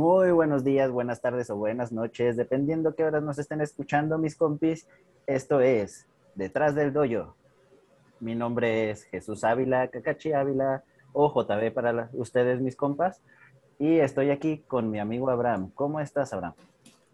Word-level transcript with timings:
Muy 0.00 0.30
buenos 0.30 0.64
días, 0.64 0.90
buenas 0.90 1.20
tardes 1.20 1.50
o 1.50 1.56
buenas 1.56 1.92
noches, 1.92 2.34
dependiendo 2.34 2.94
qué 2.94 3.04
horas 3.04 3.22
nos 3.22 3.38
estén 3.38 3.60
escuchando, 3.60 4.16
mis 4.16 4.34
compis. 4.34 4.88
Esto 5.26 5.60
es 5.60 6.06
Detrás 6.34 6.74
del 6.74 6.94
Doyo. 6.94 7.34
Mi 8.18 8.34
nombre 8.34 8.90
es 8.90 9.04
Jesús 9.04 9.44
Ávila, 9.44 9.88
Cacachi 9.88 10.32
Ávila 10.32 10.84
o 11.12 11.30
JB 11.30 11.74
para 11.74 12.08
ustedes, 12.14 12.62
mis 12.62 12.76
compas. 12.76 13.20
Y 13.78 13.98
estoy 13.98 14.30
aquí 14.30 14.64
con 14.66 14.90
mi 14.90 14.98
amigo 14.98 15.28
Abraham. 15.28 15.70
¿Cómo 15.74 16.00
estás, 16.00 16.32
Abraham? 16.32 16.54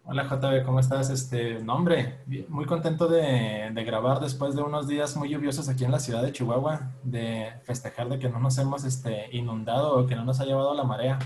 Hola 0.04 0.22
JB, 0.22 0.64
¿cómo 0.64 0.78
estás? 0.78 1.10
Este, 1.10 1.58
nombre, 1.64 2.20
muy 2.48 2.66
contento 2.66 3.08
de, 3.08 3.68
de, 3.74 3.84
grabar 3.84 4.20
después 4.20 4.54
de 4.54 4.62
unos 4.62 4.86
días 4.86 5.16
muy 5.16 5.28
lluviosos 5.28 5.68
aquí 5.68 5.82
en 5.82 5.90
la 5.90 5.98
ciudad 5.98 6.22
de 6.22 6.30
Chihuahua, 6.30 6.92
de 7.02 7.50
festejar 7.64 8.08
de 8.08 8.20
que 8.20 8.28
no 8.28 8.38
nos 8.38 8.56
hemos 8.58 8.84
este, 8.84 9.26
inundado 9.36 9.98
o 9.98 10.06
que 10.06 10.14
no 10.14 10.24
nos 10.24 10.38
ha 10.38 10.44
llevado 10.44 10.72
la 10.72 10.84
marea. 10.84 11.18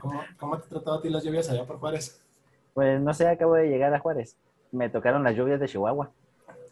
¿Cómo, 0.00 0.20
¿Cómo, 0.38 0.58
te 0.58 0.68
tratado 0.68 0.98
a 0.98 1.02
ti 1.02 1.08
las 1.08 1.24
lluvias 1.24 1.48
allá 1.50 1.66
por 1.66 1.78
Juárez? 1.78 2.20
Pues 2.74 3.00
no 3.00 3.12
sé, 3.14 3.28
acabo 3.28 3.54
de 3.54 3.68
llegar 3.68 3.92
a 3.94 3.98
Juárez. 3.98 4.36
Me 4.70 4.88
tocaron 4.88 5.22
las 5.22 5.36
lluvias 5.36 5.60
de 5.60 5.68
Chihuahua. 5.68 6.10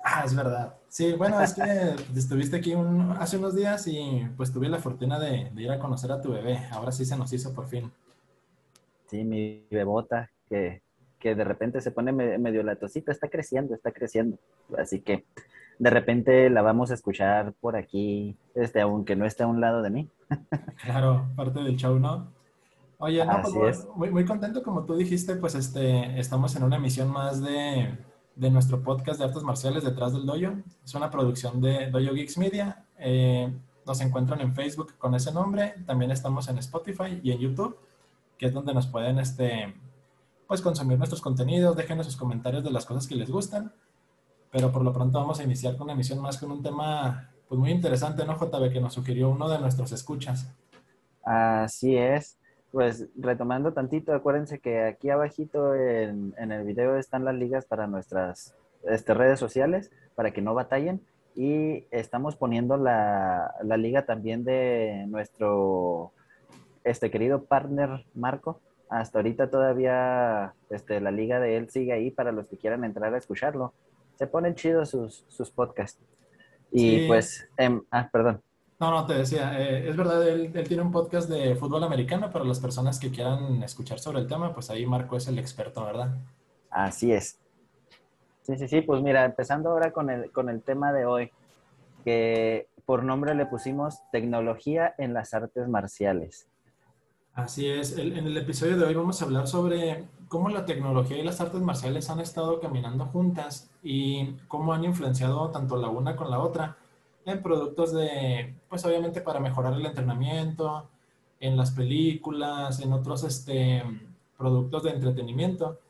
Ah, 0.02 0.22
es 0.24 0.34
verdad. 0.34 0.74
Sí, 0.88 1.12
bueno, 1.12 1.40
es 1.40 1.54
que 1.54 1.62
estuviste 2.16 2.56
aquí 2.56 2.74
un, 2.74 3.12
hace 3.18 3.36
unos 3.36 3.54
días 3.54 3.86
y 3.86 4.26
pues 4.36 4.52
tuve 4.52 4.68
la 4.68 4.78
fortuna 4.78 5.18
de, 5.18 5.50
de, 5.50 5.62
ir 5.62 5.70
a 5.70 5.78
conocer 5.78 6.10
a 6.12 6.20
tu 6.20 6.32
bebé. 6.32 6.58
Ahora 6.72 6.92
sí 6.92 7.04
se 7.04 7.16
nos 7.16 7.32
hizo 7.32 7.52
por 7.52 7.66
fin. 7.66 7.92
Sí, 9.08 9.24
mi 9.24 9.66
bebota, 9.70 10.30
que, 10.48 10.82
que 11.18 11.34
de 11.34 11.44
repente 11.44 11.80
se 11.80 11.90
pone 11.90 12.12
medio 12.12 12.62
latosita, 12.62 13.12
está 13.12 13.28
creciendo, 13.28 13.74
está 13.74 13.92
creciendo. 13.92 14.38
Así 14.78 15.00
que 15.00 15.24
de 15.78 15.90
repente 15.90 16.48
la 16.50 16.62
vamos 16.62 16.90
a 16.90 16.94
escuchar 16.94 17.52
por 17.60 17.76
aquí, 17.76 18.36
este, 18.54 18.80
aunque 18.80 19.16
no 19.16 19.26
esté 19.26 19.42
a 19.42 19.46
un 19.46 19.60
lado 19.60 19.82
de 19.82 19.90
mí. 19.90 20.08
Claro, 20.82 21.28
parte 21.36 21.60
del 21.60 21.76
show, 21.76 21.98
¿no? 21.98 22.28
Oye, 23.02 23.24
no, 23.24 23.40
pues, 23.42 23.88
muy, 23.96 24.10
muy, 24.10 24.26
contento, 24.26 24.62
como 24.62 24.84
tú 24.84 24.94
dijiste, 24.94 25.34
pues 25.36 25.54
este, 25.54 26.20
estamos 26.20 26.54
en 26.54 26.64
una 26.64 26.76
emisión 26.76 27.08
más 27.08 27.42
de, 27.42 27.96
de, 28.36 28.50
nuestro 28.50 28.82
podcast 28.82 29.18
de 29.18 29.24
artes 29.24 29.42
marciales 29.42 29.84
detrás 29.84 30.12
del 30.12 30.26
dojo. 30.26 30.58
Es 30.84 30.94
una 30.94 31.10
producción 31.10 31.62
de 31.62 31.90
Dojo 31.90 32.12
Geeks 32.12 32.36
Media. 32.36 32.84
Eh, 32.98 33.50
nos 33.86 34.02
encuentran 34.02 34.42
en 34.42 34.54
Facebook 34.54 34.98
con 34.98 35.14
ese 35.14 35.32
nombre. 35.32 35.76
También 35.86 36.10
estamos 36.10 36.46
en 36.48 36.58
Spotify 36.58 37.18
y 37.22 37.32
en 37.32 37.38
YouTube, 37.38 37.78
que 38.36 38.46
es 38.46 38.52
donde 38.52 38.74
nos 38.74 38.86
pueden 38.86 39.18
este, 39.18 39.74
pues, 40.46 40.60
consumir 40.60 40.98
nuestros 40.98 41.22
contenidos. 41.22 41.74
Déjenos 41.74 42.04
sus 42.04 42.16
comentarios 42.16 42.62
de 42.62 42.70
las 42.70 42.84
cosas 42.84 43.06
que 43.06 43.14
les 43.14 43.30
gustan. 43.30 43.72
Pero 44.50 44.70
por 44.70 44.82
lo 44.82 44.92
pronto 44.92 45.18
vamos 45.18 45.40
a 45.40 45.44
iniciar 45.44 45.78
con 45.78 45.84
una 45.84 45.94
emisión 45.94 46.20
más 46.20 46.36
con 46.36 46.50
un 46.50 46.62
tema 46.62 47.30
pues 47.48 47.58
muy 47.58 47.70
interesante, 47.70 48.26
¿no, 48.26 48.36
JB? 48.36 48.70
Que 48.70 48.80
nos 48.80 48.92
sugirió 48.92 49.30
uno 49.30 49.48
de 49.48 49.58
nuestros 49.58 49.90
escuchas. 49.92 50.54
Así 51.24 51.96
es. 51.96 52.39
Pues 52.72 53.08
retomando 53.16 53.72
tantito, 53.72 54.14
acuérdense 54.14 54.60
que 54.60 54.84
aquí 54.84 55.10
abajito 55.10 55.74
en, 55.74 56.34
en 56.38 56.52
el 56.52 56.64
video 56.64 56.96
están 56.96 57.24
las 57.24 57.34
ligas 57.34 57.64
para 57.64 57.88
nuestras 57.88 58.54
este, 58.84 59.12
redes 59.14 59.40
sociales, 59.40 59.90
para 60.14 60.30
que 60.32 60.40
no 60.42 60.54
batallen. 60.54 61.00
Y 61.34 61.86
estamos 61.90 62.36
poniendo 62.36 62.76
la, 62.76 63.54
la 63.62 63.76
liga 63.76 64.04
también 64.04 64.44
de 64.44 65.04
nuestro 65.08 66.12
este 66.84 67.10
querido 67.10 67.44
partner 67.44 68.04
Marco. 68.14 68.60
Hasta 68.88 69.18
ahorita 69.18 69.50
todavía 69.50 70.54
este, 70.70 71.00
la 71.00 71.10
liga 71.10 71.38
de 71.40 71.56
él 71.56 71.70
sigue 71.70 71.92
ahí 71.92 72.10
para 72.10 72.32
los 72.32 72.48
que 72.48 72.56
quieran 72.56 72.84
entrar 72.84 73.14
a 73.14 73.18
escucharlo. 73.18 73.72
Se 74.16 74.26
ponen 74.26 74.54
chidos 74.54 74.90
sus, 74.90 75.24
sus 75.28 75.50
podcasts. 75.50 76.02
Y 76.72 77.00
sí. 77.00 77.04
pues, 77.08 77.48
eh, 77.56 77.80
ah, 77.90 78.08
perdón. 78.12 78.42
No, 78.80 78.90
no, 78.90 79.06
te 79.06 79.12
decía, 79.12 79.60
eh, 79.60 79.90
es 79.90 79.94
verdad, 79.94 80.26
él, 80.26 80.50
él, 80.54 80.66
tiene 80.66 80.82
un 80.82 80.90
podcast 80.90 81.28
de 81.28 81.54
fútbol 81.54 81.84
americano 81.84 82.32
para 82.32 82.46
las 82.46 82.58
personas 82.58 82.98
que 82.98 83.10
quieran 83.10 83.62
escuchar 83.62 83.98
sobre 83.98 84.20
el 84.20 84.26
tema, 84.26 84.54
pues 84.54 84.70
ahí 84.70 84.86
Marco 84.86 85.18
es 85.18 85.28
el 85.28 85.38
experto, 85.38 85.84
¿verdad? 85.84 86.16
Así 86.70 87.12
es. 87.12 87.38
Sí, 88.40 88.56
sí, 88.56 88.68
sí, 88.68 88.80
pues 88.80 89.02
mira, 89.02 89.26
empezando 89.26 89.68
ahora 89.68 89.92
con 89.92 90.08
el, 90.08 90.32
con 90.32 90.48
el 90.48 90.62
tema 90.62 90.94
de 90.94 91.04
hoy, 91.04 91.30
que 92.06 92.68
por 92.86 93.04
nombre 93.04 93.34
le 93.34 93.44
pusimos 93.44 93.98
tecnología 94.12 94.94
en 94.96 95.12
las 95.12 95.34
artes 95.34 95.68
marciales. 95.68 96.48
Así 97.34 97.68
es, 97.68 97.98
el, 97.98 98.16
en 98.16 98.26
el 98.26 98.36
episodio 98.38 98.78
de 98.78 98.86
hoy 98.86 98.94
vamos 98.94 99.20
a 99.20 99.26
hablar 99.26 99.46
sobre 99.46 100.06
cómo 100.28 100.48
la 100.48 100.64
tecnología 100.64 101.18
y 101.18 101.22
las 101.22 101.42
artes 101.42 101.60
marciales 101.60 102.08
han 102.08 102.20
estado 102.20 102.60
caminando 102.60 103.04
juntas 103.04 103.70
y 103.82 104.36
cómo 104.48 104.72
han 104.72 104.84
influenciado 104.84 105.50
tanto 105.50 105.76
la 105.76 105.88
una 105.88 106.16
con 106.16 106.30
la 106.30 106.38
otra 106.38 106.78
en 107.32 107.42
productos 107.42 107.92
de, 107.92 108.54
pues 108.68 108.84
obviamente 108.84 109.20
para 109.20 109.40
mejorar 109.40 109.74
el 109.74 109.86
entrenamiento, 109.86 110.88
en 111.40 111.56
las 111.56 111.70
películas, 111.70 112.80
en 112.80 112.92
otros 112.92 113.24
este, 113.24 113.82
productos 114.36 114.82
de 114.82 114.90
entretenimiento. 114.90 115.80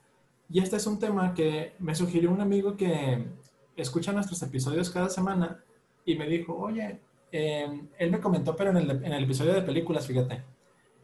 Y 0.49 0.61
este 0.61 0.77
es 0.77 0.87
un 0.87 0.99
tema 0.99 1.35
que 1.35 1.75
me 1.79 1.95
sugirió 1.95 2.31
un 2.31 2.41
amigo 2.41 2.77
que 2.77 3.27
escucha 3.77 4.13
nuestros 4.13 4.43
episodios 4.43 4.91
cada 4.91 5.09
semana 5.09 5.63
y 6.05 6.15
me 6.15 6.27
dijo, 6.29 6.57
oye, 6.57 7.01
eh, 7.33 7.83
él 7.99 8.11
me 8.11 8.21
comentó, 8.21 8.57
pero 8.57 8.71
en 8.71 8.77
el, 8.79 8.91
en 8.91 9.13
el, 9.13 9.25
episodio 9.25 9.55
de 9.55 9.63
películas, 9.63 10.07
fíjate. 10.07 10.43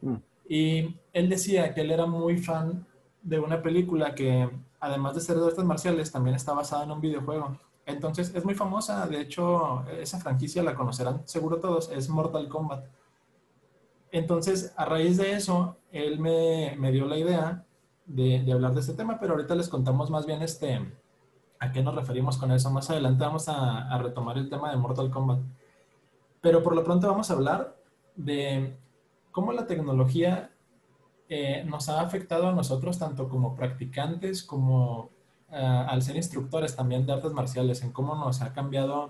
Mm. 0.01 0.15
Y 0.49 0.95
él 1.13 1.29
decía 1.29 1.73
que 1.73 1.81
él 1.81 1.91
era 1.91 2.05
muy 2.05 2.37
fan 2.37 2.85
de 3.21 3.39
una 3.39 3.61
película 3.61 4.15
que, 4.15 4.49
además 4.79 5.15
de 5.15 5.21
ser 5.21 5.37
de 5.37 5.47
artes 5.47 5.65
marciales, 5.65 6.11
también 6.11 6.35
está 6.35 6.53
basada 6.53 6.83
en 6.83 6.91
un 6.91 7.01
videojuego. 7.01 7.59
Entonces 7.87 8.35
es 8.35 8.43
muy 8.43 8.53
famosa, 8.53 9.07
de 9.07 9.21
hecho 9.21 9.85
esa 9.89 10.19
franquicia 10.19 10.61
la 10.61 10.75
conocerán 10.75 11.25
seguro 11.25 11.59
todos, 11.59 11.89
es 11.89 12.09
Mortal 12.09 12.49
Kombat. 12.49 12.85
Entonces 14.11 14.73
a 14.75 14.85
raíz 14.85 15.17
de 15.17 15.31
eso, 15.31 15.77
él 15.91 16.19
me, 16.19 16.75
me 16.77 16.91
dio 16.91 17.07
la 17.07 17.17
idea 17.17 17.65
de, 18.05 18.51
hablar 18.51 18.73
de 18.73 18.81
este 18.81 18.93
tema, 18.93 19.17
pero 19.19 19.33
ahorita 19.33 19.55
les 19.55 19.69
contamos 19.69 20.11
más 20.11 20.25
bien 20.25 20.41
este, 20.41 20.79
a 21.59 21.71
qué 21.71 21.81
nos 21.81 21.95
referimos 21.95 22.37
con 22.37 22.51
eso. 22.51 22.69
Más 22.69 22.89
adelante 22.89 23.23
vamos 23.23 23.47
a, 23.47 23.87
a 23.87 23.97
retomar 23.97 24.37
el 24.37 24.49
tema 24.49 24.69
de 24.69 24.77
Mortal 24.77 25.09
Kombat. 25.09 25.39
Pero 26.41 26.61
por 26.61 26.75
lo 26.75 26.83
pronto 26.83 27.07
vamos 27.07 27.31
a 27.31 27.33
hablar 27.33 27.77
de 28.17 28.77
cómo 29.31 29.53
la 29.53 29.65
tecnología 29.65 30.51
eh, 31.29 31.63
nos 31.65 31.87
ha 31.87 32.01
afectado 32.01 32.49
a 32.49 32.53
nosotros 32.53 32.99
tanto 32.99 33.29
como 33.29 33.55
practicantes 33.55 34.43
como 34.43 35.09
uh, 35.49 35.55
al 35.89 36.01
ser 36.01 36.15
instructores 36.15 36.75
también 36.75 37.05
de 37.05 37.13
artes 37.13 37.31
marciales, 37.31 37.83
en 37.83 37.91
cómo 37.91 38.15
nos 38.15 38.41
ha 38.41 38.53
cambiado 38.53 39.09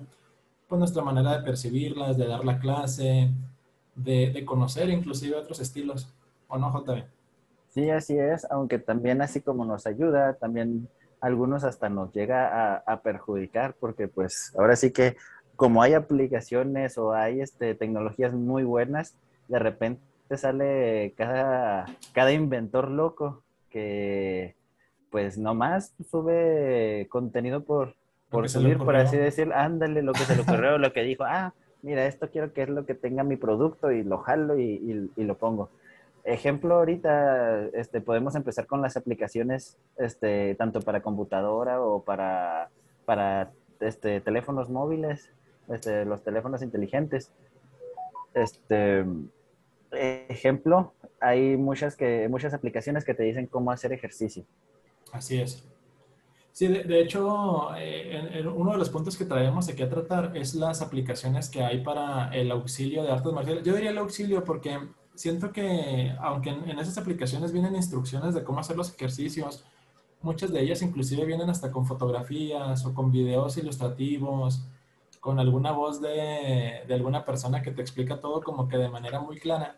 pues, 0.68 0.80
nuestra 0.80 1.04
manera 1.04 1.38
de 1.38 1.44
percibirlas, 1.44 2.18
de 2.18 2.28
dar 2.28 2.44
la 2.46 2.60
clase, 2.60 3.32
de, 3.96 4.32
de 4.32 4.46
conocer 4.46 4.90
inclusive 4.90 5.36
otros 5.36 5.60
estilos. 5.60 6.14
¿O 6.48 6.58
no, 6.58 6.72
JB? 6.72 7.04
Sí, 7.70 7.90
así 7.90 8.18
es, 8.18 8.46
aunque 8.50 8.80
también 8.80 9.22
así 9.22 9.42
como 9.42 9.66
nos 9.66 9.86
ayuda, 9.86 10.34
también 10.34 10.88
algunos 11.20 11.64
hasta 11.64 11.90
nos 11.90 12.14
llega 12.14 12.76
a, 12.76 12.84
a, 12.86 13.02
perjudicar, 13.02 13.76
porque 13.80 14.08
pues 14.08 14.54
ahora 14.58 14.76
sí 14.76 14.92
que 14.92 15.18
como 15.56 15.82
hay 15.82 15.94
aplicaciones 15.94 16.98
o 16.98 17.14
hay 17.14 17.42
este, 17.42 17.76
tecnologías 17.76 18.34
muy 18.34 18.64
buenas, 18.64 19.16
de 19.48 19.60
repente 19.60 20.02
sale 20.36 21.14
cada, 21.18 21.86
cada 22.14 22.32
inventor 22.32 22.90
loco 22.90 23.44
que 23.70 24.56
pues 25.18 25.36
nomás 25.36 25.96
sube 26.12 27.08
contenido 27.10 27.64
por, 27.64 27.96
por 28.30 28.48
subir, 28.48 28.78
por 28.78 28.96
así 28.96 29.18
decir, 29.18 29.52
ándale 29.52 30.04
lo 30.04 30.14
que 30.14 30.20
se 30.20 30.36
le 30.36 30.44
ocurrió, 30.44 30.78
lo 30.78 30.94
que 30.94 31.02
dijo, 31.02 31.24
ah, 31.24 31.56
mira, 31.82 32.06
esto 32.06 32.30
quiero 32.30 32.54
que 32.54 32.62
es 32.62 32.70
lo 32.70 32.86
que 32.86 32.94
tenga 32.94 33.24
mi 33.24 33.36
producto 33.36 33.92
y 33.92 34.04
lo 34.04 34.20
jalo 34.20 34.60
y, 34.60 34.74
y, 34.74 35.10
y, 35.16 35.24
lo 35.24 35.36
pongo. 35.36 35.72
Ejemplo, 36.24 36.76
ahorita 36.76 37.66
este, 37.74 38.00
podemos 38.00 38.36
empezar 38.36 38.68
con 38.68 38.80
las 38.84 38.96
aplicaciones, 38.96 39.76
este, 39.98 40.54
tanto 40.54 40.82
para 40.82 41.02
computadora 41.02 41.82
o 41.82 42.04
para, 42.04 42.70
para 43.06 43.50
este, 43.80 44.22
teléfonos 44.22 44.70
móviles, 44.70 45.32
este, 45.68 46.06
los 46.06 46.22
teléfonos 46.22 46.62
inteligentes. 46.62 47.32
Este, 48.36 49.04
ejemplo, 49.90 50.94
hay 51.20 51.58
muchas, 51.58 51.96
que, 51.96 52.28
muchas 52.30 52.54
aplicaciones 52.54 53.04
que 53.04 53.16
te 53.16 53.24
dicen 53.24 53.48
cómo 53.48 53.72
hacer 53.72 53.94
ejercicio. 53.94 54.46
Así 55.12 55.40
es. 55.40 55.64
Sí, 56.52 56.68
de, 56.68 56.84
de 56.84 57.02
hecho, 57.02 57.76
eh, 57.76 58.18
en, 58.18 58.34
en 58.34 58.48
uno 58.48 58.72
de 58.72 58.78
los 58.80 58.90
puntos 58.90 59.16
que 59.16 59.26
traemos 59.26 59.70
aquí 59.70 59.84
a 59.84 59.90
tratar 59.90 60.36
es 60.36 60.56
las 60.56 60.82
aplicaciones 60.82 61.50
que 61.50 61.64
hay 61.64 61.84
para 61.84 62.30
el 62.30 62.52
auxilio 62.52 63.04
de 63.04 63.12
artes 63.12 63.32
marciales. 63.32 63.64
Yo 63.64 63.76
diría 63.76 63.92
el 63.92 63.98
auxilio 64.00 64.44
porque 64.44 64.80
siento 65.14 65.52
que, 65.52 66.16
aunque 66.20 66.50
en, 66.50 66.70
en 66.70 66.80
esas 66.80 66.98
aplicaciones 66.98 67.52
vienen 67.52 67.76
instrucciones 67.76 68.34
de 68.34 68.44
cómo 68.44 68.60
hacer 68.60 68.76
los 68.76 68.94
ejercicios, 68.94 69.66
muchas 70.22 70.52
de 70.52 70.62
ellas 70.62 70.82
inclusive 70.82 71.26
vienen 71.26 71.50
hasta 71.50 71.72
con 71.72 71.86
fotografías 71.86 72.86
o 72.86 72.94
con 72.94 73.12
videos 73.12 73.58
ilustrativos, 73.58 74.64
con 75.20 75.40
alguna 75.40 75.72
voz 75.72 76.02
de, 76.02 76.84
de, 76.88 76.94
alguna 76.94 77.26
persona 77.26 77.62
que 77.62 77.72
te 77.72 77.82
explica 77.82 78.20
todo 78.20 78.42
como 78.42 78.68
que 78.68 78.78
de 78.78 78.90
manera 78.90 79.20
muy 79.20 79.38
clara. 79.40 79.78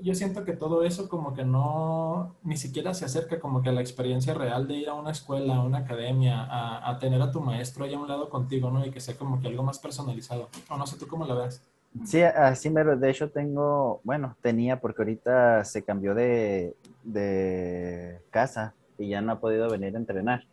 Yo 0.00 0.14
siento 0.14 0.44
que 0.44 0.52
todo 0.52 0.84
eso 0.84 1.08
como 1.08 1.34
que 1.34 1.44
no, 1.44 2.36
ni 2.42 2.56
siquiera 2.56 2.94
se 2.94 3.04
acerca 3.04 3.40
como 3.40 3.62
que 3.62 3.70
a 3.70 3.72
la 3.72 3.80
experiencia 3.80 4.32
real 4.34 4.68
de 4.68 4.74
ir 4.74 4.88
a 4.88 4.94
una 4.94 5.10
escuela, 5.10 5.56
a 5.56 5.62
una 5.62 5.78
academia, 5.78 6.44
a, 6.44 6.88
a 6.88 6.98
tener 6.98 7.20
a 7.20 7.32
tu 7.32 7.40
maestro 7.40 7.84
ahí 7.84 7.94
a 7.94 7.98
un 7.98 8.08
lado 8.08 8.28
contigo, 8.28 8.70
¿no? 8.70 8.84
Y 8.86 8.90
que 8.90 9.00
sea 9.00 9.16
como 9.16 9.40
que 9.40 9.48
algo 9.48 9.62
más 9.62 9.78
personalizado. 9.78 10.48
O 10.70 10.76
no 10.76 10.86
sé 10.86 10.98
tú 10.98 11.06
cómo 11.08 11.26
lo 11.26 11.36
ves. 11.36 11.62
Sí, 12.04 12.22
así 12.22 12.70
me 12.70 12.84
lo, 12.84 12.96
de 12.96 13.10
hecho 13.10 13.30
tengo, 13.30 14.00
bueno, 14.04 14.36
tenía 14.42 14.80
porque 14.80 15.02
ahorita 15.02 15.64
se 15.64 15.82
cambió 15.82 16.14
de, 16.14 16.74
de 17.02 18.20
casa 18.30 18.74
y 18.98 19.08
ya 19.08 19.20
no 19.20 19.32
ha 19.32 19.40
podido 19.40 19.68
venir 19.68 19.94
a 19.94 19.98
entrenar. 19.98 20.44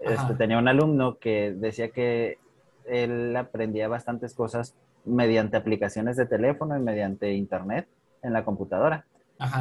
Este, 0.00 0.34
tenía 0.34 0.58
un 0.58 0.68
alumno 0.68 1.18
que 1.18 1.52
decía 1.52 1.90
que 1.90 2.38
él 2.86 3.36
aprendía 3.36 3.88
bastantes 3.88 4.34
cosas 4.34 4.74
mediante 5.04 5.56
aplicaciones 5.56 6.16
de 6.16 6.26
teléfono 6.26 6.76
y 6.76 6.80
mediante 6.80 7.32
internet 7.32 7.88
en 8.22 8.32
la 8.32 8.44
computadora. 8.44 9.04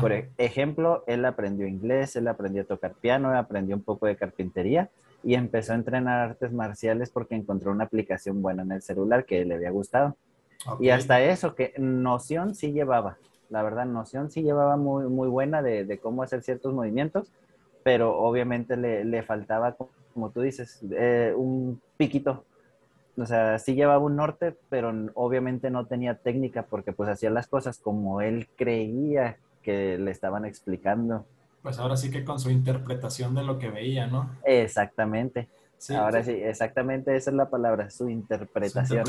Por 0.01 0.11
ejemplo, 0.37 1.03
él 1.05 1.23
aprendió 1.25 1.67
inglés, 1.67 2.15
él 2.15 2.27
aprendió 2.27 2.63
a 2.63 2.65
tocar 2.65 2.95
piano, 2.95 3.37
aprendió 3.37 3.75
un 3.75 3.83
poco 3.83 4.07
de 4.07 4.15
carpintería 4.15 4.89
y 5.23 5.35
empezó 5.35 5.73
a 5.73 5.75
entrenar 5.75 6.29
artes 6.29 6.51
marciales 6.51 7.11
porque 7.11 7.35
encontró 7.35 7.71
una 7.71 7.83
aplicación 7.83 8.41
buena 8.41 8.63
en 8.63 8.71
el 8.71 8.81
celular 8.81 9.25
que 9.25 9.45
le 9.45 9.55
había 9.55 9.69
gustado. 9.69 10.15
Y 10.79 10.89
hasta 10.89 11.21
eso, 11.21 11.53
que 11.53 11.73
noción 11.77 12.55
sí 12.55 12.71
llevaba, 12.71 13.17
la 13.49 13.61
verdad, 13.63 13.85
noción 13.85 14.31
sí 14.31 14.41
llevaba 14.41 14.77
muy, 14.77 15.07
muy 15.07 15.27
buena 15.27 15.61
de, 15.61 15.99
cómo 16.01 16.23
hacer 16.23 16.41
ciertos 16.41 16.73
movimientos, 16.73 17.31
pero 17.83 18.17
obviamente 18.17 18.75
le, 18.75 19.23
faltaba, 19.23 19.77
como 20.13 20.31
tú 20.31 20.41
dices, 20.41 20.83
eh, 20.91 21.33
un 21.35 21.81
piquito. 21.95 22.43
O 23.17 23.25
sea, 23.25 23.57
sí 23.57 23.73
llevaba 23.73 23.99
un 23.99 24.15
norte, 24.15 24.55
pero 24.69 24.93
obviamente 25.15 25.71
no 25.71 25.87
tenía 25.87 26.15
técnica 26.15 26.63
porque 26.63 26.93
pues 26.93 27.09
hacía 27.09 27.31
las 27.31 27.47
cosas 27.47 27.79
como 27.79 28.21
él 28.21 28.47
creía 28.55 29.37
que 29.63 29.97
le 29.97 30.11
estaban 30.11 30.45
explicando. 30.45 31.25
Pues 31.63 31.79
ahora 31.79 31.97
sí 31.97 32.11
que 32.11 32.23
con 32.23 32.39
su 32.39 32.49
interpretación 32.51 33.33
de 33.33 33.43
lo 33.43 33.57
que 33.57 33.69
veía, 33.69 34.07
¿no? 34.07 34.29
Exactamente. 34.45 35.49
ahora 35.89 36.23
sí. 36.23 36.31
exactamente 36.31 37.15
esa 37.15 37.31
es 37.31 37.35
la 37.35 37.49
palabra, 37.49 37.89
su 37.89 38.07
interpretación. 38.07 39.03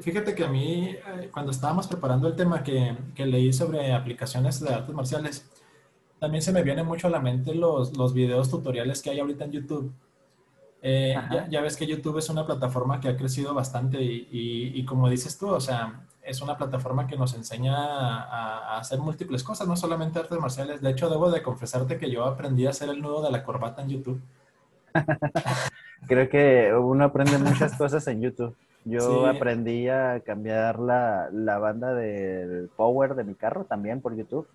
Fíjate 0.00 0.34
que 0.34 0.44
a 0.44 0.48
mí, 0.48 0.90
eh, 0.90 1.28
cuando 1.32 1.50
estábamos 1.50 1.88
preparando 1.88 2.28
el 2.28 2.36
tema 2.36 2.62
que, 2.62 2.96
que, 3.14 3.26
leí 3.26 3.52
sobre 3.52 3.92
aplicaciones 3.92 4.60
de 4.60 4.72
artes 4.72 4.94
marciales, 4.94 5.50
también 6.20 6.42
se 6.42 6.52
me 6.52 6.62
vienen 6.62 6.86
mucho 6.86 7.08
a 7.08 7.10
la 7.10 7.20
mente 7.20 7.54
los, 7.54 7.96
los 7.96 8.14
videos 8.14 8.48
tutoriales 8.48 9.02
que 9.02 9.10
hay 9.10 9.18
ahorita 9.18 9.44
en 9.44 9.50
YouTube. 9.50 9.92
Eh, 10.84 11.14
ya, 11.48 11.60
ves 11.60 11.76
que 11.76 11.86
YouTube 11.86 12.18
es 12.18 12.28
una 12.28 12.44
plataforma 12.44 12.98
que 12.98 13.08
ha 13.08 13.16
crecido 13.16 13.54
bastante 13.54 14.02
y, 14.02 14.28
y, 14.32 14.80
y, 14.80 14.84
como 14.84 15.08
dices 15.08 15.38
tú, 15.38 15.48
o 15.48 15.60
sea, 15.60 16.02
es 16.24 16.40
una 16.40 16.56
plataforma 16.56 17.06
que 17.06 17.16
nos 17.16 17.34
enseña 17.34 17.74
a, 17.76 18.78
hacer 18.78 18.98
múltiples 18.98 19.44
cosas, 19.44 19.68
no 19.68 19.76
solamente 19.76 20.18
artes 20.18 20.38
marciales. 20.38 20.80
De 20.80 20.90
hecho, 20.90 21.08
debo 21.08 21.30
de 21.30 21.42
confesarte 21.42 21.98
que 21.98 22.10
yo 22.10 22.24
aprendí 22.24 22.66
a 22.66 22.70
hacer 22.70 22.88
el 22.88 23.00
nudo 23.00 23.22
de 23.22 23.30
la 23.30 23.44
corbata 23.44 23.82
en 23.82 23.90
YouTube. 23.90 24.20
Creo 26.08 26.28
que 26.28 26.72
uno 26.74 27.04
aprende 27.04 27.38
muchas 27.38 27.76
cosas 27.76 28.06
en 28.08 28.20
YouTube. 28.20 28.56
Yo 28.84 29.26
aprendí 29.26 29.88
a 29.88 30.20
cambiar 30.26 30.80
la, 30.80 31.28
la, 31.32 31.58
banda 31.58 31.94
del 31.94 32.68
power 32.76 33.14
de 33.14 33.22
mi 33.22 33.34
carro 33.34 33.64
también 33.64 34.00
por 34.00 34.16
YouTube. 34.16 34.48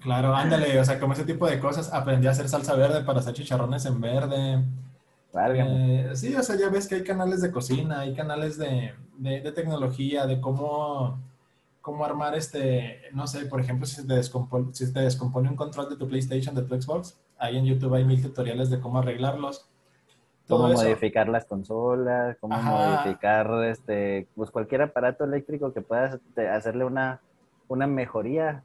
claro, 0.00 0.34
ándale, 0.34 0.80
o 0.80 0.84
sea, 0.84 0.98
como 0.98 1.12
ese 1.12 1.24
tipo 1.24 1.46
de 1.46 1.60
cosas. 1.60 1.92
Aprendí 1.92 2.26
a 2.26 2.32
hacer 2.32 2.48
salsa 2.48 2.74
verde 2.74 3.04
para 3.04 3.20
hacer 3.20 3.34
chicharrones 3.34 3.86
en 3.86 4.00
verde. 4.00 4.64
Eh, 5.36 6.10
sí, 6.14 6.34
o 6.34 6.42
sea, 6.42 6.56
ya 6.56 6.68
ves 6.68 6.86
que 6.86 6.96
hay 6.96 7.04
canales 7.04 7.42
de 7.42 7.50
cocina, 7.50 8.00
hay 8.00 8.14
canales 8.14 8.56
de, 8.56 8.94
de, 9.18 9.52
tecnología, 9.52 10.26
de 10.26 10.40
cómo, 10.40 11.18
cómo 11.80 12.04
armar 12.04 12.36
este, 12.36 13.00
no 13.12 13.26
sé, 13.26 13.46
por 13.46 13.60
ejemplo, 13.60 13.84
si 13.84 14.06
te 14.06 14.14
descompone, 14.14 14.72
si 14.72 14.92
te 14.92 15.00
descompone 15.00 15.48
un 15.48 15.56
control 15.56 15.90
de 15.90 15.96
tu 15.96 16.06
PlayStation, 16.06 16.54
de 16.54 16.62
tu 16.62 16.80
Xbox, 16.80 17.18
ahí 17.36 17.56
en 17.56 17.64
YouTube 17.64 17.94
hay 17.94 18.04
mil 18.04 18.22
tutoriales 18.22 18.70
de 18.70 18.78
cómo 18.78 18.98
arreglarlos. 18.98 19.68
cómo 20.46 20.68
modificar 20.68 21.28
las 21.28 21.46
consolas, 21.46 22.36
cómo 22.40 22.56
modificar 22.56 23.50
este, 23.64 24.28
pues 24.36 24.52
cualquier 24.52 24.82
aparato 24.82 25.24
eléctrico 25.24 25.72
que 25.72 25.80
puedas 25.80 26.20
hacerle 26.52 26.84
una, 26.84 27.20
una 27.66 27.88
mejoría. 27.88 28.62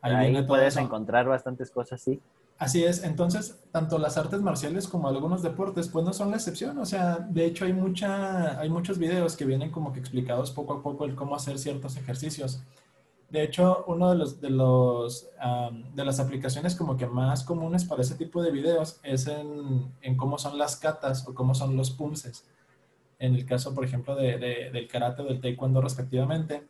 Ahí, 0.00 0.36
ahí 0.36 0.42
puedes 0.42 0.76
encontrar 0.78 1.26
bastantes 1.26 1.70
cosas, 1.70 2.00
sí. 2.00 2.22
Así 2.58 2.82
es, 2.82 3.04
entonces, 3.04 3.62
tanto 3.70 3.98
las 3.98 4.18
artes 4.18 4.40
marciales 4.40 4.88
como 4.88 5.06
algunos 5.06 5.42
deportes, 5.44 5.88
pues 5.88 6.04
no 6.04 6.12
son 6.12 6.32
la 6.32 6.38
excepción, 6.38 6.76
o 6.78 6.84
sea, 6.84 7.18
de 7.18 7.46
hecho 7.46 7.64
hay, 7.64 7.72
mucha, 7.72 8.58
hay 8.58 8.68
muchos 8.68 8.98
videos 8.98 9.36
que 9.36 9.44
vienen 9.44 9.70
como 9.70 9.92
que 9.92 10.00
explicados 10.00 10.50
poco 10.50 10.72
a 10.74 10.82
poco 10.82 11.04
el 11.04 11.14
cómo 11.14 11.36
hacer 11.36 11.56
ciertos 11.60 11.96
ejercicios. 11.96 12.60
De 13.30 13.44
hecho, 13.44 13.84
uno 13.86 14.10
de 14.10 14.16
los, 14.16 14.40
de 14.40 14.50
los, 14.50 15.28
de 15.94 16.04
las 16.04 16.18
aplicaciones 16.18 16.74
como 16.74 16.96
que 16.96 17.06
más 17.06 17.44
comunes 17.44 17.84
para 17.84 18.02
ese 18.02 18.16
tipo 18.16 18.42
de 18.42 18.50
videos 18.50 18.98
es 19.04 19.28
en, 19.28 19.92
en 20.00 20.16
cómo 20.16 20.36
son 20.36 20.58
las 20.58 20.76
katas 20.76 21.28
o 21.28 21.34
cómo 21.34 21.54
son 21.54 21.76
los 21.76 21.92
pumses. 21.92 22.44
En 23.20 23.34
el 23.36 23.46
caso, 23.46 23.72
por 23.72 23.84
ejemplo, 23.84 24.16
de, 24.16 24.38
de, 24.38 24.70
del 24.72 24.88
karate 24.88 25.22
o 25.22 25.26
del 25.26 25.40
taekwondo 25.40 25.80
respectivamente, 25.80 26.66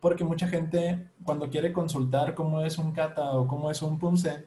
porque 0.00 0.24
mucha 0.24 0.48
gente 0.48 1.10
cuando 1.22 1.48
quiere 1.48 1.72
consultar 1.72 2.34
cómo 2.34 2.62
es 2.62 2.78
un 2.78 2.90
kata 2.92 3.32
o 3.34 3.46
cómo 3.46 3.70
es 3.70 3.82
un 3.82 3.98
pumse, 3.98 4.46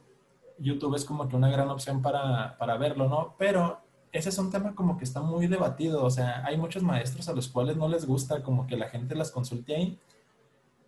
YouTube 0.60 0.96
es 0.96 1.06
como 1.06 1.28
que 1.28 1.36
una 1.36 1.50
gran 1.50 1.69
opción 1.69 2.02
para, 2.02 2.57
para 2.57 2.78
verlo, 2.78 3.07
¿no? 3.07 3.36
Pero 3.38 3.80
ese 4.12 4.30
es 4.30 4.38
un 4.38 4.50
tema 4.50 4.74
como 4.75 4.98
que 4.98 5.04
está 5.04 5.22
muy 5.22 5.48
debatido, 5.48 6.04
o 6.04 6.10
sea, 6.10 6.46
hay 6.46 6.57
muchos 6.57 6.84
maestros 6.84 7.28
a 7.28 7.34
los 7.34 7.50
cuales 7.50 7.75
no 7.75 7.88
les 7.88 8.06
gusta 8.06 8.42
como 8.42 8.66
que 8.66 8.78
la 8.78 8.88
gente 8.88 9.13
las 9.13 9.31
consulte 9.31 9.75
ahí, 9.75 10.00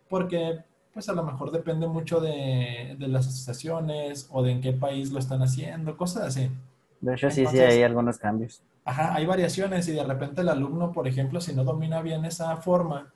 porque 0.08 0.64
pues 0.94 1.08
a 1.08 1.12
lo 1.12 1.22
mejor 1.22 1.50
depende 1.50 1.86
mucho 1.86 2.20
de, 2.20 2.96
de 2.98 3.08
las 3.08 3.26
asociaciones 3.26 4.28
o 4.32 4.42
de 4.42 4.52
en 4.52 4.60
qué 4.60 4.72
país 4.72 5.12
lo 5.12 5.18
están 5.18 5.42
haciendo, 5.42 5.96
cosas 5.96 6.24
así. 6.24 6.50
De 7.00 7.14
hecho, 7.14 7.30
sí, 7.30 7.46
sí, 7.46 7.58
hay 7.58 7.82
algunos 7.82 8.18
cambios. 8.18 8.62
Ajá, 8.84 9.14
hay 9.14 9.26
variaciones 9.26 9.86
y 9.88 9.92
de 9.92 10.02
repente 10.02 10.40
el 10.40 10.48
alumno, 10.48 10.90
por 10.92 11.06
ejemplo, 11.06 11.40
si 11.40 11.54
no 11.54 11.62
domina 11.62 12.00
bien 12.00 12.24
esa 12.24 12.56
forma, 12.56 13.12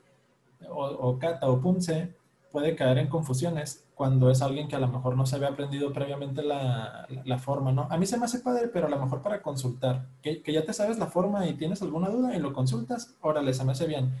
o, 0.69 0.85
o 0.85 1.19
kata 1.19 1.49
o 1.49 1.59
punce, 1.59 2.13
puede 2.53 2.75
caer 2.75 2.99
en 2.99 3.07
confusiones 3.07 3.83
cuando 3.95 4.29
es 4.29 4.43
alguien 4.43 4.67
que 4.67 4.75
a 4.75 4.79
lo 4.79 4.87
mejor 4.87 5.17
no 5.17 5.25
se 5.25 5.35
había 5.35 5.49
aprendido 5.49 5.91
previamente 5.91 6.43
la, 6.43 7.07
la, 7.25 7.39
forma, 7.39 7.71
¿no? 7.71 7.87
A 7.89 7.97
mí 7.97 8.05
se 8.05 8.17
me 8.17 8.25
hace 8.25 8.39
padre, 8.39 8.67
pero 8.71 8.85
a 8.85 8.89
lo 8.91 8.99
mejor 8.99 9.23
para 9.23 9.41
consultar, 9.41 10.05
que, 10.21 10.43
que, 10.43 10.53
ya 10.53 10.63
te 10.63 10.71
sabes 10.71 10.99
la 10.99 11.07
forma 11.07 11.47
y 11.47 11.55
tienes 11.55 11.81
alguna 11.81 12.09
duda 12.09 12.35
y 12.35 12.39
lo 12.39 12.53
consultas, 12.53 13.17
órale, 13.21 13.55
se 13.55 13.65
me 13.65 13.71
hace 13.71 13.87
bien. 13.87 14.11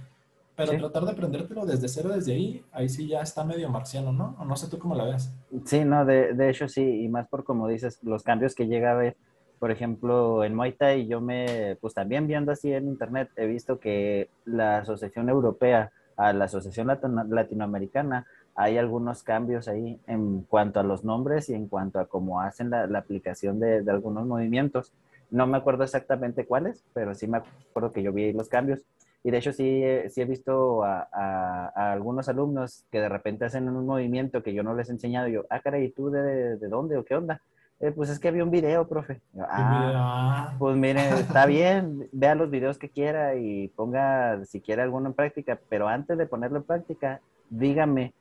Pero 0.55 0.75
tratar 0.77 1.05
de 1.05 1.11
aprendértelo 1.11 1.65
desde 1.65 1.87
cero, 1.87 2.09
desde 2.09 2.33
ahí, 2.33 2.65
ahí 2.71 2.89
sí 2.89 3.07
ya 3.07 3.21
está 3.21 3.43
medio 3.43 3.69
marciano, 3.69 4.11
¿no? 4.11 4.35
O 4.39 4.45
no 4.45 4.55
sé 4.55 4.67
tú 4.67 4.79
cómo 4.79 4.95
la 4.95 5.05
ves. 5.05 5.31
Sí, 5.65 5.85
no, 5.85 6.03
de, 6.03 6.33
de 6.33 6.49
hecho 6.49 6.67
sí, 6.67 7.03
y 7.03 7.07
más 7.09 7.27
por 7.27 7.43
como 7.43 7.67
dices, 7.67 7.99
los 8.01 8.23
cambios 8.23 8.55
que 8.55 8.65
llega 8.65 8.91
a 8.91 8.95
ver, 8.95 9.15
por 9.59 9.69
ejemplo, 9.69 10.43
en 10.43 10.55
Muay 10.55 10.73
Thai, 10.73 11.05
yo 11.05 11.21
me, 11.21 11.77
pues 11.81 11.93
también 11.93 12.25
viendo 12.25 12.51
así 12.51 12.73
en 12.73 12.87
internet, 12.87 13.29
he 13.35 13.45
visto 13.45 13.79
que 13.79 14.29
la 14.45 14.79
Asociación 14.79 15.29
Europea 15.29 15.91
a 16.17 16.33
la 16.33 16.45
Asociación 16.45 16.87
Latinoamericana, 17.29 18.25
hay 18.55 18.77
algunos 18.77 19.23
cambios 19.23 19.67
ahí 19.67 19.99
en 20.07 20.41
cuanto 20.43 20.79
a 20.79 20.83
los 20.83 21.03
nombres 21.03 21.49
y 21.49 21.53
en 21.53 21.67
cuanto 21.67 21.99
a 21.99 22.05
cómo 22.05 22.41
hacen 22.41 22.69
la, 22.69 22.97
aplicación 22.97 23.59
de, 23.59 23.83
algunos 23.89 24.25
movimientos. 24.27 24.93
No 25.31 25.47
me 25.47 25.57
acuerdo 25.57 25.83
exactamente 25.83 26.45
cuáles, 26.45 26.83
pero 26.93 27.15
sí 27.15 27.27
me 27.27 27.37
acuerdo 27.39 27.91
que 27.91 28.03
yo 28.03 28.13
vi 28.13 28.31
los 28.33 28.49
cambios. 28.49 28.81
Y 29.23 29.31
de 29.31 29.37
hecho 29.37 29.53
sí, 29.53 29.83
sí 30.09 30.21
he 30.21 30.25
visto 30.25 30.83
a, 30.83 31.71
algunos 31.93 32.29
alumnos 32.29 32.85
que 32.91 32.99
de 32.99 33.09
repente 33.09 33.45
hacen 33.45 33.67
un 33.69 33.85
movimiento 33.85 34.43
que 34.43 34.53
yo 34.53 34.61
no 34.61 34.75
les 34.75 34.89
he 34.89 34.91
enseñado. 34.91 35.27
Yo, 35.29 35.45
ah, 35.49 35.61
caray, 35.61 35.85
¿y 35.85 35.91
tú 35.91 36.11
de, 36.11 36.57
de 36.57 36.67
dónde 36.67 36.97
o 36.97 37.05
qué 37.05 37.15
onda? 37.15 37.41
Eh, 37.83 37.91
pues 37.91 38.09
es 38.09 38.17
que 38.17 38.29
había 38.29 38.45
un 38.45 38.49
video, 38.49 38.87
profe. 38.87 39.19
Ah, 39.37 39.47
ah, 39.51 40.55
pues 40.57 40.77
mire, 40.77 41.01
está 41.19 41.45
bien, 41.45 42.07
vea 42.13 42.33
los 42.33 42.49
videos 42.49 42.77
que 42.77 42.87
quiera 42.87 43.35
y 43.35 43.67
ponga 43.67 44.45
si 44.45 44.61
quiere 44.61 44.83
alguno 44.83 45.07
en 45.07 45.13
práctica, 45.13 45.59
pero 45.67 45.89
antes 45.89 46.17
de 46.17 46.25
ponerlo 46.25 46.59
en 46.59 46.63
práctica, 46.63 47.19
dígame, 47.49 48.13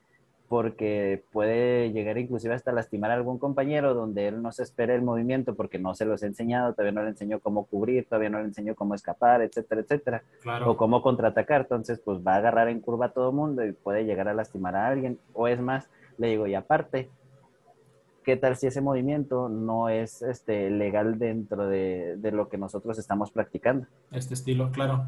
porque 0.48 1.22
puede 1.30 1.92
llegar 1.92 2.18
inclusive 2.18 2.54
hasta 2.54 2.72
lastimar 2.72 3.12
a 3.12 3.14
algún 3.14 3.38
compañero 3.38 3.94
donde 3.94 4.26
él 4.26 4.42
no 4.42 4.50
se 4.50 4.64
espera 4.64 4.96
el 4.96 5.02
movimiento 5.02 5.54
porque 5.54 5.78
no 5.78 5.94
se 5.94 6.06
los 6.06 6.24
he 6.24 6.26
enseñado, 6.26 6.72
todavía 6.72 6.92
no 6.92 7.04
le 7.04 7.10
enseñó 7.10 7.38
cómo 7.38 7.66
cubrir, 7.66 8.08
todavía 8.08 8.30
no 8.30 8.40
le 8.40 8.46
enseñó 8.46 8.74
cómo 8.74 8.96
escapar, 8.96 9.42
etcétera, 9.42 9.82
etcétera. 9.82 10.24
O 10.66 10.76
cómo 10.76 11.02
contraatacar, 11.02 11.60
entonces 11.60 12.00
pues 12.04 12.18
va 12.18 12.34
a 12.34 12.38
agarrar 12.38 12.68
en 12.68 12.80
curva 12.80 13.06
a 13.06 13.12
todo 13.12 13.30
mundo 13.30 13.64
y 13.64 13.70
puede 13.70 14.04
llegar 14.04 14.26
a 14.26 14.34
lastimar 14.34 14.74
a 14.74 14.88
alguien. 14.88 15.20
O 15.34 15.46
es 15.46 15.60
más, 15.60 15.88
le 16.18 16.26
digo, 16.26 16.48
y 16.48 16.56
aparte, 16.56 17.08
¿qué 18.24 18.36
tal 18.36 18.56
si 18.56 18.66
ese 18.66 18.80
movimiento 18.80 19.48
no 19.48 19.88
es 19.88 20.22
este, 20.22 20.70
legal 20.70 21.18
dentro 21.18 21.66
de, 21.66 22.18
lo 22.32 22.48
que 22.48 22.58
nosotros 22.58 22.98
estamos 22.98 23.30
practicando? 23.30 23.86
Este 24.10 24.34
estilo, 24.34 24.70
claro. 24.70 25.06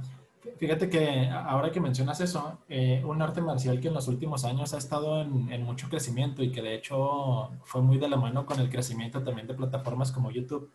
Fíjate 0.59 0.91
que 0.91 1.29
ahora 1.31 1.71
que 1.71 1.81
mencionas 1.81 2.21
eso, 2.21 2.59
eh, 2.69 3.03
un 3.05 3.23
arte 3.23 3.41
marcial 3.41 3.81
que 3.81 3.89
en 3.89 3.95
los 3.95 4.09
últimos 4.09 4.45
años 4.45 4.75
ha 4.75 4.79
estado 4.79 5.23
en, 5.23 5.63
mucho 5.63 5.89
crecimiento 5.89 6.43
y 6.43 6.53
que 6.53 6.61
de 6.61 6.75
hecho 6.75 7.51
fue 7.65 7.81
muy 7.81 7.99
de 7.99 8.09
la 8.09 8.17
mano 8.17 8.45
con 8.45 8.61
el 8.61 8.69
crecimiento 8.69 9.23
también 9.23 9.47
de 9.47 9.55
plataformas 9.55 10.13
como 10.13 10.31
YouTube, 10.31 10.71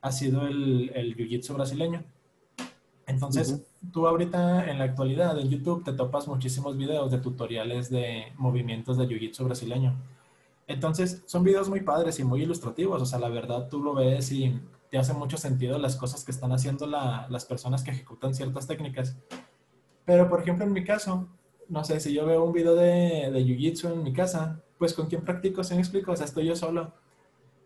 ha 0.00 0.10
sido 0.10 0.46
el, 0.46 0.90
el 0.94 1.16
Jiu-Jitsu 1.16 1.54
brasileño. 1.54 2.02
Entonces, 3.06 3.62
tú 3.92 4.06
ahorita 4.06 4.70
en 4.70 4.78
la 4.78 4.84
actualidad 4.84 5.38
en 5.38 5.50
YouTube 5.50 5.84
te 5.84 5.92
topas 5.92 6.26
muchísimos 6.26 6.78
videos 6.78 7.10
de 7.10 7.18
tutoriales 7.18 7.90
de 7.90 8.32
movimientos 8.38 8.96
de 8.96 9.06
Jiu-Jitsu 9.06 9.44
brasileño 9.44 9.94
entonces, 10.66 11.22
son 11.26 11.44
videos 11.44 11.68
muy 11.68 11.80
padres 11.80 12.18
y 12.18 12.24
muy 12.24 12.42
ilustrativos. 12.42 13.02
O 13.02 13.06
sea, 13.06 13.18
la 13.18 13.28
verdad, 13.28 13.68
tú 13.68 13.82
lo 13.82 13.94
ves 13.94 14.32
y 14.32 14.60
te 14.90 14.98
hace 14.98 15.12
mucho 15.12 15.36
sentido 15.36 15.78
las 15.78 15.96
cosas 15.96 16.24
que 16.24 16.30
están 16.30 16.52
haciendo 16.52 16.86
las 16.86 17.44
personas 17.44 17.82
que 17.82 17.90
ejecutan 17.90 18.34
ciertas 18.34 18.66
técnicas. 18.66 19.16
Pero, 20.04 20.28
por 20.28 20.40
ejemplo, 20.40 20.64
en 20.64 20.72
mi 20.72 20.84
caso, 20.84 21.28
no 21.68 21.84
sé, 21.84 22.00
si 22.00 22.12
yo 22.12 22.26
veo 22.26 22.44
un 22.44 22.52
video 22.52 22.74
de, 22.74 23.30
de 23.32 23.44
Jiu-Jitsu 23.44 23.92
en 23.92 24.02
mi 24.02 24.12
casa, 24.12 24.60
pues 24.78 24.94
con 24.94 25.06
quién 25.06 25.22
practico, 25.22 25.64
si 25.64 25.74
me 25.74 25.80
explico, 25.80 26.12
o 26.12 26.16
sea, 26.16 26.26
estoy 26.26 26.46
yo 26.46 26.56
solo. 26.56 26.92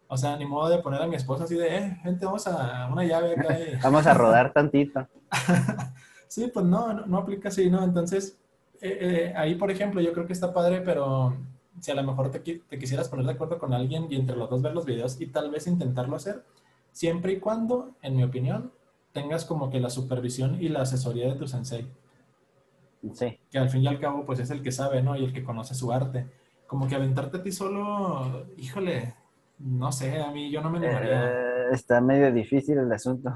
O 0.08 0.16
sea, 0.16 0.36
ni 0.36 0.46
modo 0.46 0.70
de 0.70 0.78
poner 0.78 1.02
a 1.02 1.06
mi 1.06 1.16
esposa 1.16 1.44
así 1.44 1.54
de, 1.54 1.76
eh, 1.76 1.98
gente, 2.02 2.24
vamos 2.24 2.46
a 2.46 2.88
una 2.90 3.04
llave 3.04 3.32
acá. 3.32 3.58
vamos 3.82 4.06
a 4.06 4.14
rodar 4.14 4.52
tantito. 4.52 5.06
sí, 6.28 6.50
pues 6.52 6.64
no, 6.64 6.94
no, 6.94 7.18
aplica 7.18 7.50
así, 7.50 7.68
¿no? 7.68 7.84
Entonces, 7.84 8.38
eh, 8.80 8.98
eh, 9.00 9.34
ahí, 9.36 9.54
por 9.56 9.70
ejemplo, 9.70 10.00
yo 10.00 10.12
creo 10.12 10.26
que 10.26 10.32
está 10.32 10.54
padre, 10.54 10.80
pero 10.80 11.36
si 11.80 11.90
a 11.90 11.94
lo 11.94 12.02
mejor 12.02 12.30
te, 12.30 12.40
te, 12.40 12.78
quisieras 12.78 13.08
poner 13.08 13.26
de 13.26 13.32
acuerdo 13.32 13.58
con 13.58 13.72
alguien 13.72 14.06
y 14.10 14.16
entre 14.16 14.36
los 14.36 14.48
dos 14.50 14.62
ver 14.62 14.74
los 14.74 14.84
videos 14.84 15.20
y 15.20 15.26
tal 15.26 15.50
vez 15.50 15.66
intentarlo 15.66 16.16
hacer, 16.16 16.44
siempre 16.92 17.32
y 17.32 17.40
cuando, 17.40 17.96
en 18.02 18.16
mi 18.16 18.24
opinión, 18.24 18.72
tengas 19.12 19.44
como 19.44 19.70
que 19.70 19.80
la 19.80 19.90
supervisión 19.90 20.60
y 20.60 20.68
la 20.68 20.82
asesoría 20.82 21.28
de 21.28 21.34
tu 21.34 21.46
sensei. 21.46 21.88
Sí. 23.12 23.38
Que 23.50 23.58
al 23.58 23.70
fin 23.70 23.82
y 23.82 23.86
al 23.86 24.00
cabo, 24.00 24.24
pues 24.24 24.40
es 24.40 24.50
el 24.50 24.62
que 24.62 24.72
sabe, 24.72 25.02
¿no? 25.02 25.16
Y 25.16 25.24
el 25.24 25.32
que 25.32 25.44
conoce 25.44 25.74
su 25.74 25.92
arte. 25.92 26.26
Como 26.66 26.86
que 26.86 26.94
aventarte 26.94 27.38
a 27.38 27.42
ti 27.42 27.52
solo, 27.52 28.46
híjole, 28.56 29.14
no 29.58 29.90
sé, 29.92 30.20
a 30.20 30.30
mí 30.30 30.50
yo 30.50 30.60
no 30.60 30.70
me 30.70 30.78
animaría. 30.78 31.30
Eh, 31.30 31.66
está 31.72 32.00
medio 32.00 32.32
difícil 32.32 32.78
el 32.78 32.92
asunto. 32.92 33.34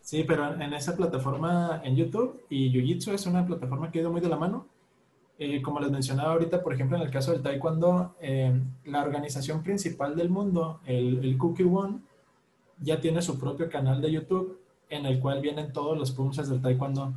sí, 0.00 0.24
pero 0.24 0.54
en 0.60 0.72
esa 0.72 0.96
plataforma 0.96 1.80
en 1.84 1.96
YouTube 1.96 2.44
y 2.50 2.72
Jiu-Jitsu 2.72 3.12
es 3.12 3.26
una 3.26 3.46
plataforma 3.46 3.90
que 3.90 3.98
ha 3.98 4.02
ido 4.02 4.12
muy 4.12 4.20
de 4.20 4.28
la 4.28 4.36
mano. 4.36 4.66
Eh, 5.38 5.60
como 5.62 5.80
les 5.80 5.90
mencionaba 5.90 6.32
ahorita, 6.32 6.62
por 6.62 6.74
ejemplo, 6.74 6.96
en 6.96 7.02
el 7.02 7.10
caso 7.10 7.32
del 7.32 7.42
Taekwondo, 7.42 8.14
eh, 8.20 8.52
la 8.84 9.02
organización 9.02 9.62
principal 9.62 10.14
del 10.14 10.28
mundo, 10.28 10.80
el, 10.86 11.24
el 11.24 11.38
Cookie 11.38 11.64
One, 11.64 12.00
ya 12.78 13.00
tiene 13.00 13.22
su 13.22 13.38
propio 13.38 13.68
canal 13.68 14.00
de 14.00 14.12
YouTube 14.12 14.60
en 14.88 15.06
el 15.06 15.20
cual 15.20 15.40
vienen 15.40 15.72
todos 15.72 15.96
los 15.96 16.12
punches 16.12 16.48
del 16.48 16.60
Taekwondo. 16.60 17.14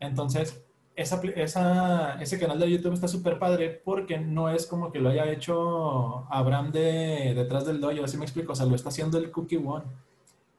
Entonces, 0.00 0.62
ese 0.96 2.38
canal 2.38 2.58
de 2.58 2.70
YouTube 2.70 2.94
está 2.94 3.06
súper 3.06 3.38
padre 3.38 3.82
porque 3.84 4.18
no 4.18 4.48
es 4.48 4.66
como 4.66 4.90
que 4.90 4.98
lo 4.98 5.10
haya 5.10 5.30
hecho 5.30 6.24
Abraham 6.30 6.72
de, 6.72 7.34
detrás 7.34 7.66
del 7.66 7.80
dojo, 7.80 8.02
así 8.02 8.16
me 8.16 8.24
explico, 8.24 8.52
o 8.52 8.56
sea, 8.56 8.64
lo 8.64 8.74
está 8.74 8.88
haciendo 8.88 9.18
el 9.18 9.30
Cookie 9.30 9.58
One, 9.58 9.84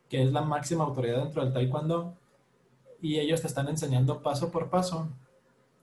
que 0.07 0.21
es 0.21 0.31
la 0.31 0.41
máxima 0.41 0.83
autoridad 0.83 1.23
dentro 1.23 1.43
del 1.43 1.53
taekwondo, 1.53 2.13
y 3.01 3.17
ellos 3.17 3.41
te 3.41 3.47
están 3.47 3.67
enseñando 3.67 4.21
paso 4.21 4.51
por 4.51 4.69
paso 4.69 5.07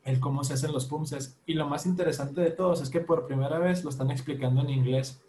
el 0.04 0.20
cómo 0.20 0.44
se 0.44 0.54
hacen 0.54 0.72
los 0.72 0.86
punces. 0.86 1.38
Y 1.46 1.54
lo 1.54 1.68
más 1.68 1.86
interesante 1.86 2.40
de 2.40 2.50
todos 2.50 2.82
es 2.82 2.90
que 2.90 3.00
por 3.00 3.26
primera 3.26 3.58
vez 3.58 3.84
lo 3.84 3.90
están 3.90 4.10
explicando 4.10 4.60
en 4.60 4.70
inglés, 4.70 5.20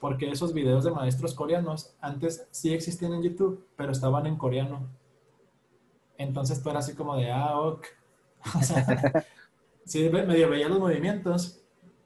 porque 0.00 0.30
esos 0.30 0.52
videos 0.52 0.84
de 0.84 0.90
maestros 0.90 1.34
coreanos 1.34 1.94
antes 2.00 2.46
sí 2.50 2.72
existían 2.72 3.14
en 3.14 3.22
YouTube, 3.22 3.66
pero 3.76 3.92
estaban 3.92 4.26
en 4.26 4.36
coreano. 4.36 4.86
Entonces 6.18 6.62
tú 6.62 6.70
eras 6.70 6.86
así 6.86 6.96
como 6.96 7.16
de, 7.16 7.30
ah, 7.30 7.58
ok, 7.58 7.86
O 8.58 8.62
sea, 8.62 9.24
sí, 9.84 10.08
medio 10.08 10.48
veía 10.48 10.68
los 10.68 10.78
movimientos 10.78 11.60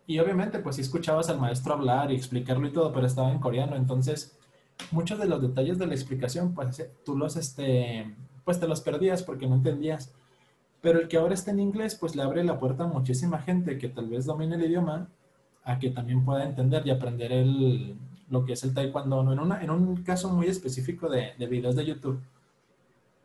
y 0.07 0.19
obviamente 0.19 0.59
pues 0.59 0.77
sí 0.77 0.83
escuchabas 0.83 1.29
al 1.29 1.39
maestro 1.39 1.75
hablar 1.75 2.11
y 2.11 2.17
explicarlo 2.17 2.67
y 2.67 2.73
todo, 2.73 2.93
pero 2.93 3.07
estaba 3.07 3.31
en 3.31 3.39
coreano, 3.39 3.77
entonces 3.77 4.37
muchos 4.91 5.19
de 5.19 5.27
los 5.27 5.43
detalles 5.43 5.79
de 5.79 5.87
la 5.87 5.95
explicación 5.95 6.55
pues 6.55 6.83
tú 7.05 7.17
los, 7.17 7.37
este, 7.37 8.15
pues 8.45 8.59
te 8.59 8.67
los 8.67 8.81
perdías 8.81 9.23
porque 9.23 9.47
no 9.47 9.57
entendías. 9.57 10.13
Pero 10.81 11.01
el 11.01 11.09
que 11.09 11.17
ahora 11.17 11.35
está 11.35 11.51
en 11.51 11.61
inglés 11.61 11.95
pues 11.95 12.17
le 12.17 12.23
abre 12.23 12.43
la 12.45 12.59
puerta 12.59 12.85
a 12.85 12.89
muchísima 12.89 13.39
gente 13.39 13.79
que 13.79 13.89
tal 13.89 14.09
vez 14.09 14.25
domine 14.25 14.57
el 14.57 14.65
idioma 14.65 15.09
a 15.65 15.79
que 15.79 15.91
también 15.91 16.25
pueda 16.25 16.45
entender 16.45 16.87
y 16.87 16.91
aprender 16.91 17.33
el, 17.33 17.97
lo 18.31 18.45
que 18.45 18.55
es 18.55 18.65
el 18.65 18.73
taekwondo, 18.73 19.33
en, 19.33 19.39
una, 19.39 19.63
en 19.63 19.71
un 19.71 20.03
caso 20.03 20.31
muy 20.31 20.47
específico 20.47 21.09
de, 21.09 21.33
de 21.39 21.47
videos 21.47 21.77
de 21.77 21.85
YouTube. 21.85 22.21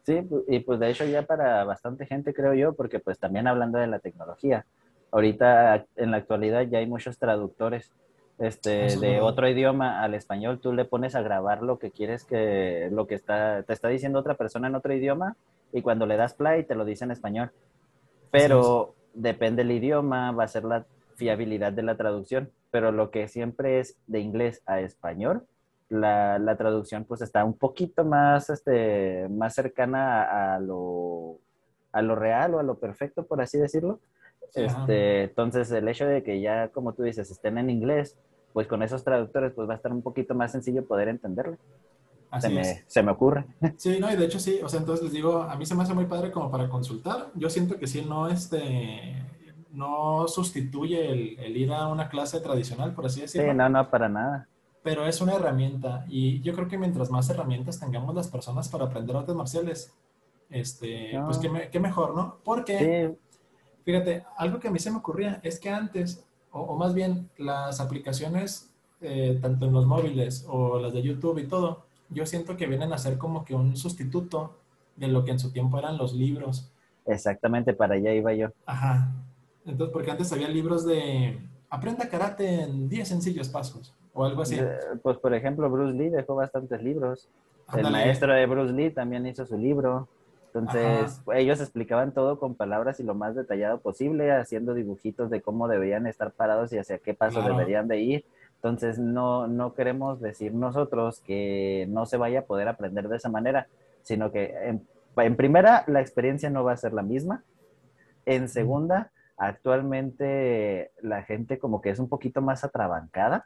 Sí, 0.03 0.19
y 0.47 0.59
pues 0.59 0.79
de 0.79 0.91
hecho 0.91 1.05
ya 1.05 1.23
para 1.23 1.63
bastante 1.63 2.05
gente 2.05 2.33
creo 2.33 2.53
yo, 2.53 2.73
porque 2.73 2.99
pues 2.99 3.17
también 3.17 3.47
hablando 3.47 3.79
de 3.79 3.87
la 3.87 3.99
tecnología, 3.99 4.65
ahorita 5.11 5.85
en 5.95 6.11
la 6.11 6.17
actualidad 6.17 6.63
ya 6.63 6.79
hay 6.79 6.87
muchos 6.87 7.17
traductores 7.17 7.91
este, 8.37 8.97
de 8.97 9.21
otro 9.21 9.47
idioma 9.47 10.03
al 10.03 10.13
español, 10.13 10.59
tú 10.59 10.73
le 10.73 10.85
pones 10.85 11.15
a 11.15 11.21
grabar 11.21 11.63
lo 11.63 11.79
que 11.79 11.89
quieres 11.89 12.25
que, 12.25 12.89
lo 12.91 13.07
que 13.07 13.15
está, 13.15 13.63
te 13.63 13.73
está 13.73 13.87
diciendo 13.87 14.19
otra 14.19 14.35
persona 14.35 14.67
en 14.67 14.75
otro 14.75 14.93
idioma 14.93 15.37
y 15.75 15.81
cuando 15.81 16.05
le 16.05 16.15
das 16.15 16.33
play 16.33 16.63
te 16.63 16.73
lo 16.73 16.85
dice 16.85 17.03
en 17.03 17.11
español. 17.11 17.51
Pero 18.31 18.95
depende 19.13 19.63
del 19.63 19.73
idioma, 19.73 20.31
va 20.31 20.45
a 20.45 20.47
ser 20.47 20.63
la 20.63 20.85
fiabilidad 21.15 21.73
de 21.73 21.83
la 21.83 21.97
traducción, 21.97 22.49
pero 22.71 22.93
lo 22.93 23.11
que 23.11 23.27
siempre 23.27 23.79
es 23.79 23.97
de 24.07 24.21
inglés 24.21 24.63
a 24.65 24.79
español, 24.79 25.45
la, 25.89 26.39
la, 26.39 26.55
traducción 26.55 27.03
pues 27.03 27.21
está 27.21 27.43
un 27.43 27.57
poquito 27.57 28.05
más, 28.05 28.49
este, 28.49 29.27
más 29.29 29.53
cercana 29.53 30.55
a, 30.55 30.59
lo, 30.59 31.39
a 31.91 32.01
lo 32.01 32.15
real 32.15 32.55
o 32.55 32.59
a 32.59 32.63
lo 32.63 32.79
perfecto, 32.79 33.25
por 33.25 33.41
así 33.41 33.57
decirlo. 33.57 33.99
Este, 34.53 35.23
entonces, 35.23 35.69
el 35.71 35.87
hecho 35.89 36.05
de 36.05 36.23
que 36.23 36.39
ya, 36.39 36.69
como 36.69 36.93
tú 36.93 37.03
dices, 37.03 37.29
estén 37.29 37.57
en 37.57 37.69
inglés, 37.69 38.17
pues 38.53 38.67
con 38.67 38.81
esos 38.81 39.03
traductores 39.03 39.51
pues 39.51 39.67
va 39.67 39.73
a 39.73 39.75
estar 39.75 39.91
un 39.91 40.01
poquito 40.01 40.33
más 40.35 40.53
sencillo 40.53 40.85
poder 40.85 41.09
entenderlo. 41.09 41.57
Se, 42.39 42.49
me, 42.49 42.83
se 42.87 43.03
me 43.03 43.11
ocurre. 43.11 43.45
Sí, 43.77 43.97
no, 43.99 44.11
y 44.11 44.15
de 44.15 44.25
hecho 44.25 44.39
sí, 44.39 44.59
o 44.63 44.69
sea, 44.69 44.79
entonces 44.79 45.03
les 45.03 45.13
digo, 45.13 45.41
a 45.41 45.55
mí 45.55 45.65
se 45.65 45.75
me 45.75 45.83
hace 45.83 45.93
muy 45.93 46.05
padre 46.05 46.31
como 46.31 46.49
para 46.51 46.69
consultar. 46.69 47.31
Yo 47.35 47.49
siento 47.49 47.77
que 47.77 47.87
sí, 47.87 48.05
no, 48.07 48.27
este, 48.27 49.23
no 49.71 50.27
sustituye 50.27 51.09
el, 51.09 51.39
el 51.39 51.57
ir 51.57 51.71
a 51.71 51.87
una 51.87 52.09
clase 52.09 52.39
tradicional, 52.39 52.93
por 52.93 53.05
así 53.05 53.21
decirlo. 53.21 53.51
Sí, 53.51 53.57
no, 53.57 53.69
no, 53.69 53.89
para 53.89 54.09
nada 54.09 54.47
pero 54.85 55.07
es 55.07 55.19
una 55.19 55.33
herramienta 55.33 56.05
y 56.07 56.41
yo 56.41 56.53
creo 56.53 56.67
que 56.67 56.77
mientras 56.77 57.09
más 57.09 57.27
herramientas 57.31 57.79
tengamos 57.79 58.13
las 58.13 58.27
personas 58.27 58.69
para 58.69 58.85
aprender 58.85 59.15
artes 59.15 59.33
marciales, 59.33 59.91
este, 60.47 61.19
pues 61.25 61.39
qué, 61.71 61.79
mejor, 61.79 62.15
¿no? 62.15 62.37
Porque, 62.43 63.15
fíjate, 63.83 64.23
algo 64.37 64.59
que 64.59 64.67
a 64.67 64.71
mí 64.71 64.77
se 64.77 64.91
me 64.91 64.97
ocurría 64.97 65.39
es 65.41 65.59
que 65.59 65.71
antes, 65.71 66.23
o, 66.51 66.75
más 66.77 66.93
bien 66.93 67.31
las 67.39 67.81
aplicaciones, 67.81 68.71
eh, 69.01 69.39
tanto 69.41 69.65
en 69.65 69.73
los 69.73 69.87
móviles 69.87 70.45
o 70.47 70.77
las 70.77 70.93
de 70.93 71.01
YouTube 71.01 71.39
y 71.39 71.47
todo, 71.47 71.87
yo 72.09 72.25
siento 72.25 72.55
que 72.57 72.67
vienen 72.67 72.93
a 72.93 72.97
ser 72.97 73.17
como 73.17 73.43
que 73.45 73.55
un 73.55 73.75
sustituto 73.75 74.55
de 74.95 75.07
lo 75.07 75.23
que 75.23 75.31
en 75.31 75.39
su 75.39 75.51
tiempo 75.51 75.77
eran 75.79 75.97
los 75.97 76.13
libros. 76.13 76.71
Exactamente, 77.05 77.73
para 77.73 77.95
allá 77.95 78.13
iba 78.13 78.33
yo. 78.33 78.49
Ajá. 78.65 79.11
Entonces, 79.65 79.93
porque 79.93 80.11
antes 80.11 80.31
había 80.31 80.47
libros 80.47 80.85
de 80.85 81.39
aprenda 81.69 82.07
karate 82.07 82.61
en 82.61 82.87
10 82.87 83.07
sencillos 83.07 83.49
pasos 83.49 83.93
o 84.13 84.25
algo 84.25 84.41
así. 84.41 84.59
Pues 85.01 85.17
por 85.17 85.33
ejemplo, 85.33 85.69
Bruce 85.69 85.93
Lee 85.93 86.09
dejó 86.09 86.35
bastantes 86.35 86.81
libros. 86.81 87.27
El 87.75 87.91
maestro 87.91 88.33
de 88.33 88.45
Bruce 88.45 88.73
Lee 88.73 88.91
también 88.91 89.25
hizo 89.25 89.45
su 89.45 89.57
libro. 89.57 90.07
Entonces, 90.53 91.21
ellos 91.33 91.59
explicaban 91.59 92.13
todo 92.13 92.39
con 92.39 92.55
palabras 92.55 93.01
y 93.01 93.03
lo 93.03 93.13
más 93.13 93.35
detallado 93.35 93.79
posible, 93.79 94.31
haciendo 94.31 94.73
dibujitos 94.73 95.29
de 95.29 95.41
cómo 95.41 95.67
deberían 95.67 96.07
estar 96.07 96.31
parados 96.31 96.71
y 96.71 96.77
hacia 96.77 96.97
qué 96.97 97.13
paso 97.13 97.41
deberían 97.41 97.89
de 97.89 97.99
ir. 97.99 98.25
Entonces, 98.65 98.97
no, 98.97 99.47
no 99.47 99.73
queremos 99.75 100.19
decir 100.19 100.53
nosotros 100.53 101.21
que 101.21 101.85
no 101.89 102.05
se 102.05 102.17
vaya 102.17 102.39
a 102.39 102.45
poder 102.45 102.67
aprender 102.67 103.07
de 103.07 103.17
esa 103.17 103.29
manera, 103.29 103.67
sino 104.01 104.31
que 104.31 104.55
en, 104.63 104.87
en 105.17 105.35
primera, 105.35 105.83
la 105.87 106.01
experiencia 106.01 106.49
no 106.49 106.63
va 106.63 106.71
a 106.71 106.77
ser 106.77 106.93
la 106.93 107.03
misma. 107.03 107.43
En 108.25 108.49
segunda, 108.49 109.11
actualmente 109.37 110.91
la 111.01 111.21
gente 111.23 111.59
como 111.59 111.81
que 111.81 111.91
es 111.91 111.99
un 111.99 112.09
poquito 112.09 112.41
más 112.41 112.63
atrabancada 112.63 113.45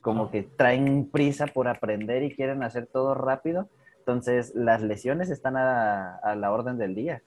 como 0.00 0.30
que 0.30 0.42
traen 0.42 1.08
prisa 1.10 1.46
por 1.46 1.68
aprender 1.68 2.22
y 2.22 2.34
quieren 2.34 2.62
hacer 2.62 2.86
todo 2.86 3.14
rápido. 3.14 3.68
Entonces, 3.98 4.54
las 4.54 4.82
lesiones 4.82 5.30
están 5.30 5.56
a, 5.56 6.20
la 6.36 6.52
orden 6.52 6.78
del 6.78 6.94
día. 6.94 7.22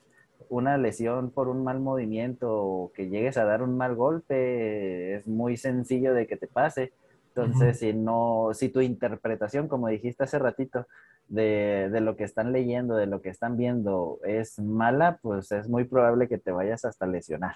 Una 0.49 0.77
lesión 0.77 1.31
por 1.31 1.47
un 1.47 1.63
mal 1.63 1.79
movimiento 1.79 2.51
o 2.51 2.91
que 2.93 3.09
llegues 3.09 3.37
a 3.37 3.45
dar 3.45 3.61
un 3.61 3.77
mal 3.77 3.95
golpe 3.95 5.15
es 5.15 5.27
muy 5.27 5.57
sencillo 5.57 6.13
de 6.13 6.27
que 6.27 6.37
te 6.37 6.47
pase. 6.47 6.91
Entonces, 7.35 7.79
si 7.79 7.93
no, 7.93 8.49
si 8.53 8.69
tu 8.69 8.81
interpretación, 8.81 9.69
como 9.69 9.87
dijiste 9.87 10.25
hace 10.25 10.37
ratito, 10.37 10.85
de, 11.29 11.89
de, 11.89 12.01
lo 12.01 12.17
que 12.17 12.25
están 12.25 12.51
leyendo, 12.51 12.95
de 12.95 13.05
lo 13.05 13.21
que 13.21 13.29
están 13.29 13.55
viendo 13.55 14.19
es 14.25 14.59
mala, 14.59 15.19
pues 15.21 15.51
es 15.53 15.69
muy 15.69 15.85
probable 15.85 16.27
que 16.27 16.37
te 16.37 16.51
vayas 16.51 16.83
hasta 16.83 17.07
lesionar. 17.07 17.55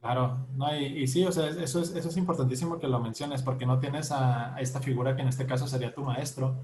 Claro, 0.00 0.46
no, 0.56 0.74
y, 0.74 1.06
sí, 1.06 1.24
o 1.24 1.32
sea, 1.32 1.48
eso 1.48 1.80
es, 1.80 1.94
eso 1.94 2.08
es 2.08 2.16
importantísimo 2.16 2.78
que 2.78 2.88
lo 2.88 3.00
menciones, 3.00 3.42
porque 3.42 3.66
no 3.66 3.78
tienes 3.78 4.10
a, 4.10 4.56
esta 4.58 4.80
figura 4.80 5.16
que 5.16 5.22
en 5.22 5.28
este 5.28 5.46
caso 5.46 5.66
sería 5.66 5.94
tu 5.94 6.02
maestro, 6.02 6.56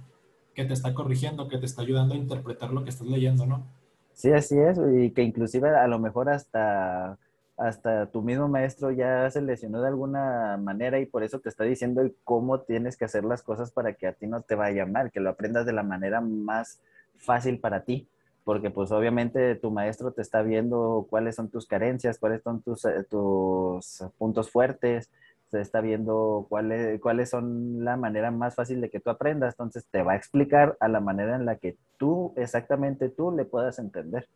que 0.54 0.64
te 0.64 0.72
está 0.72 0.94
corrigiendo, 0.94 1.48
que 1.48 1.58
te 1.58 1.66
está 1.66 1.82
ayudando 1.82 2.14
a 2.14 2.18
interpretar 2.18 2.70
lo 2.70 2.84
que 2.84 2.90
estás 2.90 3.06
leyendo, 3.06 3.46
¿no? 3.46 3.66
Sí, 4.14 4.32
así 4.32 4.58
es, 4.58 4.78
y 4.94 5.10
que 5.10 5.22
inclusive 5.22 5.70
a 5.70 5.86
lo 5.88 5.98
mejor 5.98 6.30
hasta, 6.30 7.18
hasta 7.60 8.06
tu 8.06 8.22
mismo 8.22 8.48
maestro 8.48 8.90
ya 8.90 9.30
se 9.30 9.42
lesionó 9.42 9.82
de 9.82 9.88
alguna 9.88 10.56
manera 10.56 10.98
y 10.98 11.06
por 11.06 11.22
eso 11.22 11.40
te 11.40 11.48
está 11.48 11.64
diciendo 11.64 12.02
cómo 12.24 12.60
tienes 12.60 12.96
que 12.96 13.04
hacer 13.04 13.24
las 13.24 13.42
cosas 13.42 13.70
para 13.70 13.94
que 13.94 14.06
a 14.06 14.12
ti 14.14 14.26
no 14.26 14.40
te 14.40 14.54
vaya 14.54 14.86
mal, 14.86 15.10
que 15.10 15.20
lo 15.20 15.30
aprendas 15.30 15.66
de 15.66 15.72
la 15.72 15.82
manera 15.82 16.20
más 16.20 16.80
fácil 17.18 17.60
para 17.60 17.84
ti 17.84 18.08
porque 18.44 18.70
pues 18.70 18.90
obviamente 18.90 19.54
tu 19.56 19.70
maestro 19.70 20.12
te 20.12 20.22
está 20.22 20.42
viendo 20.42 21.06
cuáles 21.08 21.36
son 21.36 21.50
tus 21.50 21.66
carencias, 21.66 22.18
cuáles 22.18 22.42
son 22.42 22.62
tus, 22.62 22.84
eh, 22.84 23.04
tus 23.08 24.04
puntos 24.18 24.50
fuertes, 24.50 25.10
te 25.50 25.60
está 25.60 25.80
viendo 25.80 26.46
cuáles, 26.48 27.00
cuáles 27.00 27.30
son 27.30 27.84
la 27.84 27.96
manera 27.96 28.30
más 28.30 28.54
fácil 28.54 28.80
de 28.80 28.90
que 28.90 29.00
tú 29.00 29.10
aprendas, 29.10 29.54
entonces 29.54 29.86
te 29.90 30.02
va 30.02 30.12
a 30.12 30.16
explicar 30.16 30.76
a 30.80 30.88
la 30.88 31.00
manera 31.00 31.36
en 31.36 31.44
la 31.44 31.56
que 31.56 31.76
tú, 31.98 32.32
exactamente 32.36 33.08
tú, 33.08 33.32
le 33.32 33.44
puedas 33.44 33.78
entender. 33.78 34.28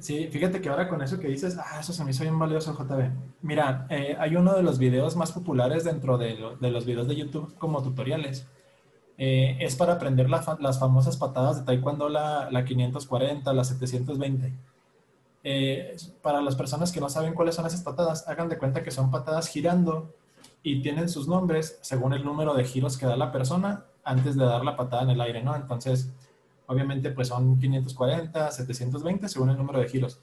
Sí, 0.00 0.28
fíjate 0.30 0.60
que 0.60 0.68
ahora 0.68 0.88
con 0.88 1.00
eso 1.00 1.18
que 1.18 1.28
dices, 1.28 1.56
ah, 1.58 1.80
eso 1.80 1.92
se 1.92 2.04
me 2.04 2.10
hizo 2.10 2.22
bien 2.22 2.38
valioso, 2.38 2.76
JB. 2.76 3.10
Mira, 3.42 3.86
eh, 3.88 4.16
hay 4.18 4.36
uno 4.36 4.54
de 4.54 4.62
los 4.62 4.78
videos 4.78 5.16
más 5.16 5.32
populares 5.32 5.84
dentro 5.84 6.18
de, 6.18 6.36
los 6.60 6.84
videos 6.84 7.08
de 7.08 7.16
YouTube 7.16 7.56
como 7.56 7.82
tutoriales. 7.82 8.46
Eh, 9.16 9.56
es 9.60 9.76
para 9.76 9.94
aprender 9.94 10.28
las 10.28 10.78
famosas 10.78 11.16
patadas 11.16 11.58
de 11.58 11.64
Taekwondo, 11.64 12.08
la, 12.08 12.50
la 12.50 12.64
540, 12.64 13.52
la 13.52 13.64
720. 13.64 14.52
Eh, 15.42 15.96
para 16.20 16.42
las 16.42 16.54
personas 16.54 16.92
que 16.92 17.00
no 17.00 17.08
saben 17.08 17.34
cuáles 17.34 17.54
son 17.54 17.66
esas 17.66 17.82
patadas, 17.82 18.28
hagan 18.28 18.48
de 18.48 18.58
cuenta 18.58 18.82
que 18.82 18.90
son 18.90 19.10
patadas 19.10 19.48
girando 19.48 20.12
y 20.62 20.82
tienen 20.82 21.08
sus 21.08 21.28
nombres 21.28 21.78
según 21.80 22.12
el 22.12 22.24
número 22.24 22.54
de 22.54 22.64
giros 22.64 22.98
que 22.98 23.06
da 23.06 23.16
la 23.16 23.32
persona 23.32 23.86
antes 24.04 24.36
de 24.36 24.44
dar 24.44 24.64
la 24.64 24.76
patada 24.76 25.04
en 25.04 25.10
el 25.10 25.20
aire, 25.20 25.42
¿no? 25.42 25.56
Entonces, 25.56 26.10
Obviamente, 26.70 27.10
pues 27.10 27.26
son 27.26 27.58
540, 27.58 28.52
720 28.52 29.28
según 29.28 29.50
el 29.50 29.56
número 29.56 29.80
de 29.80 29.88
giros. 29.88 30.20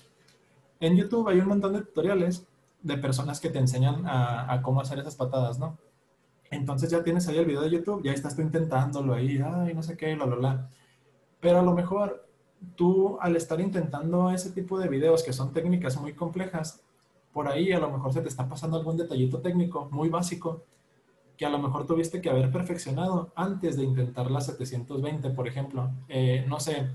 En 0.79 0.95
YouTube 0.95 1.27
hay 1.27 1.39
un 1.39 1.47
montón 1.49 1.73
de 1.73 1.81
tutoriales 1.81 2.47
de 2.81 2.97
personas 2.97 3.41
que 3.41 3.49
te 3.49 3.59
enseñan 3.59 4.03
a, 4.05 4.61
cómo 4.63 4.79
hacer 4.79 4.97
esas 4.97 5.15
patadas, 5.15 5.59
¿no? 5.59 5.77
Entonces 6.49 6.89
ya 6.89 7.03
tienes 7.03 7.27
ahí 7.27 7.37
el 7.37 7.45
video 7.45 7.59
de 7.59 7.69
YouTube, 7.69 8.01
ya 8.01 8.13
estás 8.13 8.33
tú 8.33 8.43
intentándolo 8.43 9.13
ahí, 9.13 9.43
ay, 9.45 9.73
no 9.73 9.83
sé 9.83 9.97
qué, 9.97 10.15
bla, 10.15 10.23
bla, 10.23 10.35
bla. 10.37 10.69
Pero 11.41 11.59
a 11.59 11.63
lo 11.63 11.73
mejor 11.73 12.25
tú 12.77 13.17
al 13.19 13.35
estar 13.35 13.59
intentando 13.59 14.31
ese 14.31 14.51
tipo 14.51 14.79
de 14.79 14.87
videos 14.87 15.23
que 15.23 15.33
son 15.33 15.51
técnicas 15.51 15.99
muy 15.99 16.13
complejas, 16.13 16.79
por 17.33 17.49
ahí 17.49 17.73
a 17.73 17.79
lo 17.79 17.91
mejor 17.91 18.13
se 18.13 18.21
te 18.21 18.29
está 18.29 18.47
pasando 18.47 18.77
algún 18.77 18.95
detallito 18.95 19.41
técnico 19.41 19.89
muy 19.91 20.07
básico 20.07 20.63
que 21.37 21.45
a 21.45 21.49
lo 21.49 21.59
mejor 21.59 21.85
tuviste 21.85 22.19
que 22.19 22.29
haber 22.29 22.51
perfeccionado 22.51 23.31
antes 23.35 23.77
de 23.77 23.83
intentar 23.83 24.31
la 24.31 24.41
720, 24.41 25.29
por 25.29 25.47
ejemplo. 25.47 25.91
Eh, 26.09 26.43
no 26.47 26.59
sé, 26.59 26.87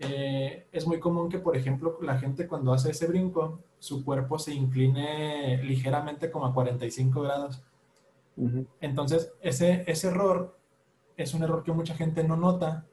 eh, 0.00 0.66
es 0.72 0.86
muy 0.86 0.98
común 0.98 1.28
que, 1.28 1.38
por 1.38 1.56
ejemplo, 1.56 1.98
la 2.02 2.18
gente 2.18 2.48
cuando 2.48 2.72
hace 2.72 2.90
ese 2.90 3.06
brinco, 3.06 3.60
su 3.78 4.04
cuerpo 4.04 4.38
se 4.38 4.52
incline 4.52 5.62
ligeramente 5.62 6.30
como 6.30 6.46
a 6.46 6.54
45 6.54 7.22
grados. 7.22 7.62
Entonces, 8.80 9.32
ese, 9.40 9.84
ese 9.86 10.08
error 10.08 10.56
es 11.16 11.34
un 11.34 11.42
error 11.42 11.62
que 11.62 11.72
mucha 11.72 11.94
gente 11.94 12.24
no 12.24 12.36
nota 12.36 12.86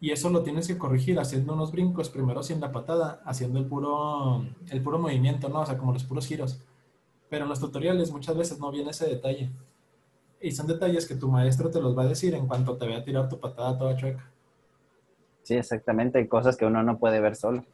y 0.00 0.10
eso 0.12 0.30
lo 0.30 0.42
tienes 0.42 0.66
que 0.66 0.78
corregir 0.78 1.20
haciendo 1.20 1.52
unos 1.52 1.72
brincos, 1.72 2.08
primero 2.08 2.42
sin 2.42 2.60
la 2.60 2.72
patada, 2.72 3.22
haciendo 3.26 3.58
el 3.58 3.66
puro, 3.66 4.46
el 4.70 4.82
puro 4.82 4.98
movimiento, 4.98 5.50
¿no? 5.50 5.60
O 5.60 5.66
sea, 5.66 5.76
como 5.76 5.92
los 5.92 6.04
puros 6.04 6.26
giros. 6.26 6.62
Pero 7.28 7.44
en 7.44 7.50
los 7.50 7.60
tutoriales 7.60 8.10
muchas 8.10 8.36
veces 8.36 8.58
no 8.58 8.70
viene 8.70 8.90
ese 8.90 9.06
detalle. 9.06 9.50
Y 10.40 10.52
son 10.52 10.66
detalles 10.66 11.06
que 11.06 11.14
tu 11.14 11.28
maestro 11.28 11.70
te 11.70 11.80
los 11.80 11.96
va 11.96 12.04
a 12.04 12.08
decir 12.08 12.34
en 12.34 12.46
cuanto 12.46 12.76
te 12.76 12.86
vea 12.86 13.04
tirar 13.04 13.28
tu 13.28 13.38
patada 13.38 13.76
toda 13.76 13.96
chueca. 13.96 14.30
Sí, 15.42 15.54
exactamente. 15.54 16.18
Hay 16.18 16.28
cosas 16.28 16.56
que 16.56 16.64
uno 16.64 16.82
no 16.82 16.98
puede 16.98 17.20
ver 17.20 17.36
solo. 17.36 17.64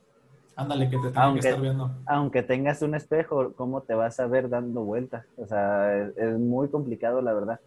Ándale, 0.57 0.89
que 0.89 0.97
te 0.97 1.09
tenga 1.09 1.33
que 1.35 1.39
estar 1.41 1.61
viendo. 1.61 1.91
Aunque 2.07 2.43
tengas 2.43 2.83
un 2.83 2.95
espejo, 2.95 3.53
¿cómo 3.55 3.83
te 3.83 3.95
vas 3.95 4.19
a 4.19 4.27
ver 4.27 4.49
dando 4.49 4.83
vueltas? 4.83 5.27
O 5.37 5.47
sea, 5.47 6.09
es, 6.17 6.39
muy 6.39 6.69
complicado, 6.69 7.21
la 7.21 7.35
verdad. 7.35 7.61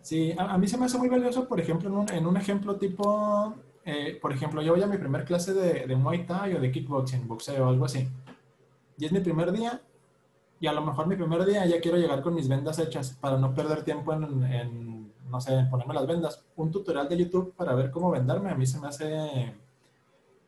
Sí, 0.00 0.32
a, 0.38 0.56
mí 0.56 0.66
se 0.66 0.78
me 0.78 0.86
hace 0.86 0.98
muy 0.98 1.08
valioso, 1.08 1.48
por 1.48 1.60
ejemplo, 1.60 1.88
en 1.88 1.96
un, 1.96 2.10
en 2.10 2.26
un 2.26 2.36
ejemplo 2.36 2.76
tipo, 2.76 3.54
eh, 3.84 4.18
por 4.22 4.32
ejemplo, 4.32 4.62
yo 4.62 4.72
voy 4.72 4.82
a 4.82 4.86
mi 4.86 4.98
primer 4.98 5.24
clase 5.24 5.52
de, 5.52 5.86
de 5.86 5.96
Muay 5.96 6.24
Thai 6.24 6.54
o 6.54 6.60
de 6.60 6.70
kickboxing, 6.70 7.26
boxeo 7.26 7.66
o 7.66 7.68
algo 7.68 7.84
así. 7.84 8.08
Y 8.98 9.04
es 9.04 9.12
mi 9.12 9.20
primer 9.20 9.50
día 9.52 9.80
y 10.62 10.68
a 10.68 10.72
lo 10.72 10.80
mejor 10.80 11.08
mi 11.08 11.16
primer 11.16 11.44
día 11.44 11.66
ya 11.66 11.80
quiero 11.80 11.98
llegar 11.98 12.22
con 12.22 12.36
mis 12.36 12.48
vendas 12.48 12.78
hechas 12.78 13.18
para 13.20 13.36
no 13.36 13.52
perder 13.52 13.82
tiempo 13.82 14.12
en, 14.12 15.12
no 15.28 15.40
sé, 15.40 15.54
en 15.54 15.68
ponerme 15.68 15.92
las 15.92 16.06
vendas. 16.06 16.44
Un 16.54 16.70
tutorial 16.70 17.08
de 17.08 17.16
YouTube 17.16 17.52
para 17.56 17.74
ver 17.74 17.90
cómo 17.90 18.12
venderme 18.12 18.48
a 18.48 18.54
mí 18.54 18.64
se 18.64 18.78
me 18.78 18.86
hace, 18.86 19.56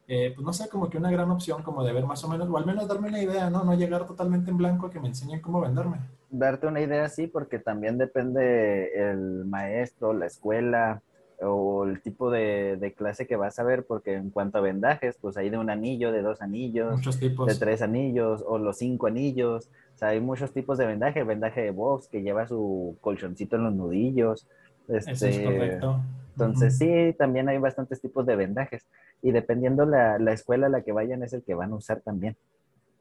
eh, 0.06 0.32
pues 0.32 0.46
no 0.46 0.52
sé, 0.52 0.68
como 0.68 0.88
que 0.88 0.98
una 0.98 1.10
gran 1.10 1.32
opción 1.32 1.64
como 1.64 1.82
de 1.82 1.92
ver 1.92 2.06
más 2.06 2.22
o 2.22 2.28
menos, 2.28 2.48
o 2.48 2.56
al 2.56 2.64
menos 2.64 2.86
darme 2.86 3.08
una 3.08 3.20
idea, 3.20 3.50
¿no? 3.50 3.64
No 3.64 3.74
llegar 3.74 4.06
totalmente 4.06 4.52
en 4.52 4.56
blanco 4.56 4.86
a 4.86 4.90
que 4.92 5.00
me 5.00 5.08
enseñen 5.08 5.40
cómo 5.40 5.60
venderme. 5.60 5.98
Darte 6.30 6.68
una 6.68 6.80
idea, 6.80 7.08
sí, 7.08 7.26
porque 7.26 7.58
también 7.58 7.98
depende 7.98 8.92
el 8.94 9.44
maestro, 9.46 10.12
la 10.12 10.26
escuela, 10.26 11.02
o 11.40 11.84
el 11.84 12.00
tipo 12.00 12.30
de, 12.30 12.94
clase 12.96 13.26
que 13.26 13.36
vas 13.36 13.58
a 13.58 13.64
ver, 13.64 13.84
porque 13.84 14.14
en 14.14 14.30
cuanto 14.30 14.58
a 14.58 14.60
vendajes, 14.60 15.16
pues 15.20 15.36
hay 15.36 15.50
de 15.50 15.58
un 15.58 15.70
anillo, 15.70 16.12
de 16.12 16.22
dos 16.22 16.40
anillos, 16.42 17.00
de 17.20 17.54
tres 17.54 17.82
anillos, 17.82 18.44
o 18.46 18.58
los 18.58 18.78
cinco 18.78 19.06
anillos. 19.06 19.68
O 19.94 19.98
sea, 19.98 20.08
hay 20.08 20.20
muchos 20.20 20.52
tipos 20.52 20.78
de 20.78 20.86
vendaje. 20.86 21.20
El 21.20 21.26
vendaje 21.26 21.62
de 21.62 21.70
box 21.70 22.08
que 22.08 22.22
lleva 22.22 22.46
su 22.46 22.96
colchoncito 23.00 23.56
en 23.56 23.64
los 23.64 23.74
nudillos. 23.74 24.46
Este, 24.88 25.12
Eso 25.12 25.26
es 25.26 25.40
correcto. 25.40 26.00
Entonces, 26.32 26.78
sí, 26.78 27.14
también 27.16 27.48
hay 27.48 27.58
bastantes 27.58 28.00
tipos 28.00 28.26
de 28.26 28.36
vendajes. 28.36 28.86
Y 29.22 29.30
dependiendo 29.30 29.86
la, 29.86 30.18
la 30.18 30.32
escuela 30.32 30.66
a 30.66 30.70
la 30.70 30.82
que 30.82 30.92
vayan, 30.92 31.22
es 31.22 31.32
el 31.32 31.42
que 31.42 31.54
van 31.54 31.72
a 31.72 31.76
usar 31.76 32.00
también. 32.00 32.36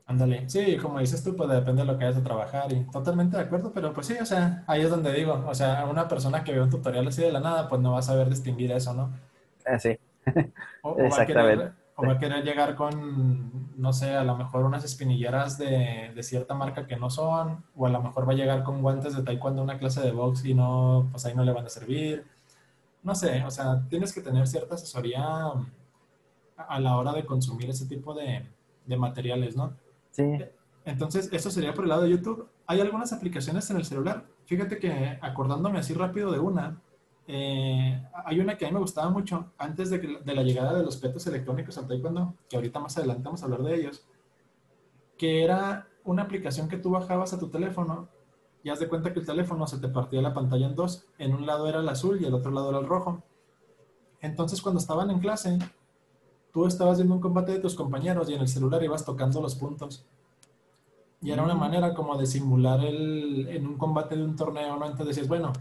Ándale, 0.06 0.50
sí, 0.50 0.78
como 0.78 1.00
dices 1.00 1.24
tú, 1.24 1.34
pues 1.36 1.50
depende 1.50 1.82
de 1.82 1.88
lo 1.88 1.98
que 1.98 2.04
vayas 2.04 2.20
a 2.20 2.24
trabajar 2.24 2.72
y 2.74 2.84
totalmente 2.92 3.38
de 3.38 3.44
acuerdo, 3.44 3.72
pero 3.74 3.94
pues 3.94 4.08
sí, 4.08 4.16
o 4.22 4.26
sea, 4.26 4.64
ahí 4.68 4.82
es 4.82 4.90
donde 4.90 5.14
digo, 5.14 5.46
o 5.48 5.56
sea, 5.56 5.86
una 5.86 6.10
persona 6.10 6.44
que 6.44 6.52
ve 6.52 6.62
un 6.62 6.70
tutorial 6.70 7.08
así 7.08 7.22
de 7.22 7.32
la 7.32 7.40
nada, 7.40 7.70
pues 7.70 7.80
no 7.80 7.94
va 7.94 8.00
a 8.00 8.02
saber 8.02 8.30
distinguir 8.30 8.72
eso, 8.74 8.94
¿no? 8.94 9.14
Ah, 9.66 9.80
sí, 9.80 9.98
o, 10.82 10.98
exactamente. 11.00 11.72
o 11.96 12.06
va 12.06 12.14
a 12.14 12.20
querer 12.20 12.44
llegar 12.44 12.76
con, 12.76 13.72
no 13.78 13.94
sé, 13.94 14.14
a 14.14 14.26
lo 14.26 14.36
mejor 14.36 14.66
unas 14.66 14.84
espinilleras 14.84 15.58
de, 15.58 16.12
de, 16.14 16.24
cierta 16.24 16.54
marca 16.54 16.86
que 16.86 16.98
no 16.98 17.10
son, 17.10 17.64
o 17.74 17.86
a 17.86 17.90
lo 17.90 18.02
mejor 18.02 18.28
va 18.28 18.34
a 18.34 18.36
llegar 18.36 18.64
con 18.64 18.82
guantes 18.82 19.16
de 19.16 19.24
taekwondo 19.24 19.62
a 19.62 19.64
una 19.64 19.78
clase 19.78 20.02
de 20.02 20.12
box 20.12 20.44
y 20.44 20.54
no, 20.54 21.08
pues 21.12 21.26
ahí 21.26 21.34
no 21.34 21.46
le 21.46 21.54
van 21.54 21.66
a 21.66 21.70
servir. 21.70 22.26
No 23.04 23.16
sé, 23.16 23.42
o 23.46 23.52
sea, 23.52 23.82
tienes 23.90 24.14
que 24.14 24.22
tener 24.22 24.48
cierta 24.48 24.76
asesoría 24.76 25.24
a 26.58 26.80
la 26.82 26.98
hora 26.98 27.14
de 27.14 27.26
consumir 27.26 27.70
ese 27.70 27.86
tipo 27.86 28.14
de, 28.14 28.46
de 28.86 28.98
materiales, 28.98 29.56
¿no? 29.56 29.82
Sí. 30.14 30.24
Entonces, 30.86 31.30
eso 31.34 31.50
sería 31.50 31.74
por 31.74 31.86
el 31.86 31.90
lado 31.90 32.04
de 32.04 32.12
YouTube. 32.12 32.48
Hay 32.68 32.80
algunas 32.80 33.12
aplicaciones 33.14 33.70
en 33.72 33.78
el 33.78 33.86
celular. 33.86 34.26
Fíjate 34.46 34.78
que 34.78 35.18
acordándome 35.22 35.80
así 35.80 35.94
rápido 35.94 36.32
de 36.32 36.40
una, 36.40 36.82
eh, 37.28 38.02
hay 38.26 38.40
una 38.40 38.58
que 38.58 38.66
a 38.66 38.68
mí 38.68 38.74
me 38.74 38.80
gustaba 38.80 39.10
mucho 39.10 39.52
antes 39.58 39.90
de, 39.90 40.22
la 40.26 40.44
llegada 40.44 40.74
de 40.74 40.84
los 40.84 40.98
petos 40.98 41.26
electrónicos 41.28 41.78
al 41.78 41.88
taekwondo, 41.88 42.36
que 42.50 42.58
ahorita 42.58 42.80
más 42.80 42.98
adelante 42.98 43.24
vamos 43.24 43.42
a 43.42 43.46
hablar 43.46 43.64
de 43.64 43.76
ellos, 43.76 44.06
que 45.18 45.44
era 45.44 45.88
una 46.04 46.24
aplicación 46.24 46.68
que 46.68 46.78
tú 46.78 46.92
bajabas 46.92 47.34
a 47.34 47.40
tu 47.40 47.50
teléfono 47.50 48.10
y 48.62 48.70
haz 48.70 48.80
de 48.80 48.90
cuenta 48.90 49.14
que 49.14 49.20
el 49.20 49.26
teléfono 49.26 49.68
se 49.68 49.80
te 49.80 49.88
partía 49.88 50.22
la 50.22 50.34
pantalla 50.34 50.68
en 50.68 50.76
dos. 50.76 51.06
En 51.18 51.34
un 51.34 51.46
lado 51.46 51.68
era 51.68 51.80
el 51.80 51.90
azul 51.90 52.22
y 52.22 52.26
el 52.26 52.34
otro 52.34 52.52
lado 52.52 52.70
era 52.70 52.80
el 52.80 52.88
rojo. 52.88 53.24
Entonces, 54.22 54.62
cuando 54.62 54.80
estaban 54.80 55.10
en 55.10 55.20
clase, 55.20 55.60
tú 56.54 56.68
estabas 56.68 56.98
viendo 56.98 57.16
un 57.16 57.22
combate 57.22 57.54
de 57.54 57.60
tus 57.60 57.76
compañeros 57.76 58.30
y 58.30 58.36
en 58.36 58.42
el 58.42 58.48
celular 58.48 58.82
ibas 58.84 59.04
tocando 59.04 59.42
los 59.42 59.56
puntos. 59.56 60.06
Y 61.22 61.32
era 61.32 61.44
una 61.44 61.56
mm. 61.56 61.60
manera 61.60 61.94
como 61.94 62.16
de 62.18 62.28
simular 62.28 62.80
el, 62.86 63.48
en 63.50 63.66
un 63.66 63.78
combate 63.78 64.16
de 64.16 64.24
un 64.24 64.36
torneo, 64.36 64.78
¿no? 64.78 64.86
Entonces 64.86 65.08
decías, 65.08 65.28
bueno, 65.28 65.52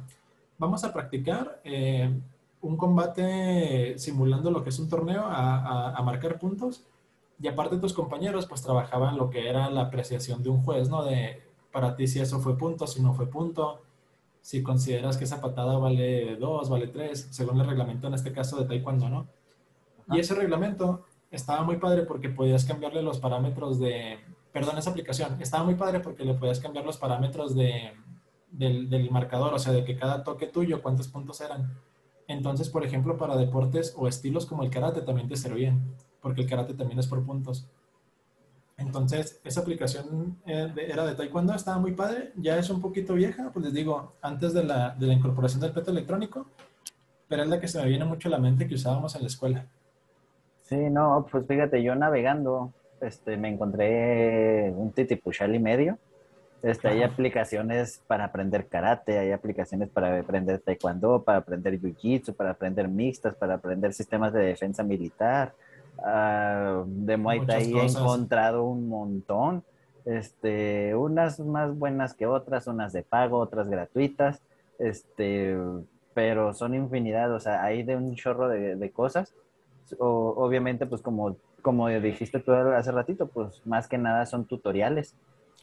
vamos 0.58 0.84
a 0.84 0.92
practicar 0.92 1.60
eh, 1.64 2.12
un 2.60 2.76
combate 2.76 3.98
simulando 3.98 4.50
lo 4.50 4.62
que 4.62 4.68
es 4.68 4.78
un 4.78 4.88
torneo, 4.88 5.24
a, 5.24 5.96
a, 5.96 6.02
marcar 6.02 6.38
puntos. 6.38 6.84
Y 7.40 7.48
aparte 7.48 7.78
tus 7.78 7.94
compañeros 7.94 8.46
pues 8.46 8.62
trabajaban 8.62 9.16
lo 9.16 9.30
que 9.30 9.48
era 9.48 9.70
la 9.70 9.82
apreciación 9.82 10.42
de 10.42 10.50
un 10.50 10.62
juez, 10.62 10.88
¿no? 10.90 11.02
De 11.04 11.40
para 11.72 11.96
ti 11.96 12.06
si 12.06 12.20
eso 12.20 12.38
fue 12.40 12.58
punto, 12.58 12.86
si 12.86 13.00
no 13.02 13.14
fue 13.14 13.26
punto, 13.26 13.80
si 14.42 14.62
consideras 14.62 15.16
que 15.16 15.24
esa 15.24 15.40
patada 15.40 15.78
vale 15.78 16.36
dos, 16.36 16.68
vale 16.68 16.88
tres, 16.88 17.28
según 17.30 17.60
el 17.60 17.66
reglamento 17.66 18.08
en 18.08 18.14
este 18.14 18.32
caso 18.32 18.58
de 18.58 18.66
taekwondo, 18.66 19.08
¿no? 19.08 19.26
Y 20.08 20.18
ese 20.18 20.34
reglamento 20.34 21.06
estaba 21.30 21.62
muy 21.62 21.76
padre 21.76 22.02
porque 22.02 22.28
podías 22.28 22.64
cambiarle 22.64 23.02
los 23.02 23.18
parámetros 23.18 23.78
de, 23.78 24.18
perdón, 24.52 24.78
esa 24.78 24.90
aplicación, 24.90 25.40
estaba 25.40 25.64
muy 25.64 25.74
padre 25.74 26.00
porque 26.00 26.24
le 26.24 26.34
podías 26.34 26.60
cambiar 26.60 26.84
los 26.84 26.98
parámetros 26.98 27.54
de, 27.54 27.92
del, 28.50 29.10
marcador, 29.10 29.54
o 29.54 29.58
sea, 29.58 29.72
de 29.72 29.84
que 29.84 29.96
cada 29.96 30.22
toque 30.22 30.46
tuyo, 30.46 30.82
cuántos 30.82 31.08
puntos 31.08 31.40
eran. 31.40 31.72
Entonces, 32.28 32.68
por 32.68 32.84
ejemplo, 32.84 33.16
para 33.16 33.36
deportes 33.36 33.94
o 33.96 34.06
estilos 34.06 34.46
como 34.46 34.62
el 34.62 34.70
karate 34.70 35.02
también 35.02 35.28
te 35.28 35.36
servían, 35.36 35.82
porque 36.20 36.42
el 36.42 36.48
karate 36.48 36.74
también 36.74 36.98
es 36.98 37.06
por 37.06 37.24
puntos. 37.24 37.66
Entonces, 38.76 39.40
esa 39.44 39.60
aplicación 39.60 40.38
eh, 40.46 40.72
era 40.76 41.06
de 41.06 41.14
Taekwondo, 41.14 41.54
estaba 41.54 41.78
muy 41.78 41.92
padre, 41.92 42.32
ya 42.36 42.58
es 42.58 42.68
un 42.68 42.80
poquito 42.80 43.14
vieja, 43.14 43.50
pues 43.52 43.64
les 43.64 43.74
digo, 43.74 44.14
antes 44.22 44.52
de 44.52 44.64
la, 44.64 44.90
de 44.90 45.06
la 45.06 45.12
incorporación 45.14 45.60
del 45.60 45.72
peto 45.72 45.90
electrónico, 45.90 46.46
pero 47.28 47.42
es 47.42 47.48
la 47.48 47.60
que 47.60 47.68
se 47.68 47.80
me 47.80 47.88
viene 47.88 48.04
mucho 48.04 48.28
a 48.28 48.32
la 48.32 48.38
mente 48.38 48.66
que 48.66 48.74
usábamos 48.74 49.14
en 49.14 49.22
la 49.22 49.28
escuela. 49.28 49.66
Sí, 50.72 50.88
no, 50.88 51.26
pues 51.30 51.46
fíjate, 51.46 51.82
yo 51.82 51.94
navegando, 51.94 52.72
este, 53.02 53.36
me 53.36 53.50
encontré 53.50 54.72
un 54.74 54.90
titipuchal 54.90 55.54
y 55.54 55.58
medio. 55.58 55.98
Este, 56.62 56.88
hay 56.88 57.02
aplicaciones 57.02 58.00
para 58.06 58.24
aprender 58.24 58.68
karate, 58.68 59.18
hay 59.18 59.32
aplicaciones 59.32 59.90
para 59.90 60.18
aprender 60.18 60.60
taekwondo, 60.60 61.24
para 61.24 61.36
aprender 61.36 61.78
jiu-jitsu, 61.78 62.34
para 62.34 62.52
aprender 62.52 62.88
mixtas, 62.88 63.34
para 63.34 63.56
aprender 63.56 63.92
sistemas 63.92 64.32
de 64.32 64.40
defensa 64.44 64.82
militar. 64.82 65.52
Uh, 65.98 66.84
de 66.86 67.18
Muay 67.18 67.44
Thai 67.44 67.70
he 67.74 67.84
encontrado 67.84 68.64
un 68.64 68.88
montón. 68.88 69.62
Este, 70.06 70.94
unas 70.94 71.38
más 71.38 71.76
buenas 71.76 72.14
que 72.14 72.26
otras, 72.26 72.66
unas 72.66 72.94
de 72.94 73.02
pago, 73.02 73.36
otras 73.36 73.68
gratuitas. 73.68 74.40
Este, 74.78 75.54
pero 76.14 76.54
son 76.54 76.74
infinidad, 76.74 77.30
o 77.34 77.40
sea, 77.40 77.62
hay 77.62 77.82
de 77.82 77.94
un 77.94 78.14
chorro 78.14 78.48
de, 78.48 78.74
de 78.76 78.90
cosas 78.90 79.34
obviamente, 79.98 80.86
pues 80.86 81.02
como 81.02 81.36
como 81.62 81.88
dijiste 81.88 82.40
tú 82.40 82.52
hace 82.52 82.92
ratito, 82.92 83.28
pues 83.28 83.62
más 83.64 83.88
que 83.88 83.96
nada 83.96 84.26
son 84.26 84.44
tutoriales. 84.44 85.16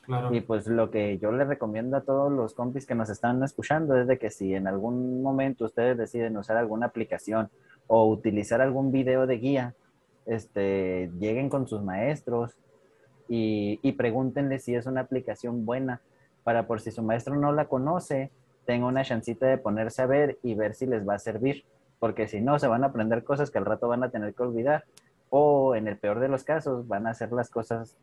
Claro. 0.06 0.34
Y 0.34 0.42
pues 0.42 0.66
lo 0.66 0.90
que 0.90 1.20
yo 1.20 1.32
le 1.32 1.44
recomiendo 1.44 1.98
a 1.98 2.02
todos 2.02 2.32
los 2.32 2.56
compis 2.56 2.88
que 2.88 2.96
nos 2.96 3.10
están 3.10 3.44
escuchando 3.44 3.96
es 3.96 4.08
de 4.08 4.18
que 4.18 4.32
si 4.32 4.56
en 4.56 4.66
algún 4.66 5.22
momento 5.22 5.66
ustedes 5.66 5.98
deciden 5.98 6.36
usar 6.38 6.58
alguna 6.58 6.88
aplicación 6.88 7.50
o 7.86 8.08
utilizar 8.08 8.62
algún 8.62 8.92
video 8.92 9.28
de 9.28 9.38
guía, 9.38 9.76
este, 10.26 11.12
lleguen 11.20 11.50
con 11.50 11.68
sus 11.68 11.84
maestros 11.84 12.58
y, 13.28 13.80
y 13.84 13.92
pregúntenle 13.92 14.58
si 14.58 14.74
es 14.74 14.88
una 14.88 15.02
aplicación 15.02 15.66
buena 15.66 16.02
para 16.44 16.66
por 16.66 16.82
si 16.82 16.92
su 16.92 17.04
maestro 17.04 17.36
no 17.36 17.52
la 17.52 17.66
conoce, 17.66 18.32
tenga 18.66 18.88
una 18.88 19.04
chancita 19.04 19.46
de 19.46 19.58
ponerse 19.60 20.02
a 20.02 20.08
ver 20.08 20.40
y 20.42 20.56
ver 20.56 20.74
si 20.74 20.88
les 20.88 21.08
va 21.08 21.16
a 21.16 21.20
servir. 21.20 21.66
Porque 22.00 22.28
si 22.28 22.42
no, 22.42 22.60
se 22.60 22.68
van 22.68 22.84
a 22.84 22.88
aprender 22.88 23.24
cosas 23.24 23.52
que 23.52 23.58
al 23.58 23.66
rato 23.66 23.88
van 23.88 24.04
a 24.04 24.10
tener 24.10 24.34
que 24.34 24.44
olvidar. 24.44 24.86
O 25.30 25.76
en 25.76 25.88
el 25.88 25.98
peor 25.98 26.20
de 26.20 26.30
los 26.30 26.44
casos, 26.44 26.88
van 26.88 27.08
a 27.08 27.12
hacer 27.12 27.32
las 27.32 27.50
cosas 27.50 27.98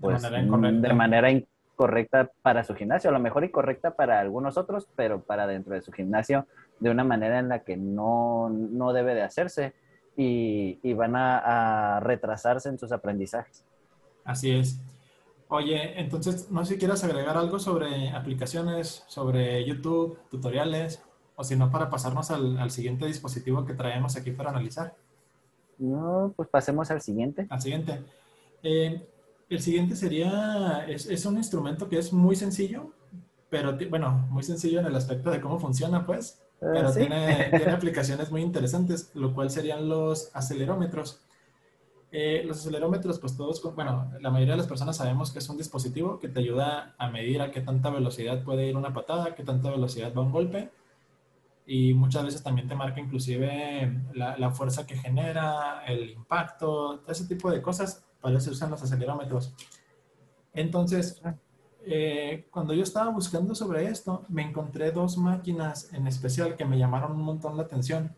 pues, 0.00 0.22
manera 0.22 0.42
incorrecta. 0.42 0.88
de 0.88 0.94
manera 0.94 1.30
incorrecta 1.30 2.30
para 2.42 2.64
su 2.64 2.74
gimnasio. 2.74 3.10
A 3.10 3.12
lo 3.12 3.18
mejor 3.18 3.44
incorrecta 3.44 3.92
para 3.92 4.20
algunos 4.20 4.56
otros, 4.56 4.86
pero 4.94 5.20
para 5.20 5.46
dentro 5.46 5.74
de 5.74 5.80
su 5.80 5.92
gimnasio 5.92 6.46
de 6.78 6.90
una 6.90 7.04
manera 7.04 7.38
en 7.38 7.48
la 7.48 7.60
que 7.60 7.76
no, 7.76 8.48
no 8.50 8.92
debe 8.92 9.14
de 9.14 9.22
hacerse. 9.22 9.74
Y, 10.16 10.78
y 10.82 10.92
van 10.92 11.16
a, 11.16 11.96
a 11.96 12.00
retrasarse 12.00 12.68
en 12.68 12.78
sus 12.78 12.92
aprendizajes. 12.92 13.64
Así 14.24 14.50
es. 14.50 14.80
Oye, 15.48 15.98
entonces, 15.98 16.48
no 16.50 16.64
sé 16.64 16.74
si 16.74 16.78
quieras 16.78 17.02
agregar 17.02 17.36
algo 17.36 17.58
sobre 17.58 18.10
aplicaciones, 18.10 19.04
sobre 19.08 19.64
YouTube, 19.64 20.16
tutoriales, 20.30 21.02
o 21.40 21.44
si 21.44 21.56
no, 21.56 21.70
para 21.70 21.88
pasarnos 21.88 22.30
al, 22.30 22.58
al 22.58 22.70
siguiente 22.70 23.06
dispositivo 23.06 23.64
que 23.64 23.72
traemos 23.72 24.14
aquí 24.14 24.30
para 24.30 24.50
analizar. 24.50 24.94
No, 25.78 26.34
pues 26.36 26.50
pasemos 26.50 26.90
al 26.90 27.00
siguiente. 27.00 27.46
Al 27.48 27.62
siguiente. 27.62 28.02
Eh, 28.62 29.08
el 29.48 29.60
siguiente 29.60 29.96
sería, 29.96 30.84
es, 30.86 31.06
es, 31.06 31.24
un 31.24 31.38
instrumento 31.38 31.88
que 31.88 31.96
es 31.98 32.12
muy 32.12 32.36
sencillo, 32.36 32.92
pero 33.48 33.74
bueno, 33.88 34.28
muy 34.30 34.42
sencillo 34.42 34.80
en 34.80 34.86
el 34.86 34.94
aspecto 34.94 35.30
de 35.30 35.40
cómo 35.40 35.58
funciona, 35.58 36.04
pues, 36.04 36.42
Eh, 36.60 36.66
pero 36.74 36.92
sí. 36.92 37.00
tiene, 37.00 37.48
tiene 37.56 37.72
aplicaciones 37.72 38.30
muy 38.30 38.42
interesantes, 38.42 39.10
lo 39.14 39.32
cual 39.32 39.48
serían 39.48 39.88
los 39.88 40.30
acelerómetros. 40.34 41.22
Eh, 42.12 42.42
los 42.44 42.58
acelerómetros, 42.58 43.18
pues 43.18 43.34
todos, 43.34 43.62
bueno, 43.74 44.12
la 44.20 44.30
mayoría 44.30 44.52
de 44.54 44.58
las 44.58 44.66
personas 44.66 44.98
sabemos 44.98 45.30
que 45.30 45.38
es 45.38 45.48
un 45.48 45.56
dispositivo 45.56 46.18
que 46.18 46.28
te 46.28 46.40
ayuda 46.40 46.94
a 46.98 47.08
medir 47.08 47.40
a 47.40 47.50
qué 47.50 47.62
tanta 47.62 47.88
velocidad 47.88 48.42
puede 48.44 48.66
ir 48.66 48.76
una 48.76 48.92
patada, 48.92 49.34
qué 49.34 49.42
tanta 49.42 49.70
velocidad 49.70 50.12
va 50.14 50.20
un 50.20 50.32
golpe, 50.32 50.70
y 51.72 51.94
muchas 51.94 52.24
veces 52.24 52.42
también 52.42 52.66
te 52.66 52.74
marca 52.74 52.98
inclusive 53.00 54.02
la, 54.14 54.36
la 54.36 54.50
fuerza 54.50 54.84
que 54.84 54.96
genera, 54.96 55.84
el 55.86 56.10
impacto, 56.10 56.98
todo 56.98 57.12
ese 57.12 57.26
tipo 57.26 57.48
de 57.48 57.62
cosas, 57.62 58.04
para 58.20 58.38
eso 58.38 58.50
usan 58.50 58.72
los 58.72 58.82
acelerómetros. 58.82 59.54
Entonces, 60.52 61.22
eh, 61.86 62.48
cuando 62.50 62.74
yo 62.74 62.82
estaba 62.82 63.10
buscando 63.10 63.54
sobre 63.54 63.86
esto, 63.86 64.24
me 64.28 64.42
encontré 64.42 64.90
dos 64.90 65.16
máquinas 65.16 65.92
en 65.92 66.08
especial 66.08 66.56
que 66.56 66.64
me 66.64 66.76
llamaron 66.76 67.12
un 67.12 67.22
montón 67.22 67.56
la 67.56 67.62
atención. 67.62 68.16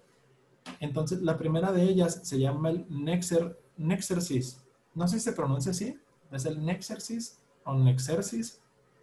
Entonces, 0.81 1.21
la 1.21 1.37
primera 1.37 1.73
de 1.73 1.83
ellas 1.83 2.21
se 2.23 2.39
llama 2.39 2.71
el 2.71 2.87
Nexer, 2.89 3.61
Nexersis. 3.77 4.65
No 4.95 5.07
sé 5.07 5.19
si 5.19 5.25
se 5.25 5.33
pronuncia 5.33 5.73
así. 5.73 5.99
¿Es 6.31 6.47
el 6.47 6.65
Nexersis 6.65 7.39
o 7.65 7.75
Nexersis? 7.75 8.63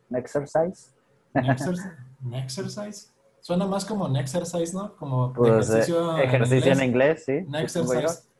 Exercise. 0.09 0.89
Nexer- 1.35 1.97
Nexercise. 2.21 3.11
Suena 3.41 3.65
más 3.65 3.85
como 3.85 4.07
Nexercise, 4.07 4.73
¿no? 4.73 4.95
Como 4.95 5.33
Pues, 5.33 5.69
eh, 5.69 5.73
ejercicio, 5.73 6.17
en 6.17 6.23
ejercicio 6.23 6.71
en 6.73 6.83
inglés. 6.83 7.23
sí. 7.25 7.45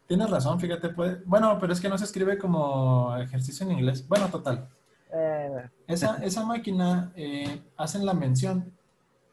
Tienes 0.08 0.30
razón, 0.32 0.60
fíjate, 0.60 0.90
puede... 0.90 1.22
Bueno, 1.26 1.58
pero 1.60 1.72
es 1.72 1.80
que 1.80 1.88
no 1.88 1.98
se 1.98 2.06
escribe 2.06 2.38
como 2.40 3.16
ejercicio 3.18 3.66
en 3.66 3.74
inglés. 3.74 4.08
Bueno, 4.08 4.28
total. 4.30 4.68
Eh, 5.14 5.70
Esa, 5.88 6.18
esa 6.24 6.44
máquina 6.46 7.12
eh, 7.16 7.62
hacen 7.78 8.06
la 8.06 8.14
mención 8.14 8.72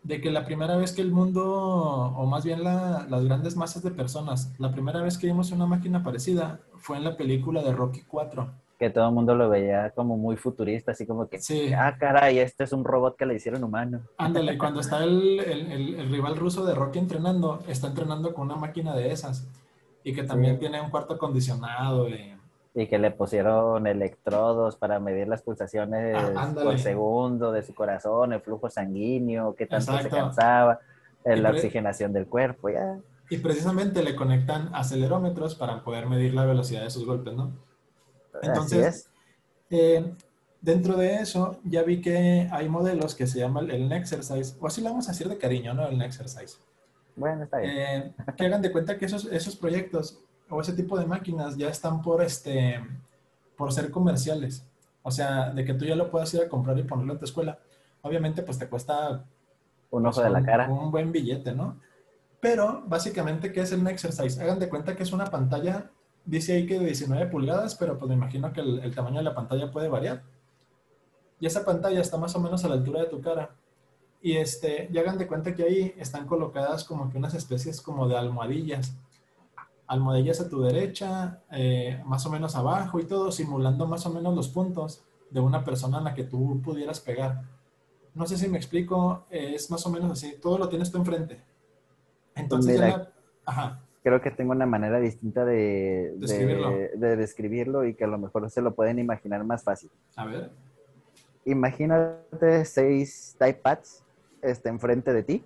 de 0.03 0.21
que 0.21 0.31
la 0.31 0.45
primera 0.45 0.77
vez 0.77 0.93
que 0.93 1.03
el 1.03 1.11
mundo, 1.13 1.43
o 1.45 2.27
más 2.27 2.45
bien 2.45 2.63
la- 2.63 3.07
las 3.09 3.25
grandes 3.25 3.57
masas 3.57 3.83
de 3.83 3.91
personas, 3.91 4.53
la 4.59 4.71
primera 4.71 5.01
vez 5.01 5.19
que 5.19 5.27
vimos 5.27 5.51
una 5.51 5.67
máquina 5.67 6.03
parecida 6.05 6.61
fue 6.77 6.99
en 6.99 7.05
la 7.05 7.17
película 7.17 7.63
de 7.63 7.73
Rocky 7.73 8.03
4. 8.03 8.53
Que 8.79 8.91
todo 8.91 9.09
el 9.09 9.15
mundo 9.15 9.35
lo 9.35 9.49
veía 9.49 9.91
como 9.91 10.17
muy 10.17 10.37
futurista, 10.37 10.93
así 10.93 11.07
como 11.07 11.29
que, 11.29 11.41
Sí. 11.41 11.73
ah, 11.73 11.97
caray, 11.99 12.39
este 12.39 12.65
es 12.65 12.73
un 12.73 12.85
robot 12.85 13.17
que 13.17 13.25
le 13.27 13.35
hicieron 13.35 13.65
humano. 13.65 14.03
Ándale, 14.19 14.59
cuando 14.59 14.81
está 14.81 15.03
el, 15.03 15.41
el- 15.41 15.73
el- 15.73 15.95
el 16.01 16.11
rival 16.11 16.37
ruso 16.37 16.65
de 16.67 16.75
Rocky 16.75 16.99
entrenando, 16.99 17.61
está 17.69 17.87
entrenando 17.89 18.35
con 18.35 18.47
una 18.47 18.57
máquina 18.57 18.95
de 18.95 19.13
esas. 19.13 19.49
Y 20.05 20.13
que 20.15 20.23
también 20.23 20.55
Sí. 20.55 20.61
tiene 20.61 20.81
un 20.81 20.91
cuarto 20.91 21.15
acondicionado. 21.15 22.09
y- 22.09 22.35
Y 22.79 22.87
que 22.89 22.99
le 22.99 23.11
pusieron 23.11 23.87
electrodos 23.87 24.77
para 24.77 25.01
medir 25.01 25.27
las 25.29 25.41
pulsaciones 25.41 26.15
Ah, 26.37 26.53
por 26.63 26.79
segundo 26.79 27.51
de 27.51 27.63
su 27.63 27.75
corazón, 27.75 28.35
el 28.35 28.43
flujo 28.43 28.69
sanguíneo, 28.69 29.55
qué 29.55 29.65
tanto 29.67 29.87
se 29.93 29.97
Exacto. 29.97 30.17
cansaba, 30.17 30.79
eh, 31.25 31.37
la 31.37 31.51
oxigenación 31.51 32.13
del 32.13 32.27
cuerpo, 32.27 32.69
ya. 32.69 32.99
y 33.31 33.39
precisamente 33.39 34.05
le 34.05 34.15
conectan 34.15 34.69
acelerómetros 34.73 35.55
para 35.57 35.83
poder 35.83 36.07
medir 36.07 36.35
la 36.35 36.45
velocidad 36.45 36.83
de 36.83 36.91
sus 36.91 37.05
golpes, 37.07 37.35
¿no? 37.35 37.51
Entonces, 38.43 38.87
Así 38.87 38.97
es. 38.99 39.11
Eh, 39.71 40.15
dentro 40.61 40.97
de 40.97 41.17
eso, 41.17 41.59
ya 41.65 41.83
vi 41.83 42.01
que 42.01 42.49
hay 42.53 42.69
modelos 42.69 43.15
que 43.15 43.27
se 43.27 43.39
llaman 43.41 43.71
el 43.71 43.89
Nexercise, 43.89 44.57
o 44.61 44.67
así 44.67 44.81
lo 44.81 44.91
vamos 44.91 45.09
a 45.09 45.13
decir 45.13 45.29
de 45.29 45.39
cariño, 45.39 45.75
¿no? 45.75 45.87
El 45.87 45.99
Nexercise. 45.99 46.59
Bueno, 47.17 47.45
está 47.45 47.59
bien. 47.59 47.73
Eh, 47.77 48.15
que 48.37 48.47
hagan 48.47 48.63
de 48.63 48.71
cuenta 48.73 48.99
que 48.99 49.07
esos, 49.07 49.25
esos 49.27 49.57
proyectos 49.57 50.19
o 50.49 50.61
ese 50.61 50.73
tipo 50.75 50.99
de 50.99 51.07
máquinas 51.07 51.57
ya 51.57 51.69
están 51.69 52.03
por, 52.03 52.23
este, 52.23 52.79
por 53.57 53.73
ser 53.73 53.91
comerciales. 53.91 54.65
O 55.03 55.11
sea, 55.11 55.51
de 55.51 55.65
que 55.65 55.75
tú 55.75 55.85
ya 55.85 55.97
lo 55.97 56.11
puedas 56.11 56.33
ir 56.35 56.43
a 56.43 56.49
comprar 56.49 56.79
y 56.79 56.83
ponerlo 56.83 57.13
en 57.15 57.19
tu 57.19 57.25
escuela. 57.25 57.59
Obviamente, 58.03 58.43
pues 58.43 58.59
te 58.59 58.69
cuesta 58.69 59.25
un 59.91 60.03
pues, 60.03 60.17
ojo 60.19 60.23
de 60.25 60.31
la 60.31 60.41
un- 60.41 60.45
cara. 60.45 60.69
un 60.69 60.91
buen 60.91 61.11
billete, 61.13 61.53
¿no? 61.53 61.81
Pero, 62.41 62.83
básicamente, 62.87 63.53
¿qué 63.53 63.63
es 63.63 63.73
el 63.73 63.83
Nexercise? 63.83 64.41
Hagan 64.43 64.59
de 64.59 64.69
cuenta 64.69 64.95
que 64.95 65.03
es 65.05 65.13
una 65.13 65.25
pantalla, 65.27 65.91
dice 66.27 66.53
ahí 66.55 66.67
que 66.67 66.79
de 66.79 66.87
19 66.87 67.27
pulgadas, 67.29 67.75
pero 67.77 67.99
pues 67.99 68.09
me 68.11 68.15
imagino 68.17 68.53
que 68.53 68.61
el, 68.61 68.81
el 68.81 68.95
tamaño 68.95 69.19
de 69.19 69.25
la 69.25 69.35
pantalla 69.35 69.71
puede 69.71 69.89
variar. 69.89 70.23
Y 71.41 71.47
esa 71.47 71.65
pantalla 71.65 72.01
está 72.01 72.17
más 72.19 72.35
o 72.37 72.41
menos 72.41 72.65
a 72.65 72.69
la 72.69 72.75
altura 72.75 73.01
de 73.01 73.07
tu 73.07 73.21
cara. 73.21 73.57
Y 74.23 74.37
este, 74.37 74.89
y 74.93 74.99
hagan 74.99 75.19
de 75.19 75.27
cuenta 75.27 75.55
que 75.55 75.63
ahí 75.65 75.95
están 75.99 76.27
colocadas 76.27 76.85
como 76.85 77.11
que 77.11 77.19
unas 77.19 77.35
especies 77.35 77.81
como 77.81 78.09
de 78.09 78.17
almohadillas. 78.17 78.97
Almohadillas 79.87 80.41
a 80.41 80.49
tu 80.49 80.63
derecha, 80.63 81.43
eh, 81.53 82.03
más 82.07 82.27
o 82.27 82.31
menos 82.31 82.57
abajo 82.57 82.99
y 82.99 83.05
todo, 83.05 83.31
simulando 83.31 83.87
más 83.87 84.05
o 84.07 84.11
menos 84.13 84.35
los 84.35 84.49
puntos 84.49 85.05
de 85.31 85.41
una 85.41 85.63
persona 85.65 85.99
en 85.99 86.05
la 86.05 86.15
que 86.15 86.25
tú 86.25 86.61
pudieras 86.63 86.99
pegar. 87.01 87.43
No 88.15 88.27
sé 88.27 88.37
si 88.39 88.49
me 88.49 88.57
explico, 88.59 89.27
eh, 89.31 89.53
es 89.55 89.71
más 89.71 89.87
o 89.87 89.91
menos 89.91 90.11
así, 90.11 90.37
todo 90.43 90.59
lo 90.59 90.69
tienes 90.69 90.91
tú 90.91 90.99
enfrente. 90.99 91.41
Entonces, 92.35 92.75
ya 92.75 92.87
la- 92.99 93.13
ajá, 93.45 93.86
Creo 94.07 94.21
que 94.21 94.31
tengo 94.31 94.53
una 94.53 94.67
manera 94.67 95.01
distinta 95.01 95.45
de, 95.45 96.13
de- 96.15 96.17
Describirlo. 96.19 96.71
de 96.71 97.17
describirlo 97.17 97.85
y 97.85 97.95
que 97.95 98.05
a 98.05 98.07
lo 98.07 98.19
mejor 98.19 98.49
se 98.51 98.63
lo 98.63 98.73
pueden 98.73 99.01
imaginar 99.01 99.43
más 99.43 99.65
fácil. 99.65 99.91
a 100.15 100.25
ver, 100.25 100.51
Imagínate 101.45 102.65
seis 102.67 103.35
typepads 103.37 104.05
este, 104.43 104.69
enfrente 104.69 105.13
de 105.13 105.25
ti, 105.25 105.45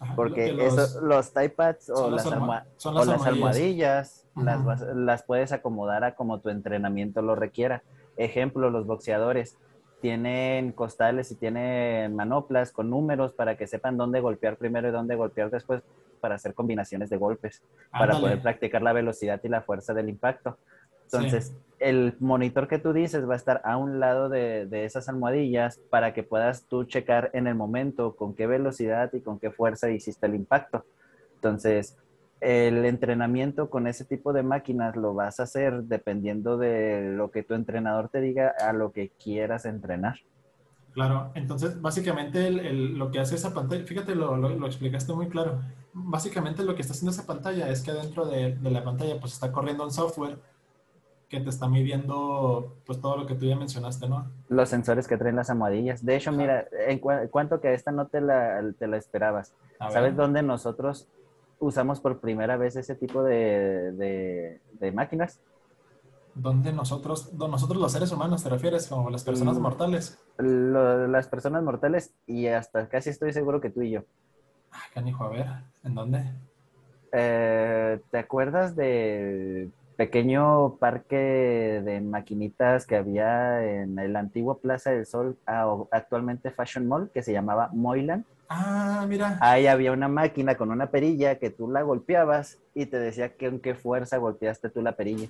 ajá, 0.00 0.16
porque 0.16 0.46
que 0.46 0.52
los- 0.52 0.96
eso, 0.96 1.00
los 1.00 1.32
typepads 1.32 1.90
o 1.90 2.10
las, 2.10 2.26
o 2.26 2.92
las 2.92 3.06
las 3.06 3.26
almohadillas. 3.26 4.26
las, 4.34 4.80
las 4.96 5.22
puedes 5.22 5.52
acomodar 5.52 6.02
a 6.02 6.16
como 6.16 6.40
tu 6.40 6.48
entrenamiento 6.48 7.22
lo 7.22 7.36
requiera. 7.36 7.84
Ejemplo, 8.16 8.68
los 8.68 8.84
boxeadores 8.84 9.56
tienen 10.00 10.72
costales 10.72 11.30
y 11.30 11.36
tienen 11.36 12.16
manoplas 12.16 12.72
con 12.72 12.90
números 12.90 13.32
para 13.32 13.56
que 13.56 13.68
sepan 13.68 13.96
dónde 13.96 14.18
golpear 14.18 14.56
primero 14.56 14.88
y 14.88 14.90
dónde 14.90 15.14
golpear 15.14 15.50
después 15.50 15.82
para 16.22 16.36
hacer 16.36 16.54
combinaciones 16.54 17.10
de 17.10 17.16
golpes, 17.16 17.62
para 17.90 18.18
poder 18.18 18.40
practicar 18.40 18.80
la 18.80 18.92
velocidad 18.92 19.40
y 19.42 19.48
la 19.48 19.62
fuerza 19.62 19.92
del 19.92 20.08
impacto. 20.08 20.56
Entonces, 21.04 21.54
el 21.80 22.14
monitor 22.20 22.68
que 22.68 22.78
tú 22.78 22.92
dices 22.92 23.28
va 23.28 23.34
a 23.34 23.36
estar 23.36 23.60
a 23.64 23.76
un 23.76 24.00
lado 24.00 24.28
de, 24.28 24.66
de 24.66 24.84
esas 24.84 25.08
almohadillas 25.08 25.78
para 25.90 26.14
que 26.14 26.22
puedas 26.22 26.64
tú 26.66 26.84
checar 26.84 27.30
en 27.34 27.48
el 27.48 27.56
momento 27.56 28.14
con 28.14 28.34
qué 28.34 28.46
velocidad 28.46 29.12
y 29.12 29.20
con 29.20 29.40
qué 29.40 29.50
fuerza 29.50 29.90
hiciste 29.90 30.26
el 30.26 30.36
impacto. 30.36 30.86
Entonces, 31.34 31.98
el 32.40 32.84
entrenamiento 32.84 33.68
con 33.68 33.86
ese 33.86 34.04
tipo 34.04 34.32
de 34.32 34.42
máquinas 34.42 34.96
lo 34.96 35.14
vas 35.14 35.38
a 35.38 35.44
hacer 35.44 35.84
dependiendo 35.84 36.56
de 36.56 37.12
lo 37.14 37.30
que 37.30 37.42
tu 37.42 37.54
entrenador 37.54 38.08
te 38.08 38.20
diga 38.20 38.54
a 38.60 38.72
lo 38.72 38.92
que 38.92 39.10
quieras 39.10 39.64
entrenar. 39.64 40.16
Claro, 40.92 41.30
entonces 41.34 41.80
básicamente 41.80 42.46
el- 42.46 42.60
el- 42.60 42.98
lo 42.98 43.10
que 43.10 43.18
hace 43.18 43.34
esa 43.34 43.54
pantalla, 43.54 43.84
fíjate, 43.86 44.14
lo, 44.14 44.36
lo- 44.36 44.50
lo 44.50 44.66
explicaste 44.66 45.12
muy 45.14 45.28
claro. 45.28 45.60
Básicamente 45.94 46.62
lo 46.64 46.74
que 46.74 46.82
está 46.82 46.92
haciendo 46.92 47.12
esa 47.12 47.26
pantalla 47.26 47.68
es 47.70 47.80
que 47.82 47.92
dentro 47.92 48.26
de, 48.26 48.56
de 48.56 48.70
la 48.70 48.84
pantalla 48.84 49.18
pues 49.18 49.32
está 49.32 49.50
corriendo 49.52 49.84
un 49.84 49.90
software 49.90 50.38
que 51.30 51.40
te 51.40 51.48
está 51.48 51.66
midiendo 51.66 52.76
pues 52.84 53.00
todo 53.00 53.16
lo 53.16 53.26
que 53.26 53.34
tú 53.34 53.46
ya 53.46 53.56
mencionaste, 53.56 54.06
¿no? 54.06 54.30
Los 54.50 54.68
sensores 54.68 55.08
que 55.08 55.16
traen 55.16 55.36
las 55.36 55.48
almohadillas. 55.48 56.04
De 56.04 56.14
hecho, 56.16 56.28
Ajá. 56.28 56.38
mira, 56.38 56.66
en 56.86 57.00
cua- 57.00 57.30
cuanto 57.30 57.58
que 57.58 57.72
esta 57.72 57.90
no 57.90 58.06
te 58.08 58.20
la, 58.20 58.62
te 58.78 58.86
la 58.86 58.98
esperabas. 58.98 59.54
¿Sabes 59.90 60.14
dónde 60.14 60.42
nosotros 60.42 61.08
usamos 61.58 62.00
por 62.00 62.20
primera 62.20 62.58
vez 62.58 62.76
ese 62.76 62.94
tipo 62.96 63.22
de, 63.22 63.92
de- 63.92 64.60
de 64.78 64.92
máquinas? 64.92 65.40
¿Dónde 66.34 66.72
nosotros, 66.72 67.32
nosotros 67.34 67.78
los 67.80 67.92
seres 67.92 68.10
humanos 68.10 68.42
te 68.42 68.48
refieres, 68.48 68.86
como 68.88 69.10
las 69.10 69.22
personas 69.22 69.58
Mm. 69.58 69.62
mortales? 69.62 70.18
Lo- 70.38 71.06
las 71.06 71.28
personas 71.28 71.62
mortales 71.62 72.14
y 72.26 72.46
hasta 72.46 72.88
casi 72.88 73.10
estoy 73.10 73.32
seguro 73.32 73.60
que 73.60 73.70
tú 73.70 73.82
y 73.82 73.90
yo. 73.90 74.02
Ah, 74.70 74.80
canijo, 74.94 75.24
a 75.24 75.28
ver, 75.28 75.46
¿en 75.84 75.94
dónde? 75.94 76.24
Eh, 77.12 78.00
¿te 78.10 78.18
acuerdas 78.18 78.74
del 78.74 79.70
pequeño 79.96 80.76
parque 80.76 81.82
de 81.84 82.00
maquinitas 82.00 82.86
que 82.86 82.96
había 82.96 83.62
en 83.82 83.98
el 83.98 84.16
antiguo 84.16 84.56
Plaza 84.58 84.90
del 84.90 85.04
Sol, 85.04 85.36
actualmente 85.90 86.50
Fashion 86.50 86.88
Mall, 86.88 87.10
que 87.12 87.22
se 87.22 87.32
llamaba 87.34 87.68
Moyland? 87.72 88.24
Ah, 88.54 89.06
mira. 89.08 89.38
Ahí 89.40 89.66
había 89.66 89.92
una 89.92 90.08
máquina 90.08 90.56
con 90.56 90.70
una 90.70 90.90
perilla 90.90 91.38
que 91.38 91.48
tú 91.48 91.70
la 91.70 91.82
golpeabas 91.82 92.58
y 92.74 92.86
te 92.86 92.98
decía 92.98 93.34
que 93.34 93.48
con 93.48 93.60
qué 93.60 93.74
fuerza 93.74 94.18
golpeaste 94.18 94.68
tú 94.68 94.82
la 94.82 94.92
perilla. 94.92 95.28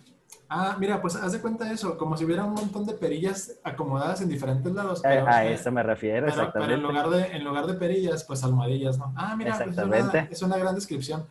Ah, 0.48 0.76
mira, 0.78 1.00
pues 1.00 1.14
haz 1.14 1.32
de 1.32 1.40
cuenta 1.40 1.70
eso, 1.70 1.96
como 1.96 2.16
si 2.16 2.24
hubiera 2.24 2.44
un 2.44 2.54
montón 2.54 2.84
de 2.84 2.94
perillas 2.94 3.60
acomodadas 3.62 4.20
en 4.22 4.28
diferentes 4.28 4.72
lados. 4.72 5.04
Eh, 5.04 5.22
a 5.24 5.46
eh, 5.46 5.52
eso 5.52 5.70
me 5.70 5.82
refiero, 5.82 6.26
pero, 6.26 6.34
pero 6.34 6.46
exactamente. 6.48 6.74
en, 6.74 6.82
lugar 6.82 7.10
de, 7.10 7.36
en 7.36 7.44
lugar 7.44 7.66
de 7.66 7.74
perillas, 7.74 8.24
pues 8.24 8.42
almohadillas, 8.42 8.98
¿no? 8.98 9.12
Ah, 9.16 9.36
mira, 9.36 9.56
pues 9.56 9.60
es, 9.60 9.76
una, 9.78 9.96
Exactamente. 9.96 10.34
es 10.34 10.42
una 10.42 10.58
gran 10.58 10.74
descripción. 10.74 11.24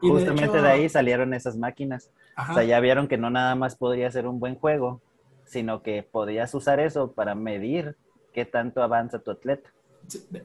Y 0.00 0.08
Justamente 0.08 0.44
hecho- 0.44 0.62
de 0.62 0.68
ahí 0.68 0.88
salieron 0.88 1.34
esas 1.34 1.56
máquinas. 1.56 2.10
Ajá. 2.34 2.52
O 2.52 2.54
sea, 2.54 2.64
ya 2.64 2.80
vieron 2.80 3.08
que 3.08 3.18
no 3.18 3.28
nada 3.30 3.54
más 3.54 3.76
podría 3.76 4.10
ser 4.10 4.26
un 4.26 4.40
buen 4.40 4.56
juego, 4.56 5.00
sino 5.44 5.82
que 5.82 6.02
podías 6.02 6.54
usar 6.54 6.80
eso 6.80 7.12
para 7.12 7.34
medir 7.34 7.96
qué 8.32 8.44
tanto 8.46 8.82
avanza 8.82 9.18
tu 9.18 9.30
atleta. 9.30 9.70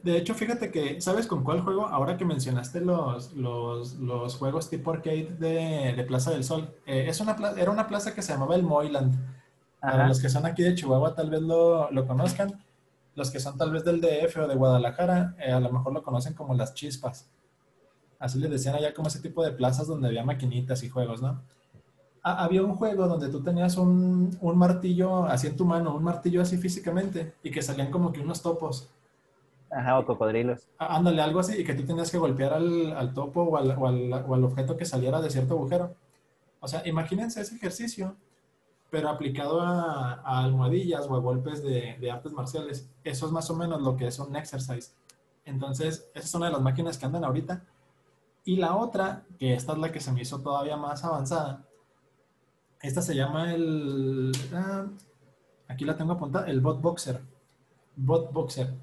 De, 0.02 0.16
hecho, 0.16 0.34
fíjate 0.34 0.70
que, 0.70 1.00
¿sabes 1.00 1.26
con 1.26 1.44
cuál 1.44 1.60
juego? 1.62 1.86
Ahora 1.86 2.16
que 2.16 2.24
mencionaste 2.24 2.80
los, 2.80 3.32
los, 3.34 3.94
los 3.94 4.36
juegos 4.36 4.68
tipo 4.70 4.90
arcade 4.92 5.36
de, 5.38 5.94
de 5.96 6.04
Plaza 6.04 6.30
del 6.30 6.44
Sol. 6.44 6.74
Eh, 6.86 7.06
es 7.08 7.20
una, 7.20 7.36
era 7.56 7.70
una 7.70 7.86
plaza 7.86 8.14
que 8.14 8.22
se 8.22 8.32
llamaba 8.32 8.54
el 8.56 8.62
Moyland. 8.62 9.14
Para 9.80 10.04
los 10.08 10.20
que 10.20 10.28
son 10.28 10.46
aquí 10.46 10.62
de 10.62 10.74
Chihuahua 10.74 11.14
tal 11.14 11.30
vez 11.30 11.42
lo, 11.42 11.90
lo 11.90 12.06
conozcan. 12.06 12.62
Los 13.14 13.30
que 13.30 13.40
son 13.40 13.58
tal 13.58 13.70
vez 13.72 13.84
del 13.84 14.00
DF 14.00 14.36
o 14.38 14.48
de 14.48 14.54
Guadalajara, 14.54 15.34
eh, 15.38 15.52
a 15.52 15.60
lo 15.60 15.70
mejor 15.70 15.92
lo 15.92 16.02
conocen 16.02 16.34
como 16.34 16.54
las 16.54 16.72
chispas. 16.74 17.28
Así 18.18 18.38
les 18.38 18.50
decían 18.50 18.74
allá 18.76 18.94
como 18.94 19.08
ese 19.08 19.20
tipo 19.20 19.44
de 19.44 19.52
plazas 19.52 19.86
donde 19.88 20.08
había 20.08 20.24
maquinitas 20.24 20.82
y 20.82 20.88
juegos, 20.88 21.20
¿no? 21.20 21.42
Ha- 22.22 22.44
había 22.44 22.62
un 22.62 22.76
juego 22.76 23.08
donde 23.08 23.28
tú 23.28 23.42
tenías 23.42 23.76
un, 23.76 24.36
un 24.40 24.56
martillo 24.58 25.24
así 25.26 25.48
en 25.48 25.56
tu 25.56 25.64
mano, 25.66 25.94
un 25.94 26.04
martillo 26.04 26.40
así 26.40 26.56
físicamente, 26.56 27.34
y 27.42 27.50
que 27.50 27.62
salían 27.62 27.90
como 27.90 28.12
que 28.12 28.20
unos 28.20 28.40
topos. 28.42 28.88
Ajá, 29.74 29.98
o 29.98 30.04
cocodrilos. 30.06 30.68
Á- 30.78 30.96
Ándale, 30.96 31.22
algo 31.22 31.40
así, 31.40 31.60
y 31.60 31.64
que 31.64 31.74
tú 31.74 31.84
tenías 31.84 32.10
que 32.10 32.18
golpear 32.18 32.52
al, 32.52 32.92
al 32.92 33.12
topo 33.14 33.42
o 33.42 33.56
al, 33.56 33.70
o, 33.72 33.86
al, 33.88 34.12
o 34.12 34.34
al 34.34 34.44
objeto 34.44 34.76
que 34.76 34.84
saliera 34.84 35.20
de 35.20 35.30
cierto 35.30 35.54
agujero. 35.54 35.94
O 36.60 36.68
sea, 36.68 36.86
imagínense 36.86 37.40
ese 37.40 37.56
ejercicio, 37.56 38.16
pero 38.90 39.08
aplicado 39.08 39.60
a, 39.62 40.14
a 40.24 40.44
almohadillas 40.44 41.06
o 41.08 41.16
a 41.16 41.20
golpes 41.20 41.62
de, 41.62 41.96
de 42.00 42.10
artes 42.10 42.32
marciales. 42.32 42.90
Eso 43.04 43.26
es 43.26 43.32
más 43.32 43.50
o 43.50 43.56
menos 43.56 43.82
lo 43.82 43.96
que 43.96 44.06
es 44.08 44.18
un 44.18 44.36
exercise. 44.36 44.92
Entonces, 45.44 46.08
esa 46.14 46.26
es 46.26 46.34
una 46.34 46.46
de 46.46 46.52
las 46.52 46.62
máquinas 46.62 46.98
que 46.98 47.06
andan 47.06 47.24
ahorita. 47.24 47.64
Y 48.44 48.56
la 48.56 48.76
otra, 48.76 49.24
que 49.38 49.54
esta 49.54 49.72
es 49.72 49.78
la 49.78 49.92
que 49.92 50.00
se 50.00 50.12
me 50.12 50.22
hizo 50.22 50.40
todavía 50.40 50.76
más 50.76 51.04
avanzada, 51.04 51.64
esta 52.80 53.00
se 53.02 53.14
llama 53.14 53.54
el... 53.54 54.32
ah, 54.52 54.86
aquí 55.68 55.84
la 55.84 55.96
tengo 55.96 56.12
apuntada, 56.12 56.46
el 56.48 56.60
Bot 56.60 56.80
Boxer. 56.80 57.20
Bot 57.96 58.32
Boxer. 58.32 58.74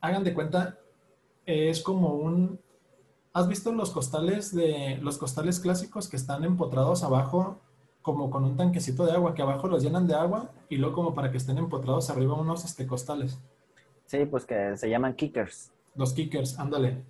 Hagan 0.00 0.24
de 0.24 0.34
cuenta, 0.34 0.78
es 1.44 1.82
como 1.82 2.14
un... 2.14 2.60
¿Has 3.32 3.48
visto 3.48 3.70
los 3.72 3.90
costales 3.90 4.54
de 4.54 4.98
los 5.02 5.18
costales 5.18 5.60
clásicos 5.60 6.08
que 6.08 6.16
están 6.16 6.44
empotrados 6.44 7.02
abajo 7.02 7.60
como 8.00 8.30
con 8.30 8.44
un 8.44 8.56
tanquecito 8.56 9.04
de 9.04 9.12
agua, 9.12 9.34
que 9.34 9.42
abajo 9.42 9.66
los 9.68 9.82
llenan 9.82 10.06
de 10.06 10.14
agua 10.14 10.52
y 10.68 10.76
luego 10.76 10.94
como 10.94 11.14
para 11.14 11.30
que 11.30 11.36
estén 11.36 11.58
empotrados 11.58 12.08
arriba 12.08 12.34
unos 12.34 12.64
este, 12.64 12.86
costales? 12.86 13.38
Sí, 14.06 14.24
pues 14.24 14.46
que 14.46 14.76
se 14.76 14.88
llaman 14.88 15.14
kickers. 15.14 15.72
Los 15.96 16.12
kickers, 16.12 16.58
ándale. 16.58 17.02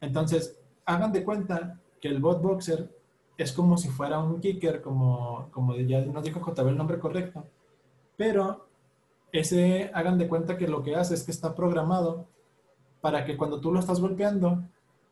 Entonces, 0.00 0.58
hagan 0.84 1.12
de 1.12 1.24
cuenta 1.24 1.80
que 2.00 2.08
el 2.08 2.20
bot 2.20 2.42
boxer 2.42 2.94
es 3.36 3.52
como 3.52 3.76
si 3.76 3.88
fuera 3.88 4.18
un 4.18 4.40
kicker, 4.40 4.82
como, 4.82 5.48
como 5.50 5.74
ya 5.76 6.00
nos 6.02 6.24
dijo 6.24 6.40
JB 6.40 6.68
el 6.68 6.76
nombre 6.76 6.98
correcto. 6.98 7.44
Pero 8.16 8.65
ese, 9.40 9.90
hagan 9.94 10.18
de 10.18 10.28
cuenta 10.28 10.56
que 10.56 10.68
lo 10.68 10.82
que 10.82 10.96
hace 10.96 11.14
es 11.14 11.24
que 11.24 11.30
está 11.30 11.54
programado 11.54 12.26
para 13.00 13.24
que 13.24 13.36
cuando 13.36 13.60
tú 13.60 13.72
lo 13.72 13.80
estás 13.80 14.00
golpeando, 14.00 14.64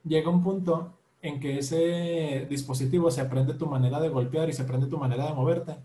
llega 0.05 0.31
un 0.31 0.43
punto 0.43 0.93
en 1.23 1.41
que 1.41 1.59
ese 1.59 2.47
dispositivo 2.51 3.11
se 3.11 3.21
aprende 3.21 3.55
tu 3.55 3.67
manera 3.67 3.99
de 4.01 4.11
golpear 4.11 4.49
y 4.49 4.53
se 4.53 4.63
aprende 4.63 4.87
tu 4.87 4.99
manera 4.99 5.27
de 5.27 5.33
moverte 5.33 5.77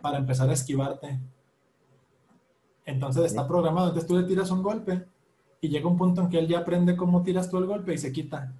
para 0.00 0.18
empezar 0.18 0.48
a 0.48 0.52
esquivarte. 0.52 1.18
Entonces 2.84 3.24
está 3.24 3.46
programado. 3.46 3.88
Entonces 3.88 4.08
tú 4.08 4.16
le 4.16 4.26
tiras 4.26 4.50
un 4.50 4.62
golpe 4.62 5.04
y 5.60 5.68
llega 5.68 5.88
un 5.88 5.96
punto 5.96 6.22
en 6.22 6.28
que 6.28 6.38
él 6.38 6.46
ya 6.46 6.60
aprende 6.60 6.96
cómo 6.96 7.22
tiras 7.22 7.50
tú 7.50 7.58
el 7.58 7.66
golpe 7.66 7.92
y 7.92 7.98
se 7.98 8.12
quita. 8.12 8.54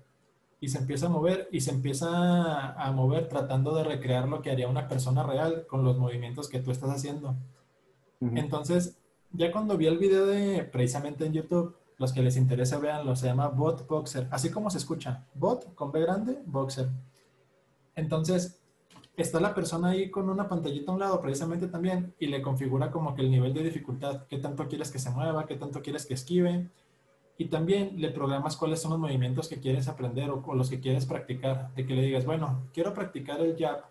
Y 0.61 0.69
se 0.69 0.79
empieza 0.79 1.07
a 1.07 1.11
mover 1.11 1.49
y 1.53 1.61
se 1.61 1.71
empieza 1.71 2.73
a 2.73 2.91
mover 2.91 3.29
tratando 3.29 3.75
de 3.77 3.85
recrear 3.85 4.29
lo 4.29 4.43
que 4.43 4.51
haría 4.51 4.69
una 4.69 4.89
persona 4.89 5.23
real 5.23 5.67
con 5.69 5.85
los 5.85 5.97
movimientos 5.99 6.49
que 6.49 6.59
tú 6.59 6.73
estás 6.73 6.91
haciendo. 6.91 7.37
Entonces, 8.21 8.98
ya 9.33 9.53
cuando 9.53 9.77
vi 9.77 9.87
el 9.87 9.99
video 9.99 10.27
de 10.27 10.65
precisamente 10.65 11.27
en 11.27 11.33
YouTube, 11.33 11.77
los 11.99 12.13
que 12.13 12.23
les 12.23 12.37
interese 12.37 12.77
veanlo, 12.79 13.17
se 13.17 13.27
llama 13.27 13.49
Bot 13.49 13.87
Boxer, 13.87 14.29
así 14.31 14.51
como 14.51 14.71
se 14.71 14.79
escucha, 14.79 15.27
Bot 15.35 15.75
con 15.75 15.91
B 15.93 16.01
grande, 16.01 16.39
Boxer. 16.47 16.89
Entonces, 17.95 18.61
está 19.17 19.41
la 19.41 19.55
persona 19.55 19.89
ahí 19.89 20.11
con 20.11 20.29
una 20.31 20.49
pantallita 20.49 20.93
a 20.93 20.95
un 20.95 21.01
lado 21.01 21.21
precisamente 21.21 21.67
también 21.67 22.15
y 22.21 22.29
le 22.29 22.41
configura 22.41 22.91
como 22.91 23.15
que 23.15 23.23
el 23.23 23.31
nivel 23.31 23.53
de 23.53 23.65
dificultad, 23.65 24.27
qué 24.29 24.39
tanto 24.39 24.69
quieres 24.69 24.91
que 24.91 25.01
se 25.01 25.11
mueva, 25.11 25.47
qué 25.47 25.57
tanto 25.57 25.83
quieres 25.83 26.07
que 26.07 26.15
esquive. 26.15 26.69
Y 27.37 27.47
también 27.47 28.01
le 28.01 28.11
programas 28.11 28.57
cuáles 28.57 28.81
son 28.81 28.93
los 28.93 29.01
movimientos 29.01 29.49
que 29.49 29.61
quieres 29.61 29.87
aprender 29.89 30.31
o, 30.31 30.43
o 30.45 30.55
los 30.55 30.71
que 30.71 30.81
quieres 30.81 31.07
practicar. 31.07 31.73
De 31.75 31.87
que 31.87 31.95
le 31.95 32.03
digas, 32.03 32.25
bueno, 32.25 32.69
quiero 32.73 32.95
practicar 32.95 33.41
el 33.41 33.57
jab 33.57 33.85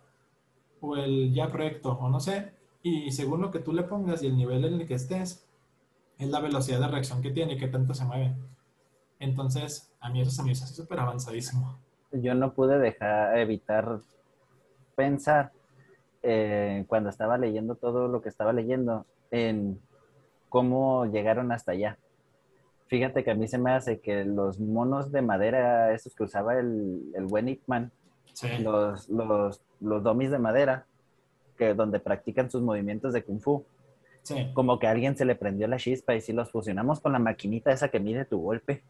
o 0.82 0.96
el 0.98 1.34
jab 1.34 1.54
recto 1.54 1.92
o 1.92 2.10
no 2.10 2.20
sé. 2.20 2.57
Y 2.88 3.12
según 3.12 3.42
lo 3.42 3.52
que 3.52 3.60
tú 3.60 3.74
le 3.74 3.84
pongas 3.84 4.24
y 4.24 4.28
el 4.28 4.38
nivel 4.38 4.64
en 4.64 4.76
el 4.80 4.88
que 4.88 4.94
estés, 4.94 5.46
es 6.18 6.30
la 6.30 6.40
velocidad 6.40 6.80
de 6.80 6.88
reacción 6.88 7.22
que 7.22 7.32
tiene 7.32 7.54
y 7.54 7.58
qué 7.58 7.68
tanto 7.68 7.94
se 7.94 8.06
mueve. 8.06 8.36
Entonces, 9.20 9.92
a 10.00 10.10
mí 10.10 10.22
eso 10.22 10.32
se 10.32 10.44
me 10.44 10.52
hizo 10.52 10.66
súper 10.66 11.00
avanzadísimo. 11.00 11.78
Yo 12.12 12.34
no 12.34 12.54
pude 12.54 12.80
dejar, 12.80 13.38
evitar 13.38 14.00
pensar 14.96 15.52
eh, 16.24 16.86
cuando 16.88 17.10
estaba 17.10 17.38
leyendo 17.38 17.76
todo 17.76 18.08
lo 18.08 18.22
que 18.22 18.30
estaba 18.30 18.54
leyendo 18.54 19.06
en 19.32 19.80
cómo 20.50 21.06
llegaron 21.06 21.52
hasta 21.52 21.74
allá. 21.74 21.98
Fíjate 22.88 23.24
que 23.26 23.32
a 23.32 23.36
mí 23.36 23.48
se 23.50 23.58
me 23.58 23.72
hace 23.72 24.00
que 24.00 24.24
los 24.24 24.60
monos 24.60 25.12
de 25.12 25.22
madera, 25.22 25.94
esos 25.94 26.16
que 26.16 26.24
usaba 26.24 26.58
el, 26.58 27.02
el 27.16 27.26
buen 27.26 27.50
Ip 27.50 27.64
Man, 27.68 27.92
Sí. 28.34 28.48
los, 28.60 29.10
los, 29.10 29.62
los 29.82 30.04
dummies 30.04 30.30
de 30.32 30.38
madera, 30.38 30.86
que 31.58 31.74
donde 31.74 32.00
practican 32.00 32.50
sus 32.50 32.62
movimientos 32.62 33.14
de 33.14 33.24
kung 33.24 33.40
fu, 33.42 33.66
Sí. 34.24 34.52
como 34.54 34.78
que 34.78 34.88
a 34.88 34.92
alguien 34.92 35.16
se 35.16 35.24
le 35.24 35.36
prendió 35.36 35.68
la 35.68 35.78
chispa 35.78 36.14
y 36.14 36.20
si 36.22 36.34
los 36.34 36.52
fusionamos 36.52 37.00
con 37.00 37.14
la 37.14 37.20
maquinita 37.20 37.72
esa 37.72 37.88
que 37.88 38.00
mide 38.02 38.26
tu 38.26 38.40
golpe. 38.42 38.84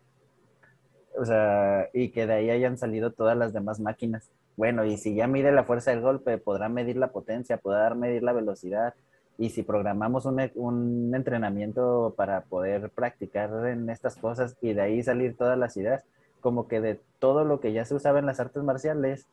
O 1.15 1.25
sea, 1.25 1.89
y 1.93 2.10
que 2.10 2.25
de 2.27 2.34
ahí 2.34 2.49
hayan 2.49 2.77
salido 2.77 3.12
todas 3.12 3.38
las 3.38 3.53
demás 3.53 3.80
máquinas. 3.80 4.30
Bueno, 4.56 4.84
y 4.86 4.97
si 4.97 5.13
ya 5.13 5.27
mide 5.27 5.51
la 5.51 5.63
fuerza 5.63 5.91
del 5.91 6.01
golpe, 6.01 6.38
podrá 6.39 6.69
medir 6.69 6.97
la 6.97 7.12
potencia, 7.12 7.58
podrá 7.58 7.93
medir 7.93 8.23
la 8.23 8.34
velocidad. 8.34 8.95
Y 9.38 9.49
si 9.51 9.62
programamos 9.62 10.25
un, 10.25 10.41
un 10.56 11.13
entrenamiento 11.13 12.15
para 12.17 12.41
poder 12.41 12.89
practicar 12.89 13.51
en 13.67 13.89
estas 13.91 14.15
cosas 14.15 14.58
y 14.62 14.73
de 14.73 14.82
ahí 14.82 15.03
salir 15.03 15.38
todas 15.38 15.58
las 15.58 15.77
ideas, 15.77 16.03
como 16.41 16.67
que 16.67 16.82
de 16.82 16.99
todo 17.19 17.43
lo 17.45 17.60
que 17.60 17.73
ya 17.73 17.86
se 17.86 17.93
usaba 17.93 18.17
en 18.17 18.25
las 18.25 18.39
artes 18.39 18.63
marciales, 18.63 19.27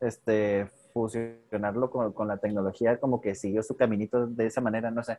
este, 0.00 0.68
fusionarlo 1.02 1.90
con, 1.90 2.12
con 2.12 2.28
la 2.28 2.38
tecnología, 2.38 2.98
como 2.98 3.20
que 3.20 3.34
siguió 3.34 3.62
su 3.62 3.76
caminito 3.76 4.26
de 4.26 4.46
esa 4.46 4.60
manera, 4.60 4.90
no 4.90 5.02
sé. 5.02 5.18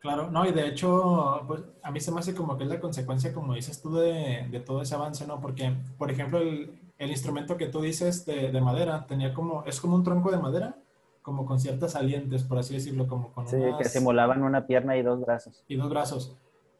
Claro, 0.00 0.30
no, 0.30 0.46
y 0.46 0.52
de 0.52 0.66
hecho, 0.66 1.42
pues 1.46 1.60
a 1.82 1.90
mí 1.90 2.00
se 2.00 2.10
me 2.10 2.20
hace 2.20 2.34
como 2.34 2.56
que 2.56 2.64
es 2.64 2.70
la 2.70 2.80
consecuencia, 2.80 3.34
como 3.34 3.54
dices 3.54 3.82
tú, 3.82 3.94
de, 3.96 4.46
de 4.50 4.60
todo 4.60 4.80
ese 4.80 4.94
avance, 4.94 5.26
¿no? 5.26 5.40
Porque, 5.40 5.74
por 5.98 6.10
ejemplo, 6.10 6.38
el, 6.38 6.70
el 6.96 7.10
instrumento 7.10 7.58
que 7.58 7.66
tú 7.66 7.82
dices 7.82 8.24
de, 8.24 8.50
de 8.50 8.60
madera 8.62 9.06
tenía 9.06 9.34
como, 9.34 9.62
es 9.64 9.78
como 9.78 9.96
un 9.96 10.02
tronco 10.02 10.30
de 10.30 10.38
madera, 10.38 10.76
como 11.20 11.44
con 11.44 11.60
ciertas 11.60 11.92
salientes, 11.92 12.44
por 12.44 12.56
así 12.58 12.72
decirlo, 12.74 13.06
como 13.06 13.30
con 13.32 13.46
Sí, 13.46 13.56
unas- 13.56 13.76
que 13.78 13.84
simulaban 13.90 14.42
una 14.42 14.66
pierna 14.66 14.96
y 14.96 15.02
dos 15.02 15.20
brazos. 15.20 15.62
y 15.68 15.76
dos 15.76 15.90
brazos. 15.90 16.34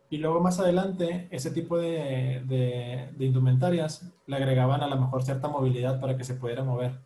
Y 0.08 0.16
luego 0.16 0.40
más 0.40 0.58
adelante, 0.58 1.28
ese 1.30 1.50
tipo 1.50 1.76
de, 1.78 2.42
de, 2.46 3.10
de 3.16 3.24
indumentarias 3.24 4.10
le 4.26 4.36
agregaban 4.36 4.82
a 4.82 4.88
lo 4.88 4.96
mejor 4.98 5.22
cierta 5.22 5.46
movilidad 5.48 6.00
para 6.00 6.16
que 6.16 6.24
se 6.24 6.34
pudiera 6.34 6.64
mover. 6.64 6.98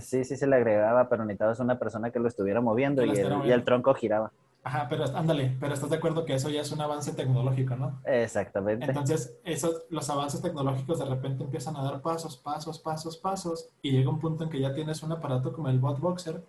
Sí, 0.00 0.24
sí 0.24 0.36
se 0.36 0.46
le 0.46 0.56
agregaba, 0.56 1.08
pero 1.08 1.24
necesitabas 1.24 1.60
una 1.60 1.78
persona 1.78 2.10
que 2.10 2.18
lo 2.18 2.28
estuviera 2.28 2.60
moviendo 2.60 3.04
y 3.04 3.10
el, 3.10 3.46
y 3.46 3.52
el 3.52 3.64
tronco 3.64 3.94
giraba. 3.94 4.30
Ajá, 4.64 4.86
pero 4.88 5.04
ándale, 5.16 5.56
pero 5.58 5.72
estás 5.72 5.88
de 5.88 5.96
acuerdo 5.96 6.26
que 6.26 6.34
eso 6.34 6.50
ya 6.50 6.60
es 6.60 6.70
un 6.72 6.80
avance 6.80 7.12
tecnológico, 7.14 7.74
¿no? 7.76 8.00
Exactamente. 8.04 8.84
Entonces, 8.84 9.38
esos, 9.44 9.84
los 9.88 10.10
avances 10.10 10.42
tecnológicos 10.42 10.98
de 10.98 11.06
repente 11.06 11.44
empiezan 11.44 11.76
a 11.76 11.82
dar 11.82 12.02
pasos, 12.02 12.36
pasos, 12.36 12.78
pasos, 12.78 13.16
pasos, 13.16 13.70
y 13.80 13.92
llega 13.92 14.10
un 14.10 14.18
punto 14.18 14.44
en 14.44 14.50
que 14.50 14.60
ya 14.60 14.74
tienes 14.74 15.02
un 15.02 15.12
aparato 15.12 15.52
como 15.54 15.68
el 15.68 15.78
Bot 15.78 15.98
Boxer, 16.00 16.44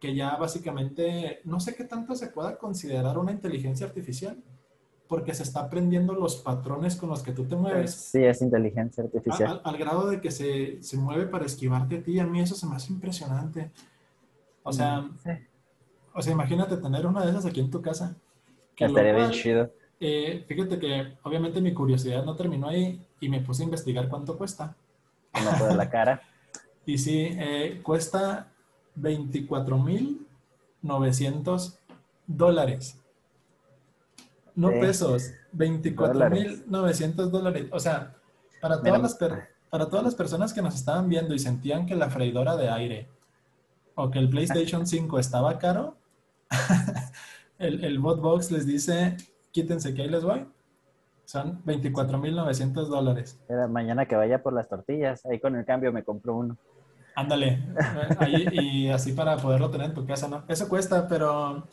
que 0.00 0.14
ya 0.14 0.36
básicamente, 0.36 1.40
no 1.44 1.60
sé 1.60 1.74
qué 1.74 1.84
tanto 1.84 2.14
se 2.14 2.28
pueda 2.28 2.58
considerar 2.58 3.16
una 3.16 3.32
inteligencia 3.32 3.86
artificial, 3.86 4.36
porque 5.10 5.34
se 5.34 5.42
está 5.42 5.60
aprendiendo 5.62 6.14
los 6.14 6.36
patrones 6.36 6.94
con 6.94 7.08
los 7.08 7.24
que 7.24 7.32
tú 7.32 7.44
te 7.44 7.56
mueves. 7.56 7.92
Sí, 7.92 8.22
es 8.22 8.40
inteligencia 8.42 9.02
artificial. 9.02 9.60
Al, 9.64 9.76
grado 9.76 10.08
de 10.08 10.20
que 10.20 10.30
se, 10.30 10.80
se, 10.84 10.96
mueve 10.96 11.26
para 11.26 11.46
esquivarte 11.46 11.96
a 11.96 12.02
ti, 12.04 12.20
a 12.20 12.24
mí 12.24 12.40
eso 12.40 12.54
se 12.54 12.64
me 12.64 12.76
hace 12.76 12.92
impresionante. 12.92 13.72
O 14.62 14.72
sea, 14.72 15.00
mm, 15.00 15.18
o 16.14 16.22
sea, 16.22 16.32
imagínate 16.32 16.76
tener 16.76 17.08
una 17.08 17.24
de 17.24 17.30
esas 17.32 17.44
aquí 17.44 17.58
en 17.58 17.72
tu 17.72 17.82
casa. 17.82 18.14
Que 18.76 18.84
Estaría 18.84 19.12
bien 19.12 19.32
chido. 19.32 19.72
Eh, 19.98 20.44
fíjate 20.46 20.78
que 20.78 21.14
obviamente 21.24 21.60
mi 21.60 21.74
curiosidad 21.74 22.24
no 22.24 22.36
terminó 22.36 22.68
ahí 22.68 23.04
y 23.18 23.28
me 23.28 23.40
puse 23.40 23.64
a 23.64 23.66
investigar 23.66 24.08
cuánto 24.08 24.38
cuesta. 24.38 24.76
No 25.34 25.74
la 25.74 25.90
cara. 25.90 26.22
y 26.86 26.98
sí, 26.98 27.30
eh, 27.32 27.80
cuesta 27.82 28.52
24.900 28.96 31.78
dólares. 32.28 32.99
No 34.60 34.68
pesos, 34.68 35.32
24.900 35.54 37.30
dólares. 37.30 37.66
O 37.72 37.80
sea, 37.80 38.14
para 38.60 38.82
todas, 38.82 39.00
las 39.00 39.18
para 39.70 39.88
todas 39.88 40.04
las 40.04 40.14
personas 40.14 40.52
que 40.52 40.60
nos 40.60 40.74
estaban 40.74 41.08
viendo 41.08 41.34
y 41.34 41.38
sentían 41.38 41.86
que 41.86 41.94
la 41.94 42.10
freidora 42.10 42.56
de 42.56 42.68
aire 42.68 43.08
o 43.94 44.10
que 44.10 44.18
el 44.18 44.28
PlayStation 44.28 44.86
5 44.86 45.18
estaba 45.18 45.58
caro, 45.58 45.96
el, 47.58 47.84
el 47.84 47.98
Botbox 47.98 48.50
les 48.50 48.66
dice, 48.66 49.16
quítense 49.50 49.94
que 49.94 50.02
ahí 50.02 50.08
les 50.08 50.24
voy. 50.24 50.46
Son 51.24 51.62
24.900 51.64 52.86
dólares. 52.88 53.40
Mañana 53.68 54.06
que 54.06 54.16
vaya 54.16 54.42
por 54.42 54.52
las 54.52 54.68
tortillas, 54.68 55.24
ahí 55.26 55.38
con 55.38 55.54
el 55.54 55.64
cambio 55.64 55.92
me 55.92 56.02
compro 56.02 56.34
uno. 56.34 56.58
Ándale, 57.14 57.62
y 58.52 58.88
así 58.88 59.12
para 59.12 59.36
poderlo 59.36 59.70
tener 59.70 59.88
en 59.88 59.94
tu 59.94 60.04
casa, 60.06 60.28
¿no? 60.28 60.44
Eso 60.48 60.68
cuesta, 60.68 61.06
pero 61.06 61.68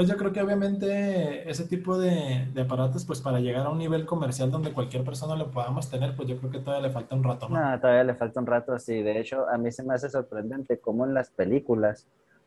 pues 0.00 0.08
yo 0.08 0.16
creo 0.16 0.32
que 0.32 0.40
obviamente 0.40 1.50
ese 1.50 1.66
tipo 1.66 1.98
de, 1.98 2.48
de, 2.54 2.62
aparatos, 2.62 3.04
pues 3.04 3.20
para 3.20 3.38
llegar 3.38 3.66
a 3.66 3.68
un 3.68 3.76
nivel 3.76 4.06
comercial 4.06 4.50
donde 4.50 4.72
cualquier 4.72 5.04
persona 5.04 5.36
lo 5.36 5.50
podamos 5.50 5.90
tener, 5.90 6.16
pues 6.16 6.26
yo 6.26 6.38
creo 6.38 6.50
que 6.50 6.58
todavía 6.60 6.88
le 6.88 6.94
falta 6.94 7.14
un 7.14 7.22
rato, 7.22 7.50
¿no? 7.50 7.60
No, 7.60 7.78
todavía 7.78 8.04
le 8.04 8.14
falta 8.14 8.40
un 8.40 8.46
rato, 8.46 8.78
sí. 8.78 9.02
De 9.02 9.20
hecho, 9.20 9.46
a 9.50 9.58
mí 9.58 9.70
se 9.70 9.82
me 9.82 9.92
hace 9.92 10.08
sorprendente 10.08 10.78
cómo 10.78 11.04
en 11.04 11.12
las 11.12 11.28
películas, 11.28 12.06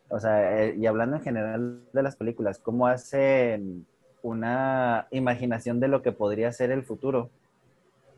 o 0.09 0.19
sea, 0.19 0.63
eh, 0.63 0.75
y 0.75 0.87
hablando 0.87 1.17
en 1.17 1.21
general 1.21 1.81
de 1.93 2.01
las 2.01 2.15
películas, 2.15 2.57
cómo 2.57 2.87
hacen 2.87 3.85
una 4.23 5.05
imaginación 5.11 5.79
de 5.79 5.89
lo 5.89 6.01
que 6.01 6.11
podría 6.11 6.51
ser 6.53 6.71
el 6.71 6.81
futuro. 6.81 7.29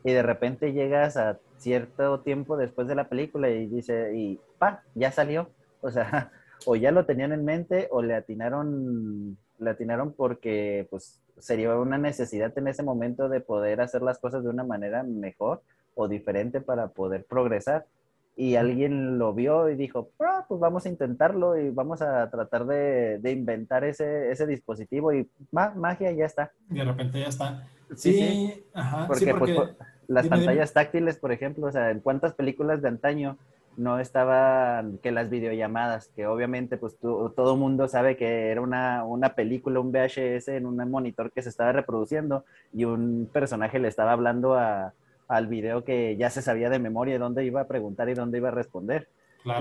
Y 0.02 0.12
de 0.12 0.22
repente 0.22 0.72
llegas 0.72 1.18
a 1.18 1.36
cierto 1.58 2.20
tiempo 2.20 2.56
después 2.56 2.88
de 2.88 2.94
la 2.94 3.10
película 3.10 3.50
y 3.50 3.66
dice, 3.66 4.16
y 4.16 4.40
pa, 4.58 4.82
ya 4.94 5.12
salió. 5.12 5.50
O 5.82 5.90
sea, 5.90 6.32
o 6.66 6.76
ya 6.76 6.90
lo 6.90 7.06
tenían 7.06 7.32
en 7.32 7.44
mente 7.44 7.88
o 7.90 8.02
le 8.02 8.14
atinaron, 8.14 9.38
le 9.58 9.70
atinaron 9.70 10.12
porque 10.12 10.86
pues 10.90 11.20
sería 11.38 11.74
una 11.76 11.96
necesidad 11.96 12.52
en 12.58 12.68
ese 12.68 12.82
momento 12.82 13.28
de 13.28 13.40
poder 13.40 13.80
hacer 13.80 14.02
las 14.02 14.18
cosas 14.18 14.42
de 14.42 14.50
una 14.50 14.64
manera 14.64 15.02
mejor 15.02 15.62
o 15.94 16.08
diferente 16.08 16.60
para 16.60 16.88
poder 16.88 17.24
progresar. 17.24 17.86
Y 18.38 18.56
alguien 18.56 19.16
lo 19.16 19.32
vio 19.32 19.70
y 19.70 19.76
dijo, 19.76 20.10
ah, 20.20 20.44
pues 20.46 20.60
vamos 20.60 20.84
a 20.84 20.90
intentarlo 20.90 21.56
y 21.56 21.70
vamos 21.70 22.02
a 22.02 22.28
tratar 22.30 22.66
de, 22.66 23.18
de 23.18 23.32
inventar 23.32 23.82
ese, 23.84 24.30
ese, 24.30 24.46
dispositivo 24.46 25.14
y 25.14 25.26
magia 25.52 26.12
ya 26.12 26.26
está. 26.26 26.52
De 26.68 26.84
repente 26.84 27.20
ya 27.20 27.28
está. 27.28 27.66
Sí, 27.94 28.12
sí. 28.12 28.64
Ajá, 28.74 29.06
porque, 29.06 29.34
Pues, 29.34 29.56
las 30.08 30.28
pantallas 30.28 30.72
táctiles, 30.72 31.16
por 31.16 31.32
ejemplo, 31.32 31.66
o 31.66 31.72
sea, 31.72 31.90
en 31.90 32.00
cuántas 32.00 32.34
películas 32.34 32.82
de 32.82 32.88
antaño 32.88 33.38
no 33.76 33.98
estaban 33.98 34.98
que 34.98 35.12
las 35.12 35.30
videollamadas, 35.30 36.08
que 36.08 36.26
obviamente 36.26 36.76
pues 36.76 36.96
todo 36.98 37.56
mundo 37.56 37.88
sabe 37.88 38.16
que 38.16 38.50
era 38.50 38.60
una, 38.60 39.04
una, 39.04 39.34
película, 39.34 39.80
un 39.80 39.92
VHS 39.92 40.48
en 40.48 40.66
un 40.66 40.76
monitor 40.90 41.30
que 41.32 41.42
se 41.42 41.48
estaba 41.48 41.72
reproduciendo 41.72 42.44
y 42.72 42.84
un 42.84 43.28
personaje 43.32 43.78
le 43.78 43.88
estaba 43.88 44.12
hablando 44.12 44.54
a, 44.54 44.92
al 45.28 45.46
video 45.46 45.84
que 45.84 46.16
ya 46.16 46.30
se 46.30 46.42
sabía 46.42 46.70
de 46.70 46.78
memoria 46.78 47.18
dónde 47.18 47.44
iba 47.44 47.60
a 47.60 47.68
preguntar 47.68 48.08
y 48.08 48.14
dónde 48.14 48.38
iba 48.38 48.48
a 48.48 48.52
responder. 48.52 49.08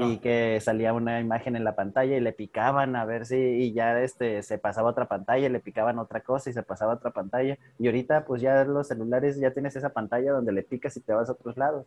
Y 0.02 0.18
que 0.18 0.60
salía 0.62 0.94
una 0.94 1.20
imagen 1.20 1.56
en 1.56 1.64
la 1.64 1.76
pantalla 1.76 2.18
y 2.18 2.20
le 2.20 2.34
picaban 2.34 2.96
a 2.96 3.06
ver 3.06 3.28
si, 3.28 3.36
y 3.36 3.72
ya 3.72 4.02
este, 4.02 4.42
se 4.42 4.58
pasaba 4.58 4.90
otra 4.90 5.08
pantalla, 5.08 5.46
y 5.46 5.50
le 5.50 5.60
picaban 5.60 6.00
otra 6.00 6.22
cosa 6.22 6.50
y 6.50 6.54
se 6.54 6.64
pasaba 6.64 6.94
otra 6.94 7.12
pantalla. 7.12 7.60
Y 7.78 7.86
ahorita 7.86 8.26
pues 8.26 8.42
ya 8.42 8.64
los 8.64 8.88
celulares 8.88 9.38
ya 9.40 9.52
tienes 9.52 9.76
esa 9.76 9.90
pantalla 9.90 10.32
donde 10.32 10.54
le 10.54 10.64
picas 10.64 10.98
y 10.98 11.02
te 11.02 11.14
vas 11.14 11.30
a 11.30 11.34
otros 11.34 11.56
lados. 11.56 11.86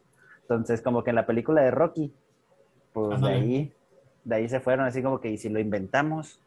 Entonces, 0.48 0.80
como 0.80 1.04
que 1.04 1.10
en 1.10 1.16
la 1.16 1.26
película 1.26 1.60
de 1.60 1.70
Rocky, 1.70 2.10
pues 2.94 3.20
de 3.20 3.28
ahí, 3.28 3.72
de 4.24 4.34
ahí 4.34 4.48
se 4.48 4.60
fueron 4.60 4.86
así 4.86 5.02
como 5.02 5.20
que, 5.20 5.30
¿y 5.30 5.36
si 5.36 5.50
lo 5.50 5.60
inventamos? 5.60 6.40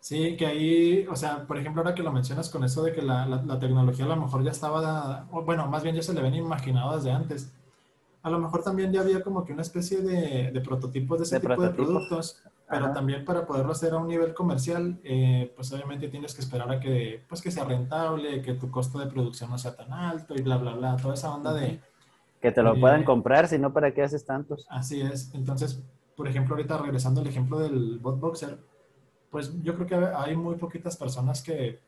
Sí, 0.00 0.36
que 0.36 0.46
ahí, 0.46 1.06
o 1.08 1.14
sea, 1.14 1.46
por 1.46 1.58
ejemplo, 1.58 1.82
ahora 1.82 1.94
que 1.94 2.02
lo 2.02 2.10
mencionas 2.10 2.50
con 2.50 2.64
eso 2.64 2.82
de 2.82 2.92
que 2.92 3.02
la, 3.02 3.24
la, 3.24 3.58
tecnología 3.60 4.04
a 4.04 4.08
lo 4.08 4.16
mejor 4.16 4.42
ya 4.42 4.50
estaba, 4.50 5.28
bueno, 5.30 5.68
más 5.68 5.84
bien 5.84 5.94
ya 5.94 6.02
se 6.02 6.12
le 6.12 6.22
ven 6.22 6.34
imaginado 6.34 6.96
desde 6.96 7.12
antes. 7.12 7.52
A 8.22 8.30
lo 8.30 8.40
mejor 8.40 8.64
también 8.64 8.92
ya 8.92 9.02
había 9.02 9.22
como 9.22 9.44
que 9.44 9.52
una 9.52 9.62
especie 9.62 10.00
de, 10.00 10.50
de 10.50 10.60
prototipos 10.60 11.18
de 11.18 11.24
ese 11.24 11.38
tipo 11.38 11.62
de 11.62 11.70
productos, 11.70 12.42
pero 12.68 12.92
también 12.92 13.24
para 13.24 13.46
poderlo 13.46 13.72
hacer 13.72 13.92
a 13.92 13.98
un 13.98 14.08
nivel 14.08 14.34
comercial, 14.34 14.98
eh, 15.04 15.52
pues 15.54 15.72
obviamente 15.72 16.08
tienes 16.08 16.34
que 16.34 16.40
esperar 16.40 16.72
a 16.72 16.80
que, 16.80 17.22
pues 17.28 17.40
que 17.40 17.52
sea 17.52 17.64
rentable, 17.64 18.42
que 18.42 18.54
tu 18.54 18.72
costo 18.72 18.98
de 18.98 19.06
producción 19.06 19.50
no 19.50 19.58
sea 19.58 19.76
tan 19.76 19.92
alto 19.92 20.34
y 20.34 20.42
bla, 20.42 20.56
bla, 20.56 20.74
bla, 20.74 20.96
toda 20.96 21.14
esa 21.14 21.32
onda 21.32 21.52
de 21.52 21.80
que 22.42 22.50
te 22.50 22.62
lo 22.62 22.78
puedan 22.78 23.04
comprar, 23.04 23.46
si 23.46 23.58
no, 23.58 23.72
¿para 23.72 23.94
qué 23.94 24.02
haces 24.02 24.26
tantos? 24.26 24.66
Así 24.68 25.00
es. 25.00 25.32
Entonces, 25.32 25.80
por 26.16 26.26
ejemplo, 26.26 26.56
ahorita 26.56 26.76
regresando 26.78 27.20
al 27.20 27.28
ejemplo 27.28 27.60
del 27.60 28.00
botboxer, 28.00 28.58
pues 29.30 29.62
yo 29.62 29.76
creo 29.76 29.86
que 29.86 29.94
hay 29.94 30.36
muy 30.36 30.56
poquitas 30.56 30.96
personas 30.96 31.40
que 31.40 31.78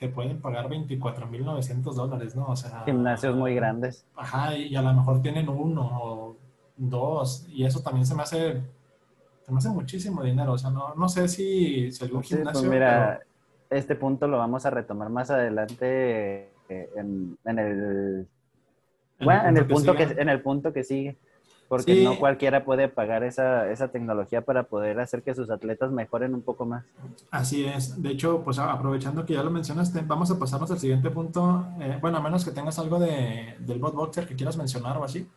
te 0.00 0.08
pueden 0.08 0.40
pagar 0.40 0.68
24.900 0.68 1.94
dólares, 1.94 2.34
¿no? 2.34 2.46
O 2.48 2.56
sea... 2.56 2.82
Gimnasios 2.84 3.36
muy 3.36 3.54
grandes. 3.54 4.04
Ajá, 4.16 4.56
y 4.56 4.74
a 4.74 4.82
lo 4.82 4.92
mejor 4.92 5.22
tienen 5.22 5.48
uno 5.48 5.88
o 6.02 6.36
dos, 6.76 7.46
y 7.48 7.64
eso 7.64 7.80
también 7.80 8.04
se 8.04 8.14
me 8.16 8.22
hace, 8.22 8.60
se 9.42 9.52
me 9.52 9.58
hace 9.58 9.68
muchísimo 9.68 10.24
dinero. 10.24 10.54
O 10.54 10.58
sea, 10.58 10.70
no, 10.70 10.94
no 10.96 11.08
sé 11.08 11.28
si, 11.28 11.92
si 11.92 12.04
algún 12.04 12.20
pues 12.20 12.30
gimnasio... 12.30 12.60
Pues 12.60 12.72
mira, 12.72 13.20
este 13.68 13.94
punto 13.94 14.26
lo 14.26 14.38
vamos 14.38 14.66
a 14.66 14.70
retomar 14.70 15.08
más 15.08 15.30
adelante 15.30 16.50
eh, 16.68 16.90
en, 16.96 17.38
en 17.44 17.58
el 17.60 18.28
bueno, 19.24 19.48
en 19.48 19.56
el, 19.56 19.66
punto 19.66 19.94
que, 19.94 20.02
en 20.02 20.28
el 20.28 20.40
punto 20.40 20.72
que 20.72 20.84
sigue. 20.84 21.16
Porque 21.70 22.02
no 22.02 22.18
cualquiera 22.18 22.64
puede 22.64 22.88
pagar 22.88 23.22
esa, 23.22 23.70
esa, 23.70 23.92
tecnología 23.92 24.40
para 24.40 24.64
poder 24.64 24.98
hacer 24.98 25.22
que 25.22 25.36
sus 25.36 25.50
atletas 25.50 25.92
mejoren 25.92 26.34
un 26.34 26.42
poco 26.42 26.66
más. 26.66 26.84
Así 27.30 27.64
es. 27.64 28.02
De 28.02 28.10
hecho, 28.10 28.42
pues 28.42 28.58
aprovechando 28.58 29.24
que 29.24 29.34
ya 29.34 29.44
lo 29.44 29.52
mencionaste, 29.52 30.00
vamos 30.04 30.32
a 30.32 30.38
pasarnos 30.40 30.68
al 30.72 30.80
siguiente 30.80 31.10
punto. 31.10 31.64
Eh, 31.80 31.96
bueno, 32.00 32.18
a 32.18 32.20
menos 32.20 32.44
que 32.44 32.50
tengas 32.50 32.76
algo 32.80 32.98
de, 32.98 33.54
del 33.60 33.78
bot 33.78 33.94
boxer 33.94 34.26
que 34.26 34.34
quieras 34.34 34.56
mencionar 34.56 34.96
o 34.98 35.04
así. 35.04 35.28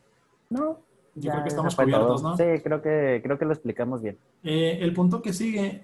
No. 0.50 0.80
Yo 1.14 1.30
creo 1.30 1.44
que 1.44 1.50
estamos 1.50 1.76
cubiertos, 1.76 2.24
¿no? 2.24 2.36
Sí, 2.36 2.44
creo 2.64 2.82
que, 2.82 3.22
creo 3.24 3.38
que 3.38 3.46
lo 3.46 3.54
explicamos 3.54 4.02
bien. 4.02 4.18
Eh, 4.44 4.80
el 4.82 4.92
punto 4.92 5.22
que 5.22 5.34
sigue, 5.34 5.84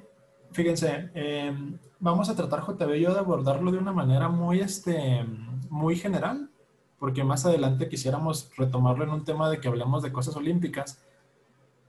fíjense, 0.51 1.11
eh, 1.13 1.55
vamos 1.99 2.27
a 2.27 2.35
tratar 2.35 2.61
JB 2.61 2.95
yo 2.95 3.13
de 3.13 3.19
abordarlo 3.19 3.71
de 3.71 3.77
una 3.77 3.91
manera 3.91 4.29
muy, 4.29 4.61
este, 4.61 5.23
muy 5.69 5.95
general 5.95 6.49
porque 6.99 7.23
más 7.23 7.45
adelante 7.45 7.87
quisiéramos 7.87 8.51
retomarlo 8.57 9.05
en 9.05 9.11
un 9.11 9.23
tema 9.23 9.49
de 9.49 9.59
que 9.59 9.69
hablemos 9.69 10.03
de 10.03 10.11
cosas 10.11 10.35
olímpicas, 10.35 11.01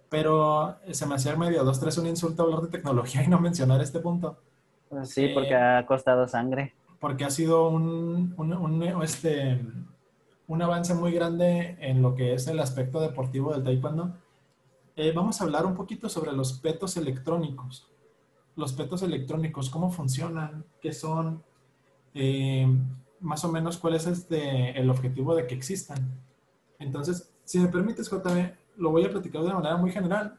pero 0.08 0.76
se 0.90 1.06
me 1.06 1.16
hacía 1.16 1.36
medio 1.36 1.64
dos, 1.64 1.80
tres 1.80 1.98
un 1.98 2.06
insulto 2.06 2.44
hablar 2.44 2.62
de 2.62 2.68
tecnología 2.68 3.22
y 3.24 3.28
no 3.28 3.40
mencionar 3.40 3.80
este 3.80 4.00
punto. 4.00 4.38
Sí, 5.04 5.28
porque 5.34 5.50
eh, 5.50 5.56
ha 5.56 5.86
costado 5.86 6.26
sangre. 6.26 6.74
Porque 6.98 7.24
ha 7.24 7.30
sido 7.30 7.68
un, 7.68 8.34
un, 8.36 9.02
este, 9.02 9.60
un 10.48 10.62
avance 10.62 10.94
muy 10.94 11.12
grande 11.12 11.76
en 11.80 12.02
lo 12.02 12.14
que 12.14 12.34
es 12.34 12.46
el 12.48 12.58
aspecto 12.60 13.00
deportivo 13.00 13.52
del 13.52 13.64
taekwondo. 13.64 14.12
Eh, 14.96 15.12
vamos 15.14 15.40
a 15.40 15.44
hablar 15.44 15.64
un 15.64 15.74
poquito 15.74 16.08
sobre 16.08 16.32
los 16.32 16.52
petos 16.54 16.96
electrónicos. 16.96 17.88
Los 18.56 18.72
petos 18.72 19.02
electrónicos, 19.02 19.70
cómo 19.70 19.90
funcionan, 19.90 20.64
qué 20.80 20.92
son, 20.92 21.42
eh, 22.14 22.66
más 23.20 23.44
o 23.44 23.52
menos 23.52 23.78
cuál 23.78 23.94
es 23.94 24.06
el 24.30 24.90
objetivo 24.90 25.34
de 25.34 25.46
que 25.46 25.54
existan. 25.54 25.98
Entonces, 26.78 27.30
si 27.44 27.58
me 27.58 27.68
permites, 27.68 28.10
JB, 28.10 28.52
lo 28.76 28.90
voy 28.90 29.04
a 29.04 29.10
platicar 29.10 29.42
de 29.42 29.48
una 29.48 29.56
manera 29.56 29.76
muy 29.76 29.90
general. 29.92 30.38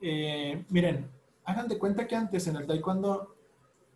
Eh, 0.00 0.64
miren, 0.68 1.08
hagan 1.44 1.68
de 1.68 1.78
cuenta 1.78 2.06
que 2.06 2.16
antes 2.16 2.46
en 2.48 2.56
el 2.56 2.66
taekwondo, 2.66 3.36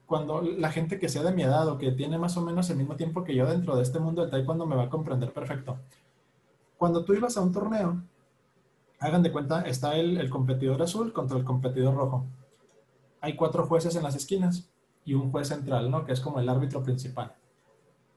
cuando 0.06 0.42
la 0.42 0.70
gente 0.70 0.98
que 0.98 1.08
sea 1.08 1.22
de 1.22 1.32
mi 1.32 1.42
edad 1.42 1.66
o 1.68 1.78
que 1.78 1.92
tiene 1.92 2.18
más 2.18 2.36
o 2.36 2.42
menos 2.42 2.70
el 2.70 2.76
mismo 2.76 2.94
tiempo 2.96 3.24
que 3.24 3.34
yo 3.34 3.46
dentro 3.46 3.74
de 3.76 3.82
este 3.82 3.98
mundo 3.98 4.22
del 4.22 4.30
taekwondo 4.30 4.66
me 4.66 4.76
va 4.76 4.84
a 4.84 4.90
comprender 4.90 5.32
perfecto. 5.32 5.78
Cuando 6.78 7.04
tú 7.04 7.14
ibas 7.14 7.36
a 7.36 7.40
un 7.40 7.52
torneo, 7.52 8.02
hagan 9.00 9.22
de 9.22 9.32
cuenta, 9.32 9.62
está 9.62 9.96
el 9.96 10.28
competidor 10.30 10.82
azul 10.82 11.12
contra 11.12 11.38
el 11.38 11.44
competidor 11.44 11.94
rojo. 11.94 12.26
Hay 13.20 13.34
cuatro 13.34 13.66
jueces 13.66 13.96
en 13.96 14.02
las 14.02 14.14
esquinas 14.14 14.68
y 15.04 15.14
un 15.14 15.30
juez 15.30 15.48
central, 15.48 15.90
¿no? 15.90 16.04
Que 16.04 16.12
es 16.12 16.20
como 16.20 16.40
el 16.40 16.48
árbitro 16.48 16.82
principal 16.82 17.34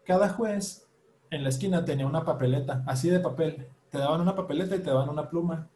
cada 0.07 0.29
juez 0.29 0.87
en 1.29 1.43
la 1.43 1.49
esquina 1.49 1.83
tenía 1.83 2.07
una 2.07 2.23
papeleta, 2.23 2.81
así 2.87 3.09
de 3.09 3.19
papel. 3.19 3.67
Te 3.91 3.97
daban 3.97 4.21
una 4.21 4.35
papeleta 4.35 4.75
y 4.77 4.79
te 4.79 4.89
daban 4.89 5.09
una 5.09 5.29
pluma. 5.29 5.67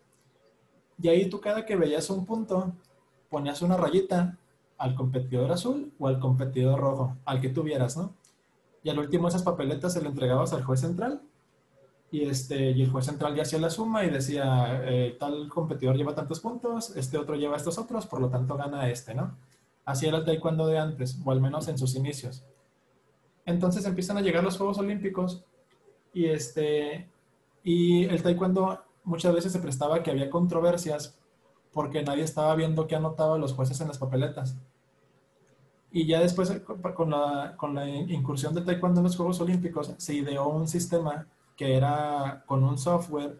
Y 1.02 1.10
ahí 1.10 1.30
tú 1.30 1.42
cada 1.42 1.66
que 1.66 1.76
veías 1.76 2.10
un 2.10 2.26
punto, 2.26 2.72
ponías 3.30 3.62
una 3.62 3.76
rayita 3.76 4.38
al 4.78 4.96
competidor 4.96 5.52
azul 5.52 5.92
o 6.00 6.08
al 6.08 6.20
competidor 6.20 6.80
rojo, 6.80 7.18
al 7.26 7.42
que 7.42 7.50
tuvieras, 7.50 7.98
¿no? 7.98 8.14
Y 8.84 8.90
al 8.90 9.00
último 9.00 9.28
esas 9.28 9.44
papeletas 9.44 9.94
se 9.94 10.02
le 10.02 10.08
entregabas 10.08 10.54
al 10.54 10.64
juez 10.64 10.80
central 10.80 11.22
y, 12.10 12.24
este, 12.24 12.72
y 12.72 12.82
el 12.82 12.90
juez 12.90 13.06
central 13.06 13.36
ya 13.36 13.44
hacía 13.44 13.60
la 13.60 13.70
suma 13.70 14.06
y 14.06 14.10
decía, 14.10 14.82
eh, 14.86 15.18
tal 15.20 15.50
competidor 15.50 15.98
lleva 15.98 16.16
tantos 16.16 16.40
puntos, 16.40 16.96
este 16.96 17.18
otro 17.18 17.36
lleva 17.36 17.58
estos 17.58 17.78
otros, 17.78 18.08
por 18.08 18.22
lo 18.22 18.30
tanto 18.30 18.56
gana 18.56 18.90
este, 18.90 19.14
¿no? 19.14 19.38
Así 19.84 20.08
era 20.08 20.20
el 20.20 20.26
taekwondo 20.26 20.68
de 20.68 20.80
antes, 20.80 21.20
o 21.24 21.32
al 21.32 21.42
menos 21.42 21.68
en 21.68 21.78
sus 21.78 21.96
inicios. 21.96 22.46
Entonces 23.46 23.86
empiezan 23.86 24.18
a 24.18 24.22
llegar 24.22 24.44
los 24.44 24.58
Juegos 24.58 24.78
Olímpicos 24.78 25.44
y, 26.14 26.26
este, 26.26 27.10
y 27.64 28.06
el 28.06 28.22
taekwondo 28.22 28.84
muchas 29.04 29.34
veces 29.34 29.52
se 29.52 29.60
prestaba 29.60 30.04
que 30.04 30.12
había 30.12 30.30
controversias 30.30 31.18
porque 31.74 32.04
nadie 32.04 32.24
estaba 32.24 32.56
viendo 32.56 32.88
qué 32.88 32.96
anotaban 32.96 33.42
los 33.42 33.54
jueces 33.54 33.80
en 33.82 33.88
las 33.88 33.98
papeletas. 33.98 34.56
Y 35.92 36.06
ya 36.06 36.20
después, 36.22 36.62
con 36.96 37.10
la, 37.10 37.56
con 37.58 37.76
la 37.76 37.88
incursión 37.88 38.54
del 38.54 38.66
taekwondo 38.66 39.02
en 39.02 39.06
los 39.06 39.18
Juegos 39.18 39.42
Olímpicos, 39.42 39.94
se 39.98 40.14
ideó 40.14 40.48
un 40.48 40.68
sistema 40.68 41.28
que 41.58 41.76
era 41.76 42.44
con 42.46 42.64
un 42.64 42.78
software 42.78 43.40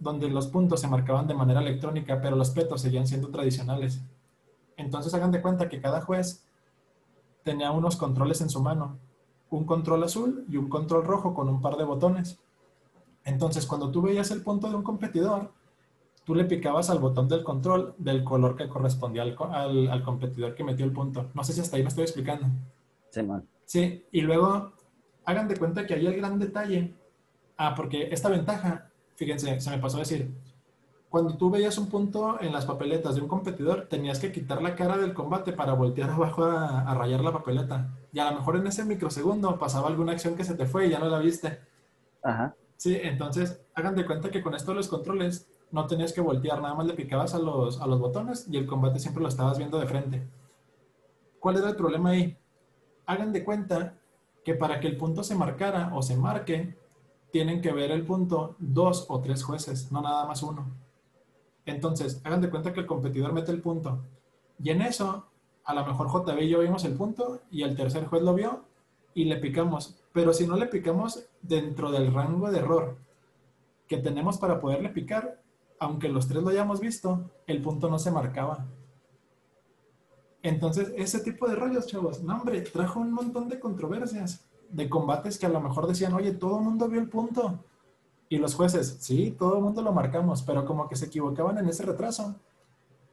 donde 0.00 0.28
los 0.28 0.48
puntos 0.48 0.80
se 0.80 0.88
marcaban 0.88 1.28
de 1.28 1.34
manera 1.34 1.60
electrónica, 1.60 2.20
pero 2.20 2.34
los 2.34 2.50
petos 2.50 2.82
seguían 2.82 3.06
siendo 3.06 3.28
tradicionales. 3.28 4.00
Entonces 4.76 5.14
hagan 5.14 5.30
de 5.30 5.40
cuenta 5.40 5.68
que 5.68 5.80
cada 5.80 6.00
juez 6.00 6.44
tenía 7.42 7.70
unos 7.70 7.96
controles 7.96 8.40
en 8.40 8.50
su 8.50 8.62
mano, 8.62 8.98
un 9.50 9.64
control 9.64 10.02
azul 10.04 10.44
y 10.48 10.56
un 10.56 10.68
control 10.68 11.04
rojo 11.04 11.34
con 11.34 11.48
un 11.48 11.60
par 11.60 11.76
de 11.76 11.84
botones. 11.84 12.38
Entonces 13.24 13.66
cuando 13.66 13.90
tú 13.90 14.02
veías 14.02 14.30
el 14.30 14.42
punto 14.42 14.68
de 14.68 14.76
un 14.76 14.82
competidor, 14.82 15.52
tú 16.24 16.34
le 16.34 16.44
picabas 16.44 16.90
al 16.90 16.98
botón 16.98 17.28
del 17.28 17.42
control 17.42 17.94
del 17.98 18.24
color 18.24 18.56
que 18.56 18.68
correspondía 18.68 19.22
al, 19.22 19.36
al, 19.90 20.02
competidor 20.02 20.54
que 20.54 20.64
metió 20.64 20.84
el 20.84 20.92
punto. 20.92 21.30
No 21.34 21.44
sé 21.44 21.52
si 21.52 21.60
hasta 21.60 21.76
ahí 21.76 21.82
me 21.82 21.88
estoy 21.88 22.04
explicando. 22.04 22.46
Sí, 23.10 23.22
man. 23.22 23.46
Sí, 23.64 24.04
y 24.12 24.20
luego 24.20 24.72
hagan 25.24 25.48
de 25.48 25.56
cuenta 25.56 25.86
que 25.86 25.94
ahí 25.94 26.06
el 26.06 26.16
gran 26.16 26.38
detalle. 26.38 26.94
Ah, 27.56 27.74
porque 27.74 28.08
esta 28.10 28.28
ventaja, 28.28 28.90
fíjense, 29.16 29.60
se 29.60 29.70
me 29.70 29.78
pasó 29.78 29.98
a 29.98 30.00
decir, 30.00 30.30
cuando 31.12 31.36
tú 31.36 31.50
veías 31.50 31.76
un 31.76 31.90
punto 31.90 32.40
en 32.40 32.54
las 32.54 32.64
papeletas 32.64 33.16
de 33.16 33.20
un 33.20 33.28
competidor, 33.28 33.86
tenías 33.86 34.18
que 34.18 34.32
quitar 34.32 34.62
la 34.62 34.74
cara 34.74 34.96
del 34.96 35.12
combate 35.12 35.52
para 35.52 35.74
voltear 35.74 36.08
abajo 36.08 36.44
a, 36.44 36.90
a, 36.90 36.94
rayar 36.94 37.20
la 37.20 37.34
papeleta. 37.34 37.90
Y 38.14 38.18
a 38.18 38.30
lo 38.30 38.38
mejor 38.38 38.56
en 38.56 38.66
ese 38.66 38.82
microsegundo 38.86 39.58
pasaba 39.58 39.88
alguna 39.88 40.12
acción 40.12 40.36
que 40.36 40.44
se 40.44 40.54
te 40.54 40.64
fue 40.64 40.86
y 40.86 40.90
ya 40.90 40.98
no 41.00 41.10
la 41.10 41.18
viste. 41.18 41.60
Ajá. 42.22 42.54
Sí, 42.78 42.98
entonces 43.02 43.60
hagan 43.74 43.94
de 43.94 44.06
cuenta 44.06 44.30
que 44.30 44.40
con 44.42 44.54
esto 44.54 44.72
los 44.72 44.88
controles 44.88 45.46
no 45.70 45.86
tenías 45.86 46.14
que 46.14 46.22
voltear, 46.22 46.62
nada 46.62 46.74
más 46.74 46.86
le 46.86 46.94
picabas 46.94 47.34
a 47.34 47.38
los, 47.38 47.78
a 47.82 47.86
los 47.86 48.00
botones 48.00 48.46
y 48.50 48.56
el 48.56 48.64
combate 48.64 48.98
siempre 48.98 49.22
lo 49.22 49.28
estabas 49.28 49.58
viendo 49.58 49.78
de 49.78 49.86
frente. 49.86 50.26
¿Cuál 51.40 51.58
era 51.58 51.68
el 51.68 51.76
problema 51.76 52.08
ahí? 52.10 52.38
Hagan 53.04 53.34
de 53.34 53.44
cuenta 53.44 53.98
que 54.42 54.54
para 54.54 54.80
que 54.80 54.86
el 54.86 54.96
punto 54.96 55.22
se 55.22 55.34
marcara 55.34 55.90
o 55.94 56.00
se 56.00 56.16
marque, 56.16 56.74
tienen 57.30 57.60
que 57.60 57.72
ver 57.72 57.90
el 57.90 58.06
punto 58.06 58.56
dos 58.58 59.04
o 59.10 59.20
tres 59.20 59.44
jueces, 59.44 59.92
no 59.92 60.00
nada 60.00 60.24
más 60.24 60.42
uno. 60.42 60.81
Entonces, 61.66 62.20
hagan 62.24 62.40
de 62.40 62.50
cuenta 62.50 62.72
que 62.72 62.80
el 62.80 62.86
competidor 62.86 63.32
mete 63.32 63.52
el 63.52 63.60
punto. 63.60 64.00
Y 64.62 64.70
en 64.70 64.82
eso, 64.82 65.26
a 65.64 65.74
lo 65.74 65.84
mejor 65.86 66.08
JB 66.08 66.40
y 66.40 66.48
yo 66.48 66.60
vimos 66.60 66.84
el 66.84 66.94
punto 66.94 67.40
y 67.50 67.62
el 67.62 67.76
tercer 67.76 68.06
juez 68.06 68.22
lo 68.22 68.34
vio 68.34 68.64
y 69.14 69.24
le 69.24 69.36
picamos. 69.36 69.96
Pero 70.12 70.32
si 70.32 70.46
no 70.46 70.56
le 70.56 70.66
picamos 70.66 71.24
dentro 71.40 71.90
del 71.90 72.12
rango 72.12 72.50
de 72.50 72.58
error 72.58 72.96
que 73.86 73.98
tenemos 73.98 74.38
para 74.38 74.60
poderle 74.60 74.88
picar, 74.88 75.40
aunque 75.78 76.08
los 76.08 76.28
tres 76.28 76.42
lo 76.42 76.50
hayamos 76.50 76.80
visto, 76.80 77.30
el 77.46 77.60
punto 77.60 77.88
no 77.88 77.98
se 77.98 78.10
marcaba. 78.10 78.66
Entonces, 80.42 80.92
ese 80.96 81.20
tipo 81.20 81.48
de 81.48 81.54
rollos, 81.54 81.86
chavos, 81.86 82.22
no, 82.22 82.34
hombre, 82.34 82.60
trajo 82.62 83.00
un 83.00 83.12
montón 83.12 83.48
de 83.48 83.60
controversias, 83.60 84.44
de 84.70 84.88
combates 84.88 85.38
que 85.38 85.46
a 85.46 85.50
lo 85.50 85.60
mejor 85.60 85.86
decían, 85.86 86.14
oye, 86.14 86.32
todo 86.32 86.58
el 86.58 86.64
mundo 86.64 86.88
vio 86.88 87.00
el 87.00 87.08
punto. 87.08 87.64
Y 88.32 88.38
los 88.38 88.54
jueces, 88.54 88.96
sí, 88.98 89.36
todo 89.38 89.58
el 89.58 89.62
mundo 89.62 89.82
lo 89.82 89.92
marcamos, 89.92 90.40
pero 90.40 90.64
como 90.64 90.88
que 90.88 90.96
se 90.96 91.04
equivocaban 91.04 91.58
en 91.58 91.68
ese 91.68 91.82
retraso 91.82 92.34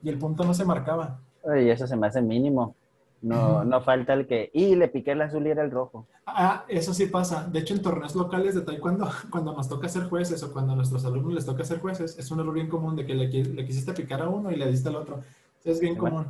y 0.01 0.07
el 0.07 0.17
punto 0.17 0.45
no 0.45 0.53
se 0.53 0.63
marcaba. 0.63 1.19
Y 1.61 1.67
eso 1.67 1.85
se 1.87 1.97
me 1.97 2.07
hace 2.07 2.21
mínimo. 2.21 2.73
No, 3.21 3.65
no 3.65 3.81
falta 3.81 4.13
el 4.13 4.27
que, 4.27 4.49
y 4.53 4.75
le 4.75 4.87
piqué 4.87 5.11
el 5.11 5.21
azul 5.21 5.45
y 5.45 5.49
era 5.49 5.61
el 5.61 5.71
rojo. 5.71 6.07
Ah, 6.25 6.63
eso 6.69 6.93
sí 6.93 7.07
pasa. 7.07 7.45
De 7.51 7.59
hecho, 7.59 7.73
en 7.73 7.81
torneos 7.81 8.15
locales 8.15 8.55
de 8.55 8.61
taekwondo, 8.61 9.09
cuando 9.29 9.51
nos 9.51 9.67
toca 9.67 9.89
ser 9.89 10.03
jueces 10.03 10.41
o 10.41 10.53
cuando 10.53 10.71
a 10.71 10.77
nuestros 10.77 11.03
alumnos 11.03 11.33
les 11.33 11.45
toca 11.45 11.65
ser 11.65 11.81
jueces, 11.81 12.17
es 12.17 12.31
un 12.31 12.39
error 12.39 12.53
bien 12.53 12.69
común 12.69 12.95
de 12.95 13.05
que 13.05 13.13
le, 13.13 13.27
le 13.27 13.65
quisiste 13.65 13.91
picar 13.91 14.21
a 14.21 14.29
uno 14.29 14.51
y 14.51 14.55
le 14.55 14.71
diste 14.71 14.87
al 14.87 14.95
otro. 14.95 15.19
Es 15.65 15.81
bien 15.81 15.97
común. 15.97 16.27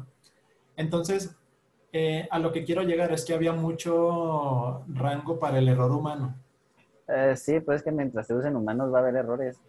Entonces, 0.76 1.36
eh, 1.94 2.28
a 2.32 2.40
lo 2.40 2.52
que 2.52 2.64
quiero 2.64 2.82
llegar 2.82 3.12
es 3.12 3.24
que 3.24 3.36
había 3.36 3.54
mucho 3.54 4.82
rango 4.88 5.38
para 5.38 5.60
el 5.60 5.68
error 5.68 5.92
humano. 5.92 6.34
Eh, 7.10 7.36
sí, 7.36 7.60
pues 7.60 7.82
que 7.82 7.92
mientras 7.92 8.28
se 8.28 8.36
usen 8.36 8.56
humanos 8.56 8.94
va 8.94 9.00
a 9.00 9.02
haber 9.02 9.16
errores. 9.16 9.60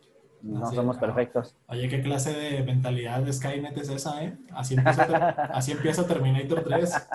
No 0.43 0.65
Así, 0.65 0.75
somos 0.75 0.97
perfectos. 0.97 1.55
Oye, 1.69 1.89
¿qué 1.89 2.03
clase 2.03 2.33
de 2.33 2.63
mentalidad 2.63 3.21
de 3.21 3.33
Skynet 3.33 3.77
es 3.77 3.91
esa, 3.91 4.25
eh? 4.25 4.39
Así 4.53 4.75
empieza, 4.75 5.03
así 5.55 5.73
empieza 5.73 6.07
Terminator 6.07 6.65
3. 6.65 7.09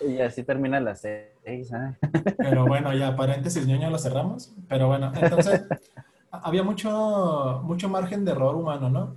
y 0.08 0.20
así 0.20 0.44
termina 0.44 0.78
la 0.78 0.94
6, 0.94 1.32
¿eh? 1.44 1.96
Pero 2.36 2.66
bueno, 2.66 2.94
ya, 2.94 3.16
paréntesis, 3.16 3.66
ñoño, 3.66 3.90
lo 3.90 3.98
cerramos. 3.98 4.54
Pero 4.68 4.86
bueno, 4.86 5.12
entonces, 5.20 5.64
había 6.30 6.62
mucho, 6.62 7.60
mucho 7.64 7.88
margen 7.88 8.24
de 8.24 8.32
error 8.32 8.54
humano, 8.54 8.88
¿no? 8.88 9.16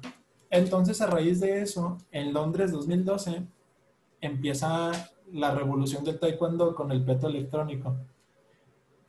Entonces, 0.49 0.99
a 1.01 1.07
raíz 1.07 1.39
de 1.39 1.61
eso, 1.61 1.99
en 2.11 2.34
Londres 2.34 2.71
2012, 2.71 3.43
empieza 4.21 4.91
la 5.32 5.53
revolución 5.53 6.03
del 6.03 6.19
taekwondo 6.19 6.74
con 6.74 6.91
el 6.91 7.03
peto 7.03 7.28
electrónico. 7.28 7.95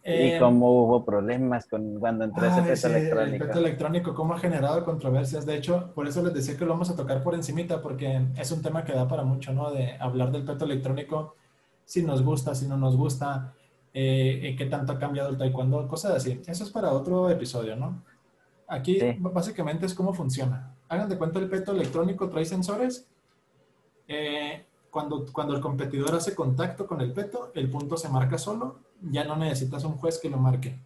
¿Y 0.06 0.32
eh, 0.32 0.36
cómo 0.38 0.70
hubo 0.70 1.02
problemas 1.02 1.66
con 1.66 1.98
cuando 1.98 2.24
entró 2.24 2.44
ese 2.44 2.60
peto 2.60 2.88
electrónico? 2.88 3.44
El 3.44 3.48
peto 3.48 3.58
electrónico, 3.58 4.14
cómo 4.14 4.34
ha 4.34 4.38
generado 4.38 4.84
controversias. 4.84 5.46
De 5.46 5.56
hecho, 5.56 5.92
por 5.94 6.06
eso 6.06 6.22
les 6.22 6.34
decía 6.34 6.58
que 6.58 6.66
lo 6.66 6.72
vamos 6.72 6.90
a 6.90 6.96
tocar 6.96 7.22
por 7.22 7.34
encimita, 7.34 7.80
porque 7.80 8.20
es 8.36 8.52
un 8.52 8.60
tema 8.60 8.84
que 8.84 8.92
da 8.92 9.08
para 9.08 9.24
mucho, 9.24 9.54
¿no? 9.54 9.70
De 9.70 9.96
hablar 9.98 10.30
del 10.30 10.44
peto 10.44 10.66
electrónico, 10.66 11.36
si 11.86 12.02
nos 12.02 12.22
gusta, 12.22 12.54
si 12.54 12.68
no 12.68 12.76
nos 12.76 12.98
gusta, 12.98 13.54
eh, 13.94 14.54
qué 14.58 14.66
tanto 14.66 14.92
ha 14.92 14.98
cambiado 14.98 15.30
el 15.30 15.38
taekwondo, 15.38 15.88
cosas 15.88 16.16
así. 16.16 16.42
Eso 16.46 16.64
es 16.64 16.70
para 16.70 16.92
otro 16.92 17.30
episodio, 17.30 17.74
¿no? 17.74 18.04
Aquí 18.68 19.00
sí. 19.00 19.16
básicamente 19.18 19.86
es 19.86 19.94
cómo 19.94 20.12
funciona. 20.12 20.74
Hagan 20.90 21.08
de 21.08 21.16
cuenta 21.16 21.38
el 21.38 21.48
peto 21.48 21.72
electrónico 21.72 22.28
trae 22.28 22.44
sensores. 22.44 23.08
Eh, 24.06 24.66
cuando, 24.94 25.26
cuando 25.32 25.56
el 25.56 25.60
competidor 25.60 26.14
hace 26.14 26.36
contacto 26.36 26.86
con 26.86 27.00
el 27.00 27.12
peto, 27.12 27.50
el 27.56 27.68
punto 27.68 27.96
se 27.96 28.08
marca 28.08 28.38
solo, 28.38 28.76
ya 29.02 29.24
no 29.24 29.34
necesitas 29.34 29.82
un 29.82 29.94
juez 29.94 30.20
que 30.20 30.30
lo 30.30 30.36
marque. 30.36 30.78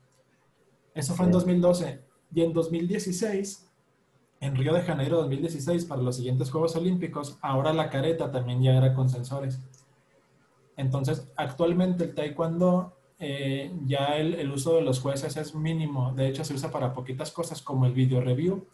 Eso 0.95 1.13
fue 1.13 1.27
en 1.27 1.33
2012. 1.33 2.01
Y 2.35 2.41
en 2.41 2.55
2016, 2.55 3.69
en 4.41 4.57
Río 4.57 4.73
de 4.73 4.81
Janeiro 4.81 5.19
2016, 5.19 5.85
para 5.85 6.01
los 6.01 6.17
siguientes 6.17 6.51
Juegos 6.51 6.75
Olímpicos, 6.75 7.37
ahora 7.43 7.75
la 7.75 7.91
careta 7.91 8.33
también 8.33 8.63
ya 8.63 8.79
era 8.79 8.95
con 8.95 9.11
sensores. 9.11 9.61
Entonces, 10.79 11.31
actualmente 11.37 12.05
el 12.05 12.15
taekwondo, 12.15 12.97
eh, 13.19 13.71
ya 13.85 14.17
el, 14.17 14.37
el, 14.37 14.51
uso 14.51 14.77
de 14.77 14.81
los 14.81 15.01
jueces 15.01 15.37
es 15.37 15.55
mínimo. 15.55 16.15
De 16.15 16.29
hecho, 16.29 16.45
se 16.45 16.55
usa 16.55 16.71
para 16.71 16.95
poquitas 16.95 17.31
cosas 17.31 17.61
como 17.61 17.85
el 17.85 17.93
video 17.93 18.23
review 18.23 18.67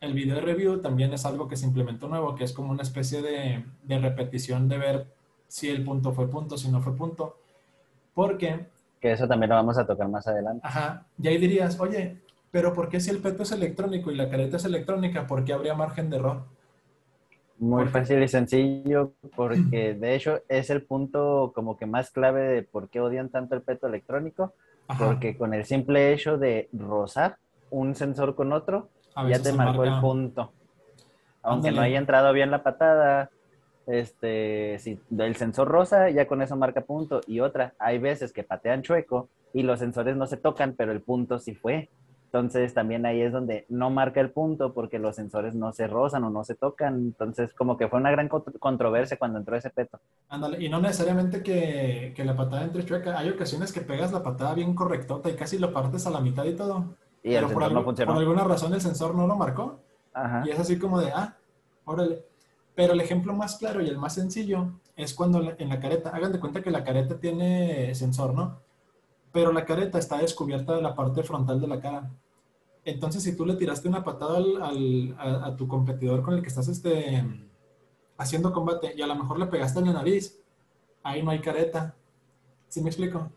el 0.00 0.12
video 0.14 0.40
review 0.40 0.80
también 0.80 1.12
es 1.12 1.24
algo 1.24 1.48
que 1.48 1.56
se 1.56 1.66
implementó 1.66 2.08
nuevo, 2.08 2.34
que 2.34 2.44
es 2.44 2.52
como 2.52 2.72
una 2.72 2.82
especie 2.82 3.22
de, 3.22 3.64
de, 3.82 3.98
repetición 3.98 4.68
de 4.68 4.78
ver 4.78 5.06
si 5.46 5.68
el 5.68 5.84
punto 5.84 6.12
fue 6.12 6.28
punto, 6.28 6.56
si 6.56 6.70
no 6.70 6.80
fue 6.80 6.96
punto. 6.96 7.36
Porque... 8.14 8.66
Que 9.00 9.12
eso 9.12 9.28
también 9.28 9.50
lo 9.50 9.56
vamos 9.56 9.78
a 9.78 9.86
tocar 9.86 10.08
más 10.08 10.26
adelante. 10.26 10.60
Ajá. 10.66 11.06
Y 11.20 11.28
ahí 11.28 11.38
dirías, 11.38 11.78
oye, 11.78 12.18
pero 12.50 12.72
¿por 12.72 12.88
qué 12.88 13.00
si 13.00 13.10
el 13.10 13.18
peto 13.18 13.42
es 13.42 13.52
electrónico 13.52 14.10
y 14.10 14.16
la 14.16 14.28
careta 14.28 14.56
es 14.56 14.64
electrónica, 14.64 15.26
por 15.26 15.44
qué 15.44 15.52
habría 15.52 15.74
margen 15.74 16.10
de 16.10 16.16
error? 16.16 16.42
Muy 17.58 17.86
fácil 17.86 18.22
y 18.22 18.28
sencillo, 18.28 19.12
porque 19.34 19.94
de 20.00 20.14
hecho 20.14 20.40
es 20.48 20.70
el 20.70 20.82
punto 20.82 21.52
como 21.54 21.76
que 21.76 21.86
más 21.86 22.10
clave 22.10 22.42
de 22.42 22.62
por 22.62 22.88
qué 22.88 23.00
odian 23.00 23.28
tanto 23.30 23.54
el 23.54 23.62
peto 23.62 23.86
electrónico, 23.86 24.54
Ajá. 24.86 25.06
porque 25.06 25.36
con 25.36 25.54
el 25.54 25.64
simple 25.64 26.12
hecho 26.12 26.38
de 26.38 26.68
rozar 26.72 27.36
un 27.70 27.94
sensor 27.94 28.34
con 28.34 28.52
otro, 28.52 28.88
ya 29.28 29.42
te 29.42 29.52
marcó 29.52 29.78
marca... 29.78 29.94
el 29.94 30.00
punto. 30.00 30.52
Aunque 31.42 31.68
Ándale. 31.68 31.76
no 31.76 31.82
haya 31.82 31.98
entrado 31.98 32.32
bien 32.32 32.50
la 32.50 32.62
patada, 32.62 33.30
este, 33.86 34.78
si 34.80 35.00
del 35.08 35.36
sensor 35.36 35.68
rosa, 35.68 36.10
ya 36.10 36.26
con 36.26 36.42
eso 36.42 36.56
marca 36.56 36.82
punto. 36.82 37.20
Y 37.26 37.40
otra, 37.40 37.74
hay 37.78 37.98
veces 37.98 38.32
que 38.32 38.44
patean 38.44 38.82
chueco 38.82 39.28
y 39.52 39.62
los 39.62 39.78
sensores 39.78 40.16
no 40.16 40.26
se 40.26 40.36
tocan, 40.36 40.74
pero 40.76 40.92
el 40.92 41.00
punto 41.00 41.38
sí 41.38 41.54
fue. 41.54 41.88
Entonces 42.26 42.74
también 42.74 43.06
ahí 43.06 43.22
es 43.22 43.32
donde 43.32 43.64
no 43.70 43.88
marca 43.88 44.20
el 44.20 44.30
punto 44.30 44.74
porque 44.74 44.98
los 44.98 45.16
sensores 45.16 45.54
no 45.54 45.72
se 45.72 45.86
rozan 45.86 46.24
o 46.24 46.30
no 46.30 46.44
se 46.44 46.54
tocan. 46.54 46.96
Entonces 46.96 47.54
como 47.54 47.78
que 47.78 47.88
fue 47.88 47.98
una 47.98 48.10
gran 48.10 48.28
controversia 48.28 49.16
cuando 49.16 49.38
entró 49.38 49.56
ese 49.56 49.70
peto. 49.70 49.98
Ándale, 50.28 50.62
y 50.62 50.68
no 50.68 50.78
necesariamente 50.78 51.42
que, 51.42 52.12
que, 52.14 52.24
la 52.26 52.36
patada 52.36 52.64
entre 52.64 52.84
chueca. 52.84 53.18
Hay 53.18 53.30
ocasiones 53.30 53.72
que 53.72 53.80
pegas 53.80 54.12
la 54.12 54.22
patada 54.22 54.52
bien 54.52 54.74
correctota 54.74 55.30
y 55.30 55.36
casi 55.36 55.58
lo 55.58 55.72
partes 55.72 56.06
a 56.06 56.10
la 56.10 56.20
mitad 56.20 56.44
y 56.44 56.54
todo. 56.54 56.94
Y 57.22 57.30
Pero 57.30 57.48
el 57.48 57.74
no 57.74 57.82
funcionó. 57.82 58.12
por 58.12 58.22
alguna 58.22 58.44
razón 58.44 58.72
el 58.74 58.80
sensor 58.80 59.14
no 59.14 59.26
lo 59.26 59.36
marcó. 59.36 59.80
Ajá. 60.12 60.44
Y 60.46 60.50
es 60.50 60.58
así 60.58 60.78
como 60.78 61.00
de, 61.00 61.10
ah, 61.12 61.36
Órale. 61.88 62.22
Pero 62.74 62.92
el 62.92 63.00
ejemplo 63.00 63.32
más 63.32 63.56
claro 63.56 63.80
y 63.80 63.88
el 63.88 63.96
más 63.96 64.14
sencillo 64.14 64.74
es 64.94 65.14
cuando 65.14 65.40
en 65.56 65.68
la 65.70 65.80
careta, 65.80 66.10
hagan 66.10 66.32
de 66.32 66.38
cuenta 66.38 66.62
que 66.62 66.70
la 66.70 66.84
careta 66.84 67.18
tiene 67.18 67.94
sensor, 67.94 68.34
¿no? 68.34 68.60
Pero 69.32 69.52
la 69.52 69.64
careta 69.64 69.98
está 69.98 70.18
descubierta 70.18 70.76
de 70.76 70.82
la 70.82 70.94
parte 70.94 71.22
frontal 71.22 71.60
de 71.60 71.66
la 71.66 71.80
cara. 71.80 72.10
Entonces, 72.84 73.22
si 73.22 73.34
tú 73.34 73.46
le 73.46 73.56
tiraste 73.56 73.88
una 73.88 74.04
patada 74.04 74.36
al, 74.36 75.16
a, 75.18 75.56
tu 75.56 75.66
competidor 75.66 76.22
con 76.22 76.34
el 76.34 76.42
que 76.42 76.48
estás 76.48 76.68
este, 76.68 77.24
haciendo 78.18 78.52
combate 78.52 78.92
y 78.94 79.00
a 79.00 79.06
lo 79.06 79.14
mejor 79.14 79.38
le 79.38 79.46
pegaste 79.46 79.80
en 79.80 79.86
la 79.86 79.92
nariz, 79.94 80.38
ahí 81.02 81.22
no 81.22 81.30
hay 81.30 81.40
careta. 81.40 81.96
¿Sí 82.68 82.82
me 82.82 82.90
explico? 82.90 83.30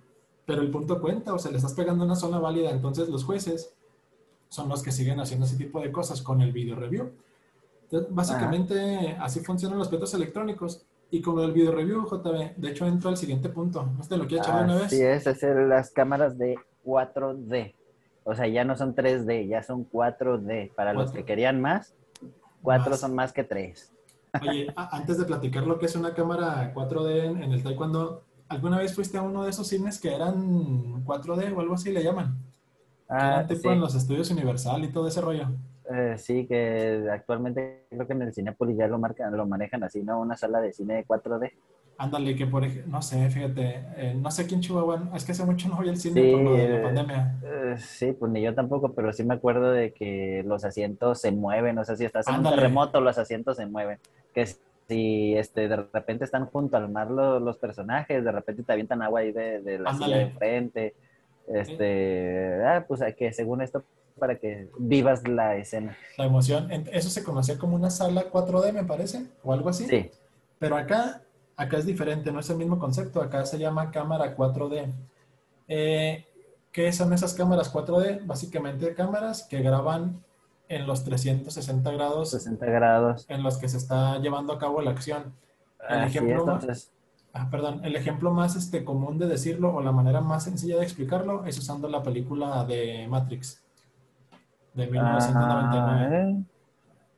Pero 0.45 0.61
el 0.61 0.71
punto 0.71 0.99
cuenta, 0.99 1.33
o 1.33 1.39
sea, 1.39 1.51
le 1.51 1.57
estás 1.57 1.73
pegando 1.73 2.03
una 2.03 2.15
zona 2.15 2.39
válida. 2.39 2.71
Entonces, 2.71 3.09
los 3.09 3.23
jueces 3.23 3.73
son 4.49 4.69
los 4.69 4.81
que 4.83 4.91
siguen 4.91 5.19
haciendo 5.19 5.45
ese 5.45 5.57
tipo 5.57 5.79
de 5.79 5.91
cosas 5.91 6.21
con 6.21 6.41
el 6.41 6.51
video 6.51 6.75
review 6.75 7.11
básicamente 8.09 9.17
así 9.19 9.41
funcionan 9.41 9.77
los 9.77 9.89
petos 9.89 10.13
electrónicos. 10.13 10.85
Y 11.13 11.21
con 11.21 11.37
el 11.39 11.51
video 11.51 11.73
review, 11.73 12.05
JB, 12.05 12.55
de 12.55 12.69
hecho 12.69 12.85
entro 12.85 13.09
al 13.09 13.17
siguiente 13.17 13.49
punto. 13.49 13.85
¿No 13.85 14.07
te 14.07 14.15
lo 14.15 14.25
quiero 14.27 14.43
echar 14.43 14.63
una 14.63 14.75
vez? 14.75 14.91
Sí, 14.91 15.01
es 15.01 15.27
hacer 15.27 15.57
las 15.67 15.91
cámaras 15.91 16.37
de 16.37 16.55
4D. 16.85 17.73
O 18.23 18.33
sea, 18.33 18.47
ya 18.47 18.63
no 18.63 18.77
son 18.77 18.95
3D, 18.95 19.49
ya 19.49 19.61
son 19.61 19.89
4D. 19.91 20.73
Para 20.73 20.93
los 20.93 21.11
que 21.11 21.25
querían 21.25 21.59
más, 21.59 21.93
4 22.61 22.95
son 22.95 23.13
más 23.13 23.33
que 23.33 23.43
3. 23.43 23.91
Oye, 24.41 24.73
antes 24.77 25.17
de 25.17 25.25
platicar 25.25 25.67
lo 25.67 25.77
que 25.77 25.87
es 25.87 25.95
una 25.97 26.13
cámara 26.13 26.73
4D 26.73 27.43
en, 27.43 27.51
el 27.51 27.61
taekwondo, 27.61 28.23
¿alguna 28.51 28.77
vez 28.77 28.93
fuiste 28.93 29.17
a 29.17 29.21
uno 29.21 29.43
de 29.43 29.49
esos 29.49 29.67
cines 29.67 29.99
que 29.99 30.13
eran 30.13 31.03
4D 31.05 31.55
o 31.55 31.59
algo 31.59 31.73
así 31.73 31.91
le 31.91 32.03
llaman? 32.03 32.37
Ah, 33.09 33.45
tipo 33.47 33.71
en 33.71 33.79
los 33.79 33.95
estudios 33.95 34.29
Universal 34.31 34.83
y 34.83 34.89
todo 34.89 35.07
ese 35.07 35.21
rollo. 35.21 35.47
Eh, 35.89 36.15
sí, 36.17 36.45
que 36.47 37.07
actualmente 37.11 37.85
creo 37.89 38.07
que 38.07 38.13
en 38.13 38.21
el 38.21 38.33
Cinepolis 38.33 38.77
ya 38.77 38.87
lo, 38.87 38.99
marcan, 38.99 39.35
lo 39.35 39.45
manejan 39.45 39.83
así, 39.83 40.01
¿no? 40.01 40.19
Una 40.19 40.37
sala 40.37 40.61
de 40.61 40.71
cine 40.71 41.05
4D. 41.05 41.51
Ándale, 41.97 42.35
que 42.35 42.47
por 42.47 42.63
ejemplo, 42.63 42.91
no 42.91 43.01
sé, 43.01 43.29
fíjate, 43.29 43.85
eh, 43.95 44.15
no 44.17 44.31
sé 44.31 44.47
quién 44.47 44.61
Chihuahua, 44.61 45.11
es 45.13 45.23
que 45.23 45.33
hace 45.33 45.45
mucho 45.45 45.67
no 45.67 45.75
voy 45.75 45.89
al 45.89 45.97
cine 45.97 46.31
por 46.31 46.41
lo 46.41 46.53
de 46.53 46.69
la 46.69 46.77
eh, 46.77 46.81
pandemia. 46.81 47.77
sí, 47.77 48.13
pues 48.13 48.31
ni 48.31 48.41
yo 48.41 48.55
tampoco, 48.55 48.93
pero 48.93 49.13
sí 49.13 49.23
me 49.23 49.35
acuerdo 49.35 49.71
de 49.71 49.93
que 49.93 50.43
los 50.45 50.63
asientos 50.63 51.19
se 51.21 51.31
mueven, 51.31 51.77
o 51.77 51.85
sea, 51.85 51.95
si 51.95 52.05
estás 52.05 52.27
en 52.27 52.35
un 52.35 52.43
terremoto, 52.43 53.01
los 53.01 53.17
asientos 53.17 53.57
se 53.57 53.65
mueven. 53.65 53.99
Que 54.33 54.47
si 54.91 55.37
este, 55.37 55.69
de 55.69 55.77
repente 55.77 56.25
están 56.25 56.47
junto 56.47 56.75
al 56.75 56.89
mar 56.89 57.09
los, 57.09 57.57
personajes, 57.57 58.25
de 58.25 58.31
repente 58.31 58.63
te 58.63 58.73
avientan 58.73 59.01
agua 59.01 59.21
ahí 59.21 59.31
de, 59.31 59.79
la 59.79 59.93
silla 59.93 60.17
de 60.17 60.23
enfrente. 60.23 60.95
Este, 61.47 62.61
ah, 62.65 62.83
pues 62.85 63.01
que 63.15 63.31
según 63.31 63.61
esto 63.61 63.85
para 64.19 64.37
que 64.37 64.67
vivas 64.77 65.25
la 65.25 65.55
escena. 65.55 65.97
La 66.17 66.25
emoción. 66.25 66.69
Eso 66.91 67.09
se 67.09 67.23
conocía 67.23 67.57
como 67.57 67.77
una 67.77 67.89
sala 67.89 68.29
4D, 68.29 68.73
me 68.73 68.83
parece, 68.83 69.27
o 69.43 69.53
algo 69.53 69.69
así. 69.69 69.85
Sí. 69.85 70.11
Pero 70.59 70.75
acá, 70.75 71.21
acá 71.55 71.77
es 71.77 71.85
diferente, 71.85 72.29
no 72.33 72.41
es 72.41 72.49
el 72.49 72.57
mismo 72.57 72.77
concepto. 72.77 73.21
Acá 73.21 73.45
se 73.45 73.59
llama 73.59 73.91
cámara 73.91 74.35
4D. 74.35 74.91
Eh, 75.69 76.25
¿Qué 76.73 76.91
son 76.91 77.13
esas 77.13 77.33
cámaras 77.33 77.73
4D? 77.73 78.25
Básicamente 78.25 78.93
cámaras 78.93 79.43
que 79.43 79.61
graban 79.61 80.21
en 80.71 80.87
los 80.87 81.03
360 81.03 81.91
grados. 81.91 82.31
60 82.31 82.65
grados. 82.65 83.25
En 83.27 83.43
los 83.43 83.57
que 83.57 83.67
se 83.67 83.77
está 83.77 84.17
llevando 84.19 84.53
a 84.53 84.59
cabo 84.59 84.81
la 84.81 84.91
acción. 84.91 85.33
El 85.87 86.03
ejemplo 86.03 86.45
más, 86.45 86.91
ah, 87.33 87.49
perdón, 87.49 87.83
el 87.83 87.95
ejemplo 87.95 88.31
más 88.31 88.55
este, 88.55 88.85
común 88.85 89.17
de 89.17 89.27
decirlo 89.27 89.73
o 89.73 89.81
la 89.81 89.91
manera 89.91 90.21
más 90.21 90.45
sencilla 90.45 90.77
de 90.77 90.83
explicarlo 90.83 91.45
es 91.45 91.57
usando 91.57 91.89
la 91.89 92.03
película 92.03 92.63
de 92.65 93.07
Matrix 93.09 93.63
de 94.73 94.87
1999. 94.87 96.35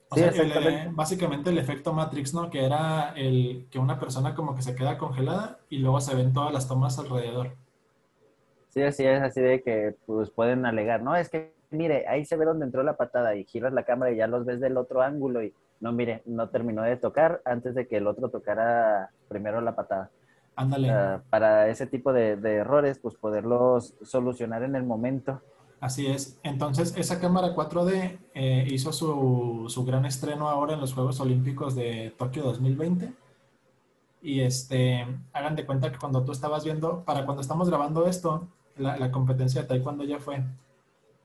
Ah, 0.09 0.15
eh, 0.15 0.89
básicamente 0.91 1.49
el 1.49 1.57
efecto 1.57 1.93
Matrix, 1.93 2.33
¿no? 2.33 2.49
Que 2.49 2.65
era 2.65 3.13
el 3.15 3.67
que 3.69 3.79
una 3.79 3.99
persona 3.99 4.33
como 4.33 4.55
que 4.55 4.61
se 4.61 4.75
queda 4.75 4.97
congelada 4.97 5.59
y 5.69 5.79
luego 5.79 5.99
se 6.01 6.15
ven 6.15 6.33
todas 6.33 6.53
las 6.53 6.67
tomas 6.67 6.97
alrededor. 6.99 7.55
Sí, 8.69 8.81
así 8.81 9.05
es, 9.05 9.21
así 9.21 9.41
de 9.41 9.61
que 9.61 9.95
pues 10.07 10.31
pueden 10.31 10.65
alegar, 10.65 11.03
no, 11.03 11.15
es 11.15 11.29
que 11.29 11.53
mire, 11.73 12.07
ahí 12.07 12.25
se 12.25 12.37
ve 12.37 12.45
donde 12.45 12.65
entró 12.65 12.83
la 12.83 12.95
patada 12.95 13.35
y 13.35 13.45
giras 13.45 13.73
la 13.73 13.83
cámara 13.83 14.11
y 14.11 14.17
ya 14.17 14.27
los 14.27 14.45
ves 14.45 14.59
del 14.59 14.77
otro 14.77 15.01
ángulo 15.01 15.43
y 15.43 15.53
no, 15.79 15.91
mire, 15.91 16.21
no 16.25 16.49
terminó 16.49 16.83
de 16.83 16.95
tocar 16.97 17.41
antes 17.45 17.75
de 17.75 17.87
que 17.87 17.97
el 17.97 18.07
otro 18.07 18.29
tocara 18.29 19.11
primero 19.27 19.59
la 19.61 19.75
patada. 19.75 20.09
Ándale. 20.55 20.93
para 21.31 21.67
ese 21.67 21.87
tipo 21.87 22.13
de, 22.13 22.35
de 22.35 22.57
errores, 22.57 22.99
pues 22.99 23.15
poderlos 23.15 23.95
solucionar 24.03 24.61
en 24.61 24.75
el 24.75 24.83
momento 24.83 25.41
Así 25.83 26.07
es. 26.07 26.39
Entonces, 26.43 26.95
esa 26.95 27.19
cámara 27.19 27.53
4D 27.53 28.17
eh, 28.33 28.65
hizo 28.71 28.93
su, 28.93 29.83
gran 29.85 30.05
estreno 30.05 30.47
ahora 30.47 30.75
en 30.75 30.79
los 30.79 30.93
Juegos 30.93 31.19
Olímpicos 31.19 31.75
de 31.75 32.15
Tokio 32.17 32.41
2020. 32.43 33.11
Y 34.21 34.39
este, 34.39 35.05
hagan 35.33 35.57
de 35.57 35.65
cuenta 35.65 35.91
que 35.91 35.97
cuando 35.97 36.23
tú 36.23 36.31
estabas 36.31 36.63
viendo, 36.63 37.03
para 37.03 37.25
cuando 37.25 37.41
estamos 37.41 37.67
grabando 37.67 38.07
esto, 38.07 38.47
la, 38.77 39.11
competencia 39.11 39.63
de 39.63 39.67
taekwondo 39.67 40.05
ya 40.05 40.19
fue. 40.19 40.41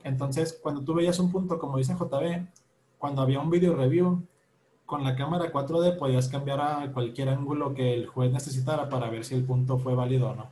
Entonces, 0.09 0.59
cuando 0.63 0.83
tú 0.83 0.95
veías 0.95 1.19
un 1.19 1.31
punto, 1.31 1.59
como 1.59 1.79
dice 1.79 1.95
JB, 1.95 2.47
cuando 2.99 3.23
había 3.23 3.41
un 3.41 3.51
video 3.51 3.77
review, 3.77 4.23
con 4.87 5.05
la 5.05 5.15
cámara 5.15 5.53
4D 5.53 5.99
podías 5.99 6.29
cambiar 6.29 6.61
a 6.61 6.91
cualquier 6.93 7.29
ángulo 7.29 7.75
que 7.75 7.95
el 7.95 8.07
juez 8.07 8.33
necesitara 8.33 8.89
para 8.89 9.11
ver 9.11 9.25
si 9.25 9.35
el 9.35 9.45
punto 9.45 9.79
fue 9.79 9.95
válido 9.95 10.31
o 10.31 10.35
no. 10.35 10.51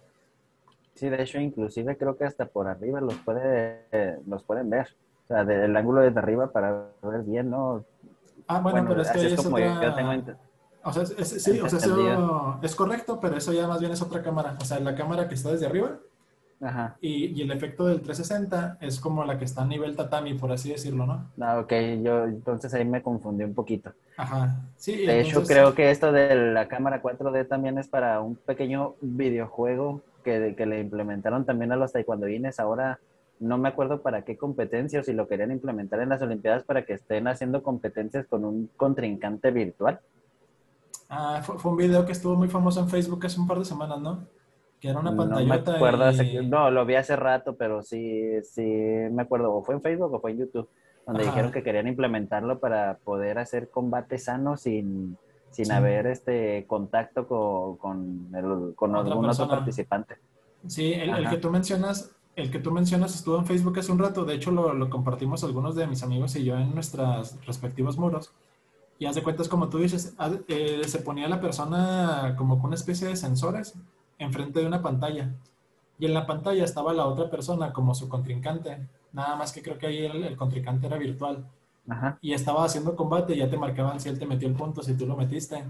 Sí, 0.94 1.08
de 1.08 1.22
hecho, 1.22 1.38
inclusive 1.40 1.96
creo 1.96 2.16
que 2.16 2.24
hasta 2.24 2.46
por 2.46 2.68
arriba 2.68 3.00
los, 3.00 3.14
puede, 3.16 3.86
los 4.26 4.42
pueden 4.42 4.70
ver. 4.70 4.94
O 5.24 5.26
sea, 5.26 5.44
del 5.44 5.74
ángulo 5.76 6.02
desde 6.02 6.18
arriba 6.18 6.52
para 6.52 6.86
ver 7.02 7.22
bien, 7.22 7.50
¿no? 7.50 7.84
Ah, 8.46 8.60
bueno, 8.60 8.84
pero 8.86 9.02
es 9.02 9.10
que 9.10 9.26
es, 9.26 9.42
como 9.42 9.56
otra... 9.56 9.94
tengo... 9.94 10.36
O 10.84 10.92
sea, 10.92 11.02
es, 11.02 11.42
sí, 11.42 11.58
o 11.58 11.68
sea, 11.68 11.78
eso 11.78 12.58
es 12.62 12.76
correcto, 12.76 13.18
pero 13.20 13.36
eso 13.36 13.52
ya 13.52 13.66
más 13.66 13.80
bien 13.80 13.90
es 13.90 14.00
otra 14.00 14.22
cámara. 14.22 14.56
O 14.60 14.64
sea, 14.64 14.78
la 14.78 14.94
cámara 14.94 15.28
que 15.28 15.34
está 15.34 15.50
desde 15.50 15.66
arriba. 15.66 15.98
Ajá. 16.60 16.96
Y, 17.00 17.26
y, 17.38 17.42
el 17.42 17.50
efecto 17.50 17.86
del 17.86 18.00
360 18.00 18.78
es 18.80 18.98
como 18.98 19.24
la 19.24 19.38
que 19.38 19.44
está 19.44 19.62
a 19.62 19.66
nivel 19.66 19.94
tatami, 19.94 20.34
por 20.34 20.50
así 20.52 20.70
decirlo, 20.70 21.06
¿no? 21.06 21.30
Ah, 21.38 21.58
ok. 21.58 21.72
Yo 22.02 22.24
entonces 22.24 22.72
ahí 22.72 22.84
me 22.84 23.02
confundí 23.02 23.44
un 23.44 23.54
poquito. 23.54 23.92
Ajá. 24.16 24.62
Sí, 24.76 25.04
de 25.04 25.20
hecho, 25.20 25.42
creo 25.42 25.74
que 25.74 25.90
esto 25.90 26.12
de 26.12 26.52
la 26.52 26.66
cámara 26.66 27.02
4D 27.02 27.46
también 27.46 27.76
es 27.76 27.88
para 27.88 28.20
un 28.20 28.36
pequeño 28.36 28.94
videojuego 29.02 30.02
que, 30.24 30.66
le 30.66 30.80
implementaron 30.80 31.44
también 31.44 31.72
a 31.72 31.76
los 31.76 31.92
taekwondoines 31.92 32.58
ahora 32.58 32.98
no 33.38 33.58
me 33.58 33.68
acuerdo 33.68 34.02
para 34.02 34.22
qué 34.22 34.36
competencia 34.36 35.00
o 35.00 35.02
si 35.02 35.12
lo 35.12 35.28
querían 35.28 35.52
implementar 35.52 36.00
en 36.00 36.08
las 36.08 36.22
Olimpiadas 36.22 36.64
para 36.64 36.84
que 36.84 36.94
estén 36.94 37.28
haciendo 37.28 37.62
competencias 37.62 38.26
con 38.26 38.44
un 38.44 38.70
contrincante 38.76 39.50
virtual. 39.50 40.00
Ah, 41.08 41.40
fue, 41.42 41.70
un 41.70 41.76
video 41.76 42.04
que 42.04 42.12
estuvo 42.12 42.34
muy 42.34 42.48
famoso 42.48 42.80
en 42.80 42.88
Facebook 42.88 43.24
hace 43.26 43.38
un 43.38 43.46
par 43.46 43.58
de 43.58 43.64
semanas, 43.64 44.00
¿no? 44.00 44.26
Que 44.86 44.90
era 44.90 45.00
una 45.00 45.16
pantallota. 45.16 45.72
No 45.72 45.72
me 45.72 45.76
acuerdo, 45.76 46.42
no, 46.44 46.70
lo 46.70 46.86
vi 46.86 46.94
hace 46.94 47.16
rato, 47.16 47.56
pero 47.56 47.82
sí, 47.82 48.22
sí 48.44 48.62
me 48.62 49.22
acuerdo, 49.22 49.52
o 49.52 49.64
fue 49.64 49.74
en 49.74 49.82
Facebook 49.82 50.14
o 50.14 50.20
fue 50.20 50.30
en 50.30 50.38
YouTube, 50.38 50.68
donde 51.04 51.24
dijeron 51.24 51.50
que 51.50 51.64
querían 51.64 51.88
implementarlo 51.88 52.60
para 52.60 52.98
poder 53.02 53.38
hacer 53.38 53.68
combates 53.68 54.26
sanos 54.26 54.60
sin, 54.60 55.18
sin 55.50 55.72
haber 55.72 56.06
este 56.06 56.66
contacto 56.68 57.26
con, 57.26 57.78
con, 57.78 58.74
con 58.74 58.94
algún 58.94 59.28
otro 59.28 59.48
participante. 59.48 60.18
Sí, 60.68 60.92
el, 60.92 61.28
que 61.28 61.38
tú 61.38 61.50
mencionas, 61.50 62.14
el 62.36 62.52
que 62.52 62.60
tú 62.60 62.70
mencionas 62.70 63.12
estuvo 63.16 63.38
en 63.38 63.46
Facebook 63.46 63.80
hace 63.80 63.90
un 63.90 63.98
rato, 63.98 64.24
de 64.24 64.34
hecho 64.34 64.52
lo, 64.52 64.72
lo, 64.72 64.88
compartimos 64.88 65.42
algunos 65.42 65.74
de 65.74 65.88
mis 65.88 66.04
amigos 66.04 66.36
y 66.36 66.44
yo 66.44 66.56
en 66.56 66.72
nuestros 66.72 67.44
respectivos 67.44 67.98
muros. 67.98 68.32
Y 69.00 69.06
haz 69.06 69.16
de 69.16 69.24
cuentas, 69.24 69.48
como 69.48 69.68
tú 69.68 69.78
dices, 69.78 70.14
eh, 70.46 70.82
se 70.86 70.98
ponía 71.00 71.26
la 71.26 71.40
persona 71.40 72.36
como 72.38 72.58
con 72.58 72.66
una 72.66 72.76
especie 72.76 73.08
de 73.08 73.16
sensores 73.16 73.74
enfrente 74.18 74.60
de 74.60 74.66
una 74.66 74.82
pantalla. 74.82 75.34
Y 75.98 76.06
en 76.06 76.14
la 76.14 76.26
pantalla 76.26 76.64
estaba 76.64 76.92
la 76.92 77.06
otra 77.06 77.30
persona 77.30 77.72
como 77.72 77.94
su 77.94 78.08
contrincante. 78.08 78.86
Nada 79.12 79.36
más 79.36 79.52
que 79.52 79.62
creo 79.62 79.78
que 79.78 79.86
ahí 79.86 80.04
el 80.04 80.36
contrincante 80.36 80.86
era 80.86 80.98
virtual 80.98 81.46
y 82.20 82.32
estaba 82.32 82.64
haciendo 82.64 82.96
combate 82.96 83.34
y 83.34 83.38
ya 83.38 83.48
te 83.48 83.56
marcaban 83.56 84.00
si 84.00 84.08
él 84.08 84.18
te 84.18 84.26
metió 84.26 84.48
el 84.48 84.54
punto, 84.54 84.82
si 84.82 84.94
tú 84.96 85.06
lo 85.06 85.16
metiste. 85.16 85.64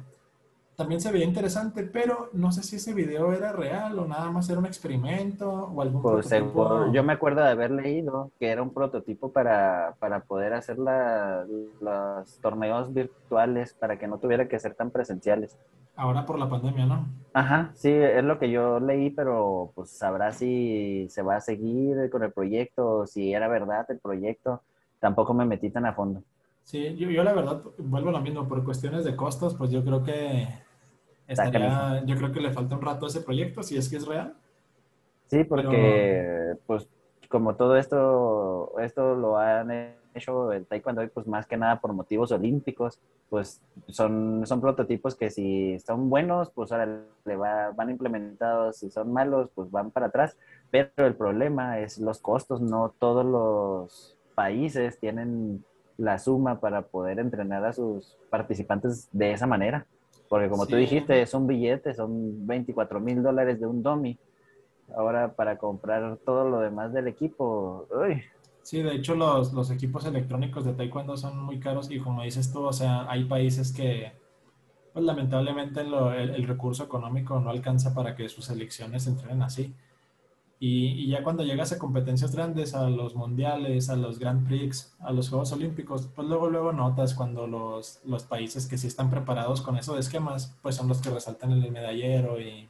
También 0.75 1.01
se 1.01 1.11
veía 1.11 1.25
interesante, 1.25 1.85
pero 1.85 2.29
no 2.35 2.53
sé 2.53 2.63
si 2.63 2.77
ese 2.77 2.93
video 2.93 3.33
era 3.33 3.51
real 3.53 3.99
o 3.99 4.07
nada 4.07 4.31
más 4.31 4.49
era 4.51 4.59
un 4.59 4.67
experimento 4.67 5.51
o 5.51 5.81
algún 5.81 6.03
pues, 6.03 6.29
prototipo. 6.29 6.93
yo 6.93 7.03
me 7.03 7.15
acuerdo 7.15 7.43
de 7.43 7.49
haber 7.49 7.71
leído 7.71 8.31
que 8.39 8.49
era 8.49 8.63
un 8.63 8.71
prototipo 8.71 9.33
para, 9.33 9.95
para 9.99 10.21
poder 10.21 10.53
hacer 10.53 10.77
los 10.79 12.39
torneos 12.43 12.93
virtuales 12.93 13.73
para 13.73 13.99
que 13.99 14.07
no 14.07 14.19
tuviera 14.19 14.49
que 14.49 14.59
ser 14.59 14.75
tan 14.75 14.91
presenciales. 14.91 15.57
Ahora 15.97 16.27
por 16.27 16.39
la 16.39 16.49
pandemia, 16.49 16.87
¿no? 16.87 17.07
Ajá, 17.33 17.71
sí, 17.75 17.91
es 17.91 18.25
lo 18.25 18.39
que 18.39 18.51
yo 18.51 18.81
leí, 18.81 19.11
pero 19.11 19.73
pues 19.75 19.91
sabrá 19.91 20.33
si 20.33 21.07
se 21.11 21.23
va 21.23 21.37
a 21.37 21.41
seguir 21.41 22.09
con 22.11 22.23
el 22.23 22.33
proyecto, 22.33 23.07
si 23.07 23.33
era 23.33 23.49
verdad 23.49 23.87
el 23.91 23.99
proyecto 23.99 24.63
tampoco 25.01 25.35
me 25.35 25.45
metí 25.45 25.71
tan 25.71 25.87
a 25.87 25.93
fondo. 25.93 26.23
Sí, 26.63 26.97
yo, 26.97 27.23
la 27.23 27.33
verdad 27.33 27.63
vuelvo 27.79 28.09
a 28.09 28.13
lo 28.13 28.21
mismo, 28.21 28.49
por 28.49 28.65
cuestiones 28.65 29.05
de 29.05 29.15
costos, 29.15 29.55
pues 29.55 29.71
yo 29.71 29.85
creo 29.85 30.03
que 30.03 30.49
estaría, 31.29 32.03
yo 32.05 32.17
creo 32.17 32.33
que 32.33 32.41
le 32.41 32.53
falta 32.53 32.75
un 32.75 32.83
rato 32.83 33.07
a 33.07 33.09
ese 33.09 33.21
proyecto, 33.21 33.63
si 33.63 33.77
es 33.77 33.89
que 33.89 33.97
es 33.97 34.07
real. 34.07 34.35
Sí, 35.27 35.45
porque 35.45 36.55
pues 36.67 36.89
como 37.29 37.55
todo 37.57 37.77
esto, 37.77 38.79
esto 38.81 39.15
lo 39.15 39.39
han 39.39 39.71
hecho 40.17 40.53
el 40.53 40.67
taekwondo, 40.67 41.07
pues 41.09 41.27
más 41.27 41.47
que 41.47 41.57
nada 41.57 41.81
por 41.81 41.93
motivos 41.93 42.33
olímpicos, 42.33 43.01
pues 43.29 43.63
son, 43.89 44.47
son 44.47 44.61
prototipos 44.61 45.15
que 45.15 45.31
si 45.31 45.79
son 45.81 46.11
buenos, 46.11 46.51
pues 46.51 46.73
ahora 46.73 47.03
le 47.25 47.37
va, 47.37 47.71
van 47.73 47.91
implementados, 47.91 48.79
si 48.79 48.91
son 48.91 49.13
malos, 49.13 49.51
pues 49.55 49.71
van 49.71 49.91
para 49.91 50.07
atrás, 50.07 50.37
pero 50.71 51.07
el 51.07 51.15
problema 51.15 51.81
es 51.81 51.99
los 51.99 52.21
costos, 52.21 52.61
no 52.61 52.95
todos 52.99 53.25
los 53.25 54.17
países 54.35 54.99
tienen 54.99 55.65
la 55.97 56.19
suma 56.19 56.61
para 56.61 56.83
poder 56.83 57.19
entrenar 57.19 57.65
a 57.65 57.73
sus 57.73 58.17
participantes 58.31 59.09
de 59.13 59.33
esa 59.33 59.47
manera. 59.47 59.87
Porque 60.29 60.49
como 60.49 60.67
tú 60.67 60.77
dijiste, 60.77 61.23
es 61.23 61.35
un 61.35 61.47
billete, 61.47 61.95
son 61.95 62.47
24 62.47 63.01
mil 63.01 63.23
dólares 63.23 63.61
de 63.61 63.67
un 63.67 63.83
dummy. 63.83 64.19
Ahora 64.95 65.33
para 65.33 65.57
comprar 65.57 66.19
todo 66.25 66.49
lo 66.49 66.61
demás 66.61 66.93
del 66.93 67.09
equipo, 67.09 67.87
uy. 67.91 68.23
Sí, 68.67 68.83
de 68.83 68.97
hecho 68.97 69.15
los, 69.15 69.53
los, 69.53 69.71
equipos 69.71 70.05
electrónicos 70.07 70.65
de 70.65 70.73
Taekwondo 70.73 71.17
son 71.17 71.39
muy 71.39 71.61
caros 71.61 71.89
y 71.89 72.01
como 72.01 72.25
dices 72.25 72.53
tú, 72.53 72.65
o 72.65 72.73
sea, 72.73 73.09
hay 73.09 73.25
países 73.25 73.71
que 73.71 74.11
pues 74.93 75.05
lamentablemente 75.05 75.83
el, 75.83 75.95
el 75.95 76.45
recurso 76.49 76.83
económico 76.83 77.39
no 77.39 77.51
alcanza 77.51 77.95
para 77.95 78.17
que 78.17 78.29
sus 78.29 78.47
selecciones 78.47 79.07
entrenen 79.07 79.43
así. 79.43 79.73
Y, 80.59 81.07
ya 81.07 81.23
cuando 81.23 81.45
llegas 81.45 81.71
a 81.71 81.79
competencias 81.79 82.35
grandes, 82.35 82.75
a 82.75 82.91
los 82.91 83.15
mundiales, 83.15 83.89
a 83.89 83.95
los 83.95 84.19
Grand 84.19 84.45
Prix, 84.49 84.97
a 84.99 85.13
los 85.13 85.29
Juegos 85.29 85.53
Olímpicos, 85.53 86.09
pues 86.13 86.27
luego, 86.27 86.51
luego 86.51 86.73
notas 86.73 87.15
cuando 87.15 87.47
los, 87.47 88.01
los 88.05 88.25
países 88.25 88.67
que 88.67 88.79
sí 88.79 88.89
están 88.89 89.11
preparados 89.11 89.63
con 89.63 89.77
esos 89.79 89.97
esquemas, 89.97 90.57
pues 90.61 90.75
son 90.75 90.89
los 90.89 91.01
que 91.01 91.11
resaltan 91.11 91.53
en 91.53 91.63
el 91.63 91.71
medallero 91.71 92.41
y, 92.41 92.69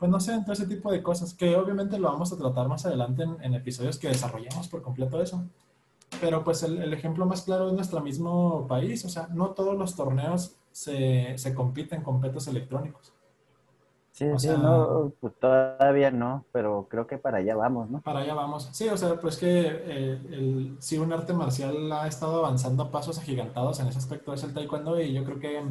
pues 0.00 0.10
no 0.10 0.18
sé, 0.18 0.40
todo 0.40 0.54
ese 0.54 0.66
tipo 0.66 0.90
de 0.90 1.02
cosas, 1.02 1.34
que 1.34 1.54
obviamente 1.54 1.98
lo 1.98 2.10
vamos 2.10 2.32
a 2.32 2.38
tratar 2.38 2.66
más 2.68 2.86
adelante 2.86 3.22
en, 3.42 3.54
episodios 3.54 3.98
que 3.98 4.08
desarrollamos 4.08 4.66
por 4.66 4.80
completo 4.80 5.20
eso. 5.20 5.44
Pero 6.22 6.42
pues 6.42 6.62
el, 6.62 6.82
el, 6.82 6.92
ejemplo 6.94 7.26
más 7.26 7.42
claro 7.42 7.68
es 7.68 7.74
nuestro 7.74 8.00
mismo 8.00 8.66
país, 8.66 9.04
o 9.04 9.10
sea, 9.10 9.28
no 9.28 9.50
todos 9.50 9.76
los 9.76 9.94
torneos 9.94 10.56
se, 10.72 11.36
se 11.36 11.54
compiten 11.54 12.02
con 12.02 12.18
petos 12.20 12.48
electrónicos. 12.48 13.12
Sí, 14.12 14.26
sí, 14.38 14.48
no, 14.48 15.12
pues 15.20 15.34
todavía 15.38 16.10
no, 16.10 16.44
pero 16.50 16.86
creo 16.90 17.06
que 17.06 17.16
para 17.16 17.38
allá 17.38 17.54
vamos, 17.54 17.90
¿no? 17.90 18.00
Para 18.00 18.20
allá 18.20 18.34
vamos. 18.34 18.68
Sí, 18.72 18.88
o 18.88 18.96
sea, 18.96 19.20
pues 19.20 19.36
que 19.36 19.66
eh, 19.66 20.20
el, 20.30 20.76
sí, 20.78 20.98
un 20.98 21.12
arte 21.12 21.32
marcial 21.32 21.92
ha 21.92 22.06
estado 22.06 22.44
avanzando 22.44 22.82
a 22.82 22.90
pasos 22.90 23.18
agigantados 23.18 23.80
en 23.80 23.86
ese 23.86 23.98
aspecto, 23.98 24.34
es 24.34 24.42
el 24.44 24.52
taekwondo, 24.52 25.00
y 25.00 25.12
yo 25.12 25.24
creo 25.24 25.38
que 25.38 25.62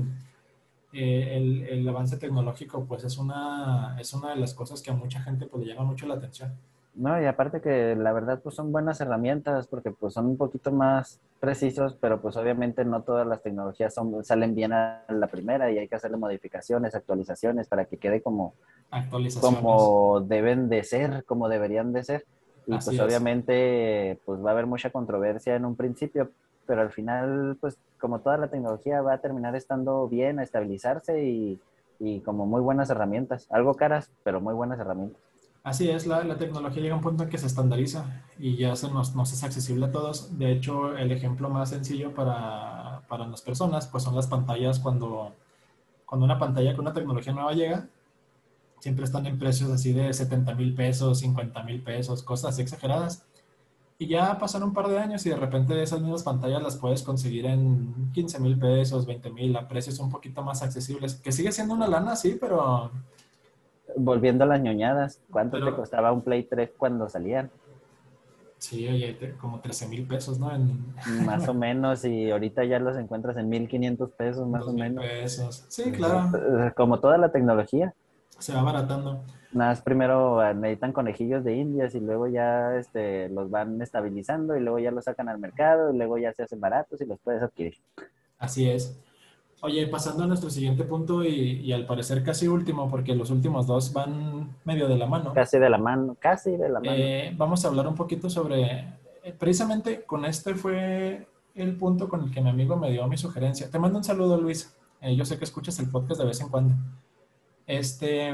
eh, 0.94 1.38
el, 1.38 1.64
el, 1.64 1.88
avance 1.88 2.18
tecnológico, 2.18 2.86
pues 2.86 3.04
es 3.04 3.18
una, 3.18 3.96
es 4.00 4.14
una 4.14 4.32
de 4.32 4.38
las 4.38 4.54
cosas 4.54 4.82
que 4.82 4.92
a 4.92 4.96
mucha 4.96 5.22
gente 5.22 5.46
pues, 5.46 5.66
le 5.66 5.74
llama 5.74 5.86
mucho 5.86 6.08
la 6.08 6.16
atención. 6.16 6.54
No, 6.96 7.22
y 7.22 7.26
aparte 7.26 7.62
que 7.62 7.96
la 7.96 8.12
verdad 8.12 8.42
pues 8.44 8.56
son 8.56 8.72
buenas 8.72 9.00
herramientas 9.00 9.68
porque 9.68 9.92
pues 9.92 10.14
son 10.14 10.26
un 10.26 10.38
poquito 10.38 10.72
más 10.72 11.20
precisos, 11.40 11.96
pero 12.02 12.20
pues 12.20 12.36
obviamente 12.36 12.84
no 12.84 13.04
todas 13.04 13.26
las 13.26 13.42
tecnologías 13.42 13.94
son, 13.94 14.24
salen 14.26 14.54
bien 14.56 14.74
a 14.74 15.06
la 15.08 15.28
primera 15.28 15.72
y 15.72 15.78
hay 15.78 15.88
que 15.88 15.96
hacerle 15.96 16.18
modificaciones, 16.18 16.96
actualizaciones 16.96 17.68
para 17.68 17.86
que 17.86 17.98
quede 17.98 18.22
como, 18.22 18.54
como 19.40 20.22
deben 20.22 20.68
de 20.68 20.84
ser, 20.84 21.24
como 21.26 21.48
deberían 21.48 21.94
de 21.94 22.04
ser. 22.04 22.26
Y 22.68 22.72
pues 22.72 23.00
obviamente 23.00 24.20
pues 24.26 24.44
va 24.44 24.50
a 24.50 24.54
haber 24.54 24.66
mucha 24.66 24.90
controversia 24.90 25.56
en 25.56 25.66
un 25.66 25.76
principio, 25.76 26.32
pero 26.70 26.82
al 26.82 26.92
final 26.92 27.58
pues 27.60 27.80
como 28.00 28.20
toda 28.20 28.38
la 28.38 28.48
tecnología 28.48 29.02
va 29.02 29.14
a 29.14 29.22
terminar 29.22 29.56
estando 29.56 30.08
bien, 30.08 30.38
a 30.38 30.44
estabilizarse 30.44 31.24
y, 31.24 31.60
y 32.00 32.20
como 32.20 32.46
muy 32.46 32.62
buenas 32.62 32.92
herramientas, 32.92 33.48
algo 33.50 33.74
caras, 33.74 34.12
pero 34.24 34.40
muy 34.40 34.54
buenas 34.54 34.80
herramientas. 34.80 35.20
Así 35.64 35.90
es, 35.90 36.06
la, 36.06 36.24
la, 36.24 36.38
tecnología 36.38 36.84
llega 36.84 36.94
a 36.94 36.98
un 36.98 37.04
punto 37.04 37.24
en 37.24 37.30
que 37.30 37.40
se 37.40 37.48
estandariza 37.48 38.06
y 38.38 38.56
ya 38.56 38.76
se 38.76 38.92
nos, 38.92 39.16
nos, 39.16 39.34
es 39.34 39.44
accesible 39.44 39.88
a 39.88 39.92
todos. 39.92 40.38
De 40.38 40.52
hecho, 40.52 40.96
el 40.96 41.12
ejemplo 41.12 41.50
más 41.50 41.72
sencillo 41.72 42.14
para, 42.14 43.02
para 43.10 43.26
las 43.26 43.42
personas 43.42 43.88
pues 43.88 44.04
son 44.04 44.16
las 44.16 44.28
pantallas 44.28 44.78
cuando, 44.80 45.34
cuando 46.06 46.26
una 46.26 46.38
pantalla 46.38 46.76
con 46.76 46.86
una 46.86 46.94
tecnología 46.94 47.34
nueva 47.34 47.54
llega, 47.54 47.88
siempre 48.80 49.06
están 49.06 49.26
en 49.26 49.40
precios 49.40 49.72
así 49.72 49.92
de 49.92 50.14
70 50.14 50.54
mil 50.54 50.76
pesos, 50.76 51.20
50 51.20 51.64
mil 51.64 51.82
pesos, 51.82 52.22
cosas 52.22 52.60
exageradas. 52.60 53.26
Y 54.02 54.08
ya 54.08 54.38
pasan 54.40 54.64
un 54.64 54.74
par 54.74 54.88
de 54.88 54.98
años 54.98 55.26
y 55.26 55.30
de 55.30 55.36
repente 55.36 55.84
esas 55.84 56.00
mismas 56.00 56.24
pantallas 56.24 56.64
las 56.64 56.78
puedes 56.78 57.04
conseguir 57.04 57.46
en 57.46 58.10
15 58.14 58.40
mil 58.40 58.58
pesos, 58.58 59.06
20 59.06 59.30
mil, 59.30 59.58
a 59.58 59.68
precios 59.68 60.00
un 60.00 60.10
poquito 60.10 60.42
más 60.42 60.64
accesibles, 60.64 61.16
que 61.16 61.34
sigue 61.34 61.52
siendo 61.52 61.74
una 61.74 61.86
lana, 61.86 62.16
sí, 62.16 62.38
pero 62.40 62.92
volviendo 63.98 64.46
a 64.46 64.48
las 64.48 64.62
ñoñadas, 64.62 65.20
¿cuánto 65.30 65.62
te 65.62 65.74
costaba 65.74 66.14
un 66.14 66.22
Play 66.22 66.44
3 66.44 66.72
cuando 66.78 67.10
salían? 67.10 67.52
Sí, 68.58 68.88
oye, 68.88 69.36
como 69.38 69.60
13 69.60 69.90
mil 69.90 70.08
pesos, 70.08 70.40
¿no? 70.40 70.50
Más 71.26 71.50
o 71.50 71.54
menos, 71.54 72.06
y 72.06 72.32
ahorita 72.32 72.64
ya 72.64 72.80
los 72.80 72.96
encuentras 72.96 73.36
en 73.36 73.50
1500 73.50 74.12
pesos, 74.12 74.48
más 74.48 74.66
o 74.66 74.72
menos. 74.72 75.04
pesos, 75.04 75.66
sí, 75.68 75.92
claro. 75.92 76.32
Como 76.74 77.02
toda 77.02 77.18
la 77.18 77.34
tecnología. 77.34 77.94
Se 78.38 78.54
va 78.54 78.64
baratando. 78.64 79.26
Nada 79.52 79.72
más 79.72 79.82
primero 79.82 80.54
necesitan 80.54 80.94
conejillos 80.94 81.44
de 81.44 81.56
indias 81.56 81.96
y 81.96 82.00
luego 82.00 82.28
ya 82.28 82.76
este, 82.76 83.30
los 83.30 83.50
van 83.50 83.82
estabilizando 83.82 84.56
y 84.56 84.60
luego 84.60 84.78
ya 84.80 84.92
los 84.92 85.06
sacan 85.06 85.28
al 85.28 85.40
mercado 85.40 85.92
y 85.92 85.98
luego 85.98 86.18
ya 86.18 86.34
se 86.34 86.44
hacen 86.44 86.60
baratos 86.60 87.02
y 87.02 87.06
los 87.06 87.20
puedes 87.20 87.42
adquirir. 87.42 87.76
Así 88.38 88.70
es. 88.70 89.00
Oye, 89.62 89.88
pasando 89.88 90.24
a 90.24 90.28
nuestro 90.28 90.50
siguiente 90.50 90.86
punto 90.86 91.24
y, 91.24 91.72
al 91.74 91.86
parecer 91.86 92.24
casi 92.24 92.48
último, 92.48 92.90
porque 92.90 93.14
los 93.14 93.30
últimos 93.30 93.68
dos 93.68 93.92
van 93.92 94.56
medio 94.64 94.88
de 94.88 94.98
la 94.98 95.06
mano. 95.06 95.34
Casi 95.34 95.60
de 95.60 95.70
la 95.70 95.78
mano, 95.78 96.16
casi 96.18 96.52
de 96.52 96.70
la 96.70 96.80
mano. 96.80 96.92
Eh, 96.94 97.34
vamos 97.36 97.66
a 97.66 97.68
hablar 97.68 97.86
un 97.88 97.96
poquito 97.96 98.30
sobre, 98.30 98.64
eh, 99.24 99.36
precisamente 99.38 100.04
con 100.04 100.24
este 100.24 100.56
fue 100.56 101.28
el 101.56 101.76
punto 101.76 102.08
con 102.08 102.24
el 102.24 102.32
que 102.32 102.40
mi 102.40 102.50
amigo 102.50 102.78
me 102.78 102.90
dio 102.90 103.06
mi 103.08 103.18
sugerencia. 103.18 103.70
Te 103.70 103.80
mando 103.80 103.98
un 103.98 104.04
saludo, 104.04 104.40
Luis. 104.40 104.74
Eh, 105.02 105.14
yo 105.16 105.26
sé 105.26 105.38
que 105.38 105.44
escuchas 105.44 105.78
el 105.80 105.90
podcast 105.90 106.22
de 106.22 106.28
vez 106.28 106.40
en 106.40 106.48
cuando. 106.48 106.76
Este, 107.68 108.34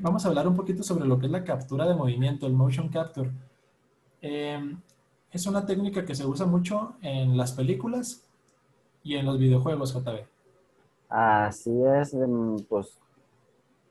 vamos 0.00 0.24
a 0.24 0.28
hablar 0.28 0.48
un 0.48 0.56
poquito 0.56 0.82
sobre 0.82 1.06
lo 1.06 1.18
que 1.18 1.26
es 1.26 1.32
la 1.32 1.44
captura 1.44 1.86
de 1.86 1.94
movimiento, 1.94 2.46
el 2.46 2.52
motion 2.52 2.88
capture. 2.88 3.30
es 4.20 5.46
una 5.46 5.66
técnica 5.66 6.04
que 6.04 6.14
se 6.14 6.24
usa 6.24 6.46
mucho 6.46 6.96
en 7.02 7.36
las 7.36 7.52
películas 7.52 8.24
y 9.02 9.16
en 9.16 9.26
los 9.26 9.38
videojuegos, 9.38 9.92
JB. 9.94 10.24
Así 11.08 11.70
es, 12.00 12.14
em, 12.14 12.56
pues 12.68 12.98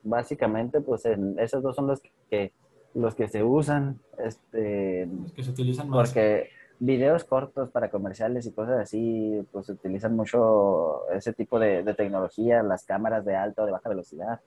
básicamente, 0.04 0.82
pues 0.82 1.06
esos 1.38 1.64
dos 1.64 1.76
son 1.76 1.88
los 1.88 2.02
que, 2.30 2.52
los 2.94 3.16
que 3.16 3.28
se 3.28 3.44
usan, 3.44 4.00
este, 4.18 5.06
los 5.06 5.32
que 5.32 5.44
se 5.44 5.52
utilizan 5.52 5.90
más. 5.90 6.10
Porque 6.10 6.50
videos 6.80 7.24
cortos 7.24 7.70
para 7.70 7.90
comerciales 7.90 8.46
y 8.46 8.52
cosas 8.52 8.82
así, 8.82 9.42
pues 9.52 9.68
se 9.68 9.72
utilizan 9.74 10.16
mucho 10.16 11.08
ese 11.12 11.32
tipo 11.32 11.60
de, 11.60 11.84
de 11.84 11.94
tecnología, 11.94 12.62
las 12.64 12.86
cámaras 12.86 13.24
de 13.24 13.36
alta 13.36 13.64
o 13.64 13.66
de 13.66 13.72
baja 13.72 13.88
velocidad, 13.88 14.42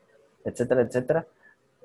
etcétera, 0.46 0.82
etcétera. 0.82 1.26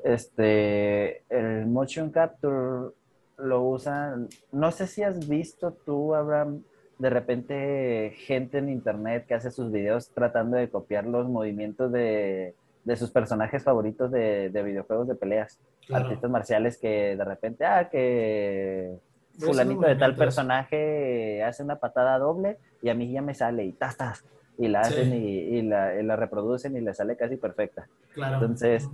Este, 0.03 1.23
el 1.29 1.67
motion 1.67 2.09
capture 2.09 2.93
lo 3.37 3.63
usan, 3.63 4.29
no 4.51 4.71
sé 4.71 4.87
si 4.87 5.03
has 5.03 5.27
visto 5.27 5.73
tú, 5.85 6.15
Abraham, 6.15 6.63
de 6.97 7.09
repente 7.09 8.13
gente 8.17 8.59
en 8.59 8.69
internet 8.69 9.25
que 9.27 9.33
hace 9.33 9.49
sus 9.49 9.71
videos 9.71 10.09
tratando 10.09 10.57
de 10.57 10.69
copiar 10.69 11.05
los 11.05 11.27
movimientos 11.27 11.91
de, 11.91 12.53
sus 12.95 13.09
personajes 13.09 13.63
favoritos 13.63 14.11
de, 14.11 14.49
videojuegos 14.63 15.07
de 15.07 15.15
peleas. 15.15 15.59
Artistas 15.91 16.29
marciales 16.29 16.77
que 16.77 17.17
de 17.17 17.23
repente, 17.25 17.65
ah, 17.65 17.89
que 17.89 18.95
fulanito 19.39 19.87
de 19.87 19.95
tal 19.95 20.15
personaje 20.15 21.43
hace 21.43 21.63
una 21.63 21.77
patada 21.77 22.19
doble 22.19 22.57
y 22.81 22.89
a 22.89 22.93
mí 22.93 23.11
ya 23.11 23.21
me 23.21 23.33
sale 23.33 23.65
y 23.65 23.71
tas, 23.71 24.23
Y 24.57 24.67
la 24.67 24.81
hacen 24.81 25.13
y, 25.13 25.61
la, 25.63 26.15
reproducen 26.15 26.75
y 26.75 26.81
le 26.81 26.93
sale 26.93 27.15
casi 27.15 27.37
perfecta. 27.37 27.87
Entonces, 28.15 28.87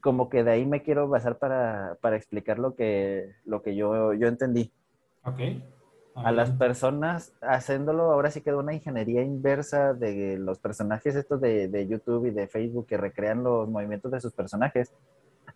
como 0.00 0.28
que 0.28 0.44
de 0.44 0.52
ahí 0.52 0.66
me 0.66 0.82
quiero 0.82 1.08
basar 1.08 1.36
para, 1.36 1.98
explicar 2.16 2.58
lo 2.58 2.74
que, 2.74 3.32
lo 3.44 3.62
que 3.62 3.74
yo, 3.74 4.14
yo 4.14 4.28
entendí. 4.28 4.72
Ok 5.24 5.40
a 6.14 6.32
las 6.32 6.50
personas 6.50 7.32
haciéndolo, 7.40 8.10
ahora 8.10 8.30
sí 8.30 8.40
quedó 8.40 8.58
una 8.58 8.74
ingeniería 8.74 9.22
inversa 9.22 9.94
de 9.94 10.36
los 10.38 10.58
personajes 10.58 11.14
estos 11.14 11.40
de, 11.40 11.86
YouTube 11.88 12.26
y 12.26 12.30
de 12.30 12.48
Facebook 12.48 12.86
que 12.86 12.96
recrean 12.96 13.42
los 13.42 13.68
movimientos 13.68 14.10
de 14.10 14.20
sus 14.20 14.32
personajes. 14.32 14.92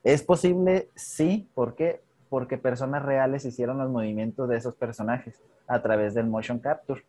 ¿Es 0.03 0.23
posible? 0.23 0.89
Sí. 0.95 1.49
¿Por 1.55 1.75
qué? 1.75 2.01
Porque 2.29 2.59
personas 2.59 3.03
reales 3.03 3.45
hicieron 3.45 3.79
los 3.79 3.91
movimientos 3.91 4.49
de 4.49 4.57
esos 4.57 4.75
personajes 4.75 5.41
a 5.67 5.83
través 5.83 6.15
del 6.15 6.27
motion 6.27 6.59
capture, 6.59 7.03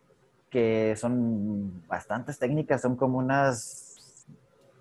que 0.50 0.94
son 0.96 1.86
bastantes 1.86 2.38
técnicas, 2.38 2.82
son 2.82 2.96
como 2.96 3.18
unas 3.18 4.16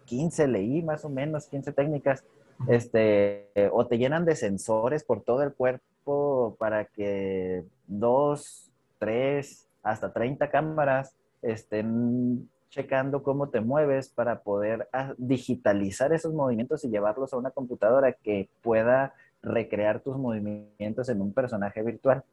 15, 0.06 0.48
leí 0.48 0.82
más 0.82 1.06
o 1.06 1.10
menos, 1.10 1.48
15 1.48 1.72
técnicas. 1.74 2.24
Este, 2.68 3.50
o 3.74 3.86
te 3.86 3.98
llenan 3.98 4.24
de 4.24 4.36
sensores 4.36 5.04
por 5.04 5.22
todo 5.22 5.44
el 5.44 5.54
cuerpo 5.54 6.56
para 6.58 6.86
que 6.86 7.66
dos, 7.88 8.72
tres, 8.98 9.68
hasta 9.84 10.14
30 10.14 10.50
cámaras 10.50 11.16
estén 11.42 12.50
checando 12.70 13.24
cómo 13.24 13.50
te 13.50 13.62
mueves 13.62 14.10
para 14.10 14.42
poder 14.42 14.90
ah, 14.92 15.14
digitalizar 15.18 16.12
esos 16.14 16.34
movimientos 16.34 16.84
y 16.84 16.90
llevarlos 16.90 17.34
a 17.34 17.38
una 17.38 17.52
computadora 17.52 18.14
que 18.14 18.50
pueda 18.62 19.14
recrear 19.42 20.02
tus 20.02 20.18
movimientos 20.18 21.08
en 21.10 21.22
un 21.22 21.32
personaje 21.34 21.82
virtual. 21.84 22.24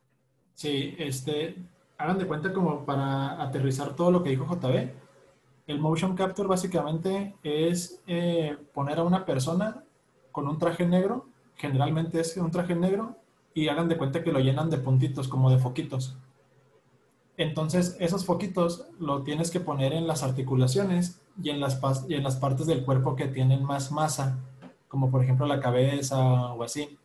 Sí, 0.55 0.95
este, 0.99 1.57
hagan 2.03 2.19
de 2.19 2.27
cuenta 2.27 2.53
como 2.53 2.85
para 2.85 3.41
aterrizar 3.41 3.95
todo 3.95 4.11
lo 4.11 4.23
que 4.23 4.31
dijo 4.31 4.45
JB. 4.45 4.91
El 5.69 5.79
motion 5.79 6.17
capture 6.17 6.49
básicamente 6.49 7.37
es 7.45 8.01
eh, 8.09 8.57
poner 8.75 8.99
a 8.99 9.05
una 9.05 9.25
persona 9.25 9.85
con 10.33 10.49
un 10.49 10.59
traje 10.59 10.85
negro, 10.85 11.27
generalmente 11.55 12.19
es 12.21 12.37
un 12.37 12.51
traje 12.51 12.75
negro, 12.75 13.17
y 13.55 13.69
hagan 13.69 13.89
de 13.89 13.97
cuenta 13.97 14.25
que 14.25 14.33
lo 14.33 14.41
llenan 14.41 14.69
de 14.69 14.79
puntitos, 14.79 15.29
como 15.29 15.51
de 15.51 15.59
foquitos. 15.59 16.17
Entonces, 17.37 17.97
esos 18.01 18.25
foquitos 18.25 18.87
lo 18.99 19.23
tienes 19.23 19.51
que 19.51 19.61
poner 19.61 19.93
en 19.93 20.07
las 20.07 20.23
articulaciones 20.25 21.21
y 21.41 21.51
en 21.51 21.61
las, 21.61 21.81
y 22.09 22.15
en 22.15 22.25
las 22.25 22.37
partes 22.37 22.67
del 22.67 22.85
cuerpo 22.85 23.15
que 23.15 23.29
tienen 23.29 23.63
más 23.63 23.93
masa, 23.93 24.39
como 24.89 25.11
por 25.11 25.23
ejemplo 25.23 25.47
la 25.47 25.61
cabeza 25.61 26.53
o 26.53 26.65
así. 26.65 26.99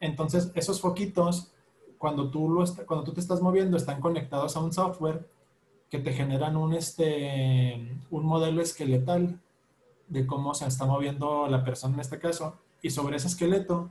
Entonces, 0.00 0.50
esos 0.54 0.80
foquitos, 0.80 1.52
cuando 2.04 2.28
tú, 2.28 2.50
lo 2.50 2.62
cuando 2.84 3.02
tú 3.02 3.14
te 3.14 3.20
estás 3.20 3.40
moviendo, 3.40 3.78
están 3.78 3.98
conectados 3.98 4.54
a 4.58 4.60
un 4.60 4.74
software 4.74 5.24
que 5.88 5.98
te 5.98 6.12
generan 6.12 6.54
un, 6.54 6.74
este, 6.74 7.96
un 8.10 8.26
modelo 8.26 8.60
esqueletal 8.60 9.40
de 10.08 10.26
cómo 10.26 10.52
se 10.52 10.66
está 10.66 10.84
moviendo 10.84 11.48
la 11.48 11.64
persona 11.64 11.94
en 11.94 12.00
este 12.00 12.18
caso. 12.18 12.58
Y 12.82 12.90
sobre 12.90 13.16
ese 13.16 13.28
esqueleto 13.28 13.88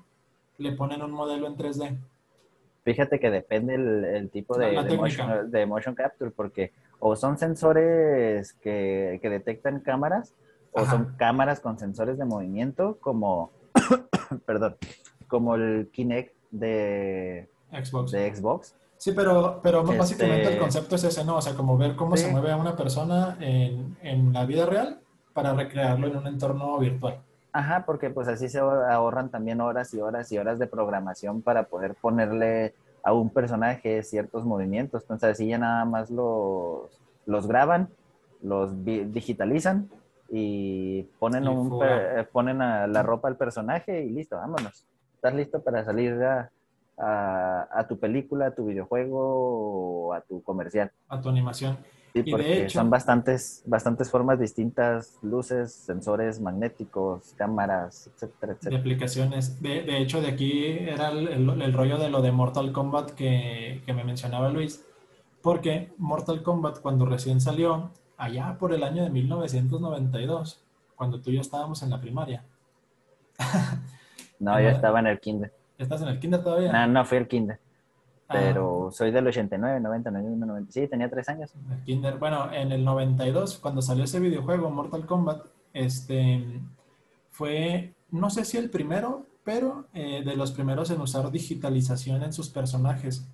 le 0.59 0.73
ponen 0.73 1.01
un 1.01 1.09
modelo 1.09 1.47
en 1.47 1.57
3D. 1.57 1.97
Fíjate 2.83 3.19
que 3.19 3.31
depende 3.31 3.73
el, 3.73 4.29
tipo 4.29 4.59
de, 4.59 4.67
de, 5.49 5.65
motion, 5.65 5.95
capture, 5.95 6.29
porque 6.29 6.71
o 6.99 7.15
son 7.15 7.39
sensores 7.39 8.53
que, 8.53 9.19
detectan 9.23 9.79
cámaras, 9.79 10.35
o 10.71 10.85
son 10.85 11.15
cámaras 11.17 11.59
con 11.61 11.79
sensores 11.79 12.19
de 12.19 12.25
movimiento, 12.25 12.99
como, 13.01 13.49
perdón, 14.45 14.75
como 15.27 15.55
el 15.55 15.89
Kinect 15.91 16.35
de 16.51 17.49
Xbox. 17.73 18.11
De 18.11 18.35
Xbox. 18.35 18.75
Sí, 18.97 19.11
pero, 19.11 19.59
pero 19.61 19.83
básicamente 19.83 20.43
el 20.43 20.47
este 20.47 20.59
concepto 20.59 20.95
es 20.95 21.03
ese, 21.03 21.25
¿no? 21.25 21.37
O 21.37 21.41
sea, 21.41 21.55
como 21.55 21.77
ver 21.77 21.95
cómo 21.95 22.15
se 22.15 22.31
mueve 22.31 22.51
a 22.51 22.57
una 22.57 22.75
persona 22.75 23.37
en, 23.41 23.97
en 24.01 24.31
la 24.31 24.45
vida 24.45 24.65
real 24.65 25.01
para 25.33 25.53
recrearlo 25.53 26.07
en 26.07 26.17
un 26.17 26.27
entorno 26.27 26.77
virtual. 26.79 27.19
Ajá, 27.51 27.83
porque 27.85 28.09
pues 28.09 28.27
así 28.27 28.49
se 28.49 28.59
ahorran 28.59 29.29
también 29.29 29.61
horas 29.61 29.93
y 29.93 29.99
horas 29.99 30.31
y 30.31 30.37
horas 30.37 30.57
de 30.57 30.67
programación 30.67 31.41
para 31.41 31.63
poder 31.63 31.95
ponerle 31.95 32.73
a 33.03 33.13
un 33.13 33.29
personaje 33.29 34.01
ciertos 34.03 34.45
movimientos. 34.45 35.03
Entonces 35.03 35.31
así 35.31 35.47
ya 35.47 35.57
nada 35.57 35.85
más 35.85 36.09
los, 36.09 36.99
los 37.25 37.47
graban, 37.47 37.89
los 38.41 38.83
digitalizan 38.83 39.89
y 40.29 41.03
ponen, 41.19 41.47
un, 41.47 41.79
ponen 42.31 42.61
a 42.61 42.87
la 42.87 43.03
ropa 43.03 43.27
al 43.27 43.37
personaje 43.37 44.01
y 44.01 44.09
listo, 44.09 44.37
vámonos. 44.37 44.85
Estás 45.15 45.35
listo 45.35 45.61
para 45.61 45.83
salir 45.85 46.13
a, 46.23 46.49
a, 46.97 47.85
tu 47.87 47.97
película, 47.99 48.47
a 48.47 48.51
tu 48.51 48.65
videojuego 48.65 50.07
o 50.07 50.13
a 50.13 50.21
tu 50.21 50.41
comercial. 50.43 50.91
A 51.07 51.19
tu 51.19 51.29
animación. 51.29 51.77
Sí, 52.13 52.21
porque 52.29 52.69
son 52.69 52.91
bastantes, 52.91 53.63
bastantes 53.65 54.11
formas 54.11 54.39
distintas, 54.39 55.17
luces, 55.23 55.73
sensores 55.73 56.39
magnéticos, 56.39 57.33
cámaras, 57.35 58.07
etcétera, 58.13 58.53
etcétera. 58.53 58.75
De 58.75 58.81
aplicaciones. 58.81 59.61
De, 59.61 59.81
de 59.81 59.97
hecho, 59.97 60.21
de 60.21 60.27
aquí 60.27 60.77
era 60.79 61.09
el, 61.09 61.27
el, 61.27 61.73
rollo 61.73 61.97
de 61.97 62.09
lo 62.09 62.21
de 62.21 62.31
Mortal 62.31 62.71
Kombat 62.71 63.11
que, 63.11 63.81
que, 63.83 63.93
me 63.93 64.03
mencionaba 64.03 64.49
Luis. 64.49 64.85
Porque 65.41 65.91
Mortal 65.97 66.43
Kombat, 66.43 66.81
cuando 66.81 67.07
recién 67.07 67.41
salió, 67.41 67.89
allá 68.15 68.57
por 68.59 68.73
el 68.73 68.83
año 68.83 69.03
de 69.03 69.09
1992, 69.09 70.63
cuando 70.95 71.19
tú 71.19 71.31
y 71.31 71.35
yo 71.35 71.41
estábamos 71.41 71.81
en 71.81 71.89
la 71.89 71.99
primaria. 71.99 72.45
no, 74.39 74.61
yo 74.61 74.69
estaba 74.69 74.99
en 74.99 75.07
el 75.07 75.19
kinder. 75.19 75.51
¿Estás 75.77 76.01
en 76.01 76.07
el 76.09 76.19
kinder 76.19 76.43
todavía? 76.43 76.71
No, 76.71 76.87
no 76.87 77.05
fui 77.05 77.17
el 77.17 77.27
kinder. 77.27 77.59
Ah. 78.27 78.35
Pero 78.39 78.89
soy 78.91 79.11
del 79.11 79.27
89, 79.27 79.79
90, 79.79 80.11
91, 80.11 80.45
90. 80.45 80.71
Sí, 80.71 80.87
tenía 80.87 81.09
tres 81.09 81.27
años. 81.29 81.51
Kinder. 81.85 82.17
Bueno, 82.17 82.51
en 82.53 82.71
el 82.71 82.83
92, 82.83 83.59
cuando 83.59 83.81
salió 83.81 84.03
ese 84.03 84.19
videojuego, 84.19 84.69
Mortal 84.69 85.05
Kombat, 85.05 85.45
este, 85.73 86.61
fue, 87.29 87.93
no 88.11 88.29
sé 88.29 88.45
si 88.45 88.57
el 88.57 88.69
primero, 88.69 89.25
pero 89.43 89.85
eh, 89.93 90.23
de 90.23 90.35
los 90.35 90.51
primeros 90.51 90.89
en 90.91 91.01
usar 91.01 91.29
digitalización 91.31 92.23
en 92.23 92.33
sus 92.33 92.49
personajes. 92.49 93.27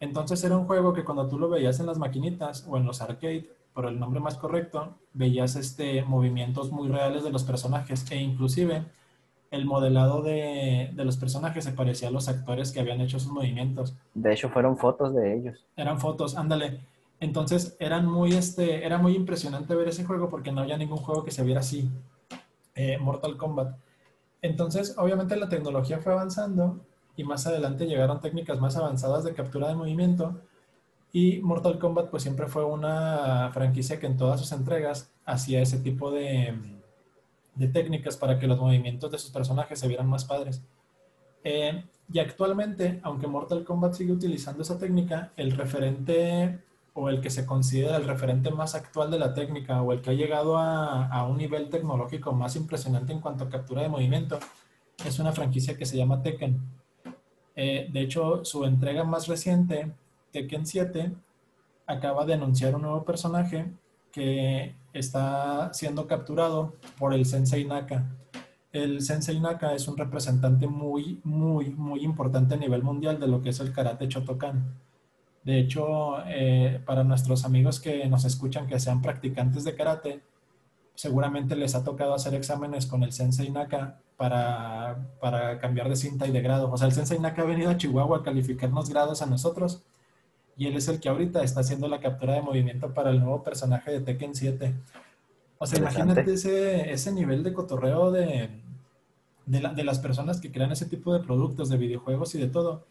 Entonces 0.00 0.42
era 0.44 0.56
un 0.56 0.66
juego 0.66 0.92
que 0.92 1.04
cuando 1.04 1.28
tú 1.28 1.38
lo 1.38 1.48
veías 1.48 1.80
en 1.80 1.86
las 1.86 1.98
maquinitas 1.98 2.66
o 2.68 2.76
en 2.76 2.84
los 2.84 3.00
arcade, 3.00 3.48
por 3.72 3.86
el 3.86 3.98
nombre 3.98 4.20
más 4.20 4.36
correcto, 4.36 4.98
veías 5.14 5.56
este, 5.56 6.02
movimientos 6.02 6.70
muy 6.70 6.88
reales 6.88 7.24
de 7.24 7.30
los 7.30 7.44
personajes 7.44 8.04
e 8.10 8.16
inclusive 8.16 8.84
el 9.52 9.66
modelado 9.66 10.22
de, 10.22 10.90
los 10.96 11.18
personajes 11.18 11.62
se 11.62 11.72
parecía 11.72 12.08
a 12.08 12.10
los 12.10 12.26
actores 12.26 12.72
que 12.72 12.80
habían 12.80 13.02
hecho 13.02 13.20
sus 13.20 13.30
movimientos. 13.30 13.94
De 14.14 14.32
hecho, 14.32 14.48
fueron 14.48 14.78
fotos 14.78 15.14
de 15.14 15.36
ellos. 15.36 15.66
Eran 15.76 16.00
fotos, 16.00 16.36
ándale. 16.36 16.80
Entonces, 17.20 17.76
eran 17.78 18.06
muy, 18.06 18.32
este, 18.32 18.84
era 18.84 18.96
muy 18.96 19.14
impresionante 19.14 19.74
ver 19.74 19.88
ese 19.88 20.04
juego 20.04 20.30
porque 20.30 20.50
no 20.50 20.62
había 20.62 20.78
ningún 20.78 20.96
juego 20.96 21.22
que 21.22 21.30
se 21.30 21.44
viera 21.44 21.60
así. 21.60 21.90
Eh, 22.74 22.96
Mortal 22.96 23.36
Kombat. 23.36 23.76
Entonces, 24.40 24.96
obviamente 24.96 25.36
la 25.36 25.50
tecnología 25.50 25.98
fue 25.98 26.14
avanzando 26.14 26.80
y 27.14 27.22
más 27.24 27.46
adelante 27.46 27.86
llegaron 27.86 28.20
técnicas 28.20 28.58
más 28.58 28.76
avanzadas 28.78 29.22
de 29.22 29.34
captura 29.34 29.68
de 29.68 29.74
movimiento 29.74 30.40
y 31.12 31.40
Mortal 31.42 31.78
Kombat 31.78 32.08
pues 32.08 32.22
siempre 32.22 32.46
fue 32.46 32.64
una 32.64 33.50
franquicia 33.52 34.00
que 34.00 34.06
en 34.06 34.16
todas 34.16 34.40
sus 34.40 34.50
entregas 34.50 35.12
hacía 35.26 35.60
ese 35.60 35.78
tipo 35.78 36.10
de, 36.10 36.54
de 37.54 37.68
técnicas 37.68 38.16
para 38.16 38.38
que 38.38 38.46
los 38.46 38.58
movimientos 38.58 39.10
de 39.10 39.18
sus 39.18 39.30
personajes 39.30 39.78
se 39.78 39.88
vieran 39.88 40.08
más 40.08 40.24
padres. 40.24 40.62
Eh, 41.44 41.84
y 42.12 42.18
actualmente, 42.18 43.00
aunque 43.02 43.26
Mortal 43.26 43.64
Kombat 43.64 43.94
sigue 43.94 44.12
utilizando 44.12 44.62
esa 44.62 44.78
técnica, 44.78 45.32
el 45.36 45.52
referente 45.52 46.60
o 46.94 47.08
el 47.08 47.20
que 47.20 47.30
se 47.30 47.46
considera 47.46 47.96
el 47.96 48.06
referente 48.06 48.50
más 48.50 48.74
actual 48.74 49.10
de 49.10 49.18
la 49.18 49.32
técnica 49.32 49.80
o 49.82 49.92
el 49.92 50.02
que 50.02 50.10
ha 50.10 50.14
llegado 50.14 50.58
a, 50.58 51.26
un 51.26 51.38
nivel 51.38 51.70
tecnológico 51.70 52.32
más 52.32 52.54
impresionante 52.54 53.12
en 53.12 53.20
cuanto 53.20 53.44
a 53.44 53.48
captura 53.48 53.82
de 53.82 53.88
movimiento 53.88 54.38
es 55.04 55.18
una 55.18 55.32
franquicia 55.32 55.76
que 55.76 55.86
se 55.86 55.96
llama 55.96 56.22
Tekken. 56.22 56.60
Eh, 57.56 57.88
de 57.90 58.00
hecho, 58.00 58.44
su 58.44 58.64
entrega 58.64 59.04
más 59.04 59.26
reciente, 59.26 59.92
Tekken 60.32 60.66
7, 60.66 61.12
acaba 61.86 62.24
de 62.26 62.34
anunciar 62.34 62.74
un 62.74 62.82
nuevo 62.82 63.04
personaje 63.04 63.72
que 64.12 64.74
está 64.92 65.72
siendo 65.72 66.06
capturado 66.06 66.74
por 66.98 67.14
el 67.14 67.24
Sensei 67.26 67.64
Naka. 67.64 68.04
El 68.72 69.02
Sensei 69.02 69.38
Naka 69.38 69.74
es 69.74 69.88
un 69.88 69.96
representante 69.96 70.66
muy, 70.66 71.20
muy, 71.24 71.70
muy 71.70 72.04
importante 72.04 72.54
a 72.54 72.58
nivel 72.58 72.82
mundial 72.82 73.20
de 73.20 73.26
lo 73.26 73.42
que 73.42 73.50
es 73.50 73.60
el 73.60 73.72
karate 73.72 74.06
Shotokan. 74.06 74.74
De 75.44 75.58
hecho, 75.58 76.24
eh, 76.26 76.80
para 76.86 77.04
nuestros 77.04 77.44
amigos 77.44 77.80
que 77.80 78.06
nos 78.06 78.24
escuchan 78.24 78.66
que 78.66 78.78
sean 78.78 79.02
practicantes 79.02 79.64
de 79.64 79.74
karate, 79.74 80.20
seguramente 80.94 81.56
les 81.56 81.74
ha 81.74 81.84
tocado 81.84 82.14
hacer 82.14 82.34
exámenes 82.34 82.86
con 82.86 83.02
el 83.02 83.12
Sensei 83.12 83.50
Naka 83.50 83.98
para, 84.16 85.16
para 85.20 85.58
cambiar 85.58 85.88
de 85.88 85.96
cinta 85.96 86.26
y 86.26 86.30
de 86.30 86.42
grado. 86.42 86.70
O 86.70 86.76
sea, 86.76 86.86
el 86.86 86.92
Sensei 86.92 87.18
Naka 87.18 87.42
ha 87.42 87.46
venido 87.46 87.70
a 87.70 87.76
Chihuahua 87.76 88.18
a 88.18 88.22
calificarnos 88.22 88.88
grados 88.88 89.20
a 89.20 89.26
nosotros 89.26 89.82
y 90.56 90.66
él 90.66 90.76
es 90.76 90.88
el 90.88 91.00
que 91.00 91.08
ahorita 91.08 91.42
está 91.42 91.60
haciendo 91.60 91.88
la 91.88 92.00
captura 92.00 92.34
de 92.34 92.42
movimiento 92.42 92.92
para 92.92 93.10
el 93.10 93.20
nuevo 93.20 93.42
personaje 93.42 93.90
de 93.90 94.00
Tekken 94.00 94.34
7. 94.34 94.74
O 95.58 95.66
sea, 95.66 95.78
imagínate 95.78 96.32
ese, 96.32 96.92
ese 96.92 97.12
nivel 97.12 97.42
de 97.42 97.52
cotorreo 97.52 98.10
de, 98.10 98.50
de, 99.46 99.84
las 99.84 99.98
personas 99.98 100.40
que 100.40 100.50
crean 100.52 100.72
ese 100.72 100.86
tipo 100.86 101.14
de 101.14 101.20
productos, 101.20 101.68
de 101.68 101.78
videojuegos 101.78 102.34
y 102.34 102.40
de 102.40 102.48
todo. 102.48 102.84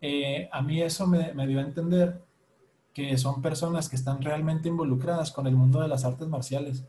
Eh, 0.00 0.48
a 0.52 0.60
mí 0.62 0.82
eso 0.82 1.06
me, 1.06 1.32
me, 1.34 1.46
dio 1.46 1.60
a 1.60 1.62
entender 1.62 2.20
que 2.92 3.16
son 3.16 3.40
personas 3.40 3.88
que 3.88 3.96
están 3.96 4.22
realmente 4.22 4.68
involucradas 4.68 5.30
con 5.30 5.46
el 5.46 5.54
mundo 5.54 5.80
de 5.80 5.88
las 5.88 6.04
artes 6.04 6.28
marciales. 6.28 6.84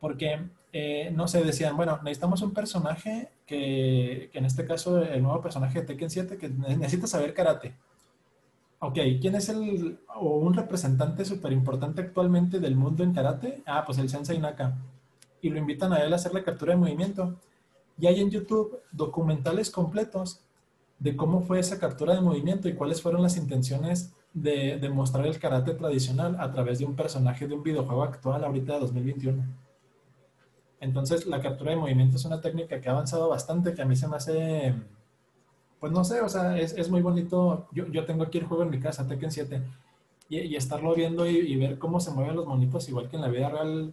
Porque, 0.00 0.40
eh, 0.72 1.10
no 1.14 1.26
sé, 1.28 1.42
decían, 1.42 1.76
bueno, 1.76 1.98
necesitamos 2.02 2.40
un 2.42 2.52
personaje 2.52 3.30
que, 3.46 4.30
que, 4.32 4.38
en 4.38 4.44
este 4.44 4.64
caso, 4.64 5.02
el 5.02 5.22
nuevo 5.22 5.42
personaje 5.42 5.80
de 5.80 5.86
Tekken 5.86 6.10
7, 6.10 6.38
que 6.38 6.48
necesita 6.48 7.06
saber 7.06 7.34
karate 7.34 7.74
Ok, 8.86 8.98
¿quién 9.18 9.34
es 9.34 9.48
el 9.48 9.98
o 10.14 10.36
un 10.36 10.52
representante 10.52 11.24
súper 11.24 11.52
importante 11.52 12.02
actualmente 12.02 12.60
del 12.60 12.76
mundo 12.76 13.02
en 13.02 13.14
karate? 13.14 13.62
Ah, 13.64 13.82
pues 13.86 13.96
el 13.96 14.10
Sensei 14.10 14.38
Naka. 14.38 14.76
Y 15.40 15.48
lo 15.48 15.58
invitan 15.58 15.94
a 15.94 16.04
él 16.04 16.12
a 16.12 16.16
hacer 16.16 16.34
la 16.34 16.44
captura 16.44 16.74
de 16.74 16.80
movimiento. 16.80 17.34
Y 17.98 18.08
hay 18.08 18.20
en 18.20 18.28
YouTube 18.28 18.82
documentales 18.92 19.70
completos 19.70 20.42
de 20.98 21.16
cómo 21.16 21.40
fue 21.40 21.60
esa 21.60 21.78
captura 21.78 22.14
de 22.14 22.20
movimiento 22.20 22.68
y 22.68 22.74
cuáles 22.74 23.00
fueron 23.00 23.22
las 23.22 23.38
intenciones 23.38 24.12
de, 24.34 24.78
de 24.78 24.90
mostrar 24.90 25.26
el 25.26 25.38
karate 25.38 25.72
tradicional 25.72 26.36
a 26.38 26.52
través 26.52 26.78
de 26.78 26.84
un 26.84 26.94
personaje 26.94 27.48
de 27.48 27.54
un 27.54 27.62
videojuego 27.62 28.02
actual 28.02 28.44
ahorita 28.44 28.74
de 28.74 28.80
2021. 28.80 29.44
Entonces, 30.80 31.24
la 31.24 31.40
captura 31.40 31.70
de 31.70 31.78
movimiento 31.78 32.18
es 32.18 32.24
una 32.26 32.42
técnica 32.42 32.78
que 32.82 32.90
ha 32.90 32.92
avanzado 32.92 33.30
bastante, 33.30 33.72
que 33.72 33.80
a 33.80 33.86
mí 33.86 33.96
se 33.96 34.08
me 34.08 34.16
hace 34.16 34.74
pues 35.84 35.92
no 35.92 36.02
sé, 36.02 36.22
o 36.22 36.30
sea, 36.30 36.56
es, 36.56 36.88
muy 36.88 37.02
bonito. 37.02 37.68
Yo, 37.70 37.86
yo, 37.88 38.06
tengo 38.06 38.24
aquí 38.24 38.38
el 38.38 38.46
juego 38.46 38.62
en 38.62 38.70
mi 38.70 38.80
casa, 38.80 39.06
Tekken 39.06 39.30
7, 39.30 39.62
y, 40.30 40.56
estarlo 40.56 40.94
viendo 40.94 41.26
y, 41.26 41.54
ver 41.56 41.78
cómo 41.78 42.00
se 42.00 42.10
mueven 42.10 42.36
los 42.36 42.46
monitos, 42.46 42.88
igual 42.88 43.10
que 43.10 43.16
en 43.16 43.20
la 43.20 43.28
vida 43.28 43.50
real. 43.50 43.92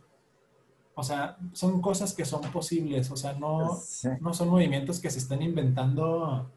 O 0.96 1.04
sea, 1.04 1.36
son 1.52 1.82
cosas 1.82 2.14
que 2.14 2.24
son 2.24 2.44
posibles, 2.44 3.12
o 3.12 3.18
sea, 3.18 3.34
no, 3.34 3.78
no 4.22 4.34
son 4.34 4.48
movimientos 4.48 5.02
que 5.02 5.10
se 5.10 5.20
estén 5.20 5.42
inventando 5.42 6.50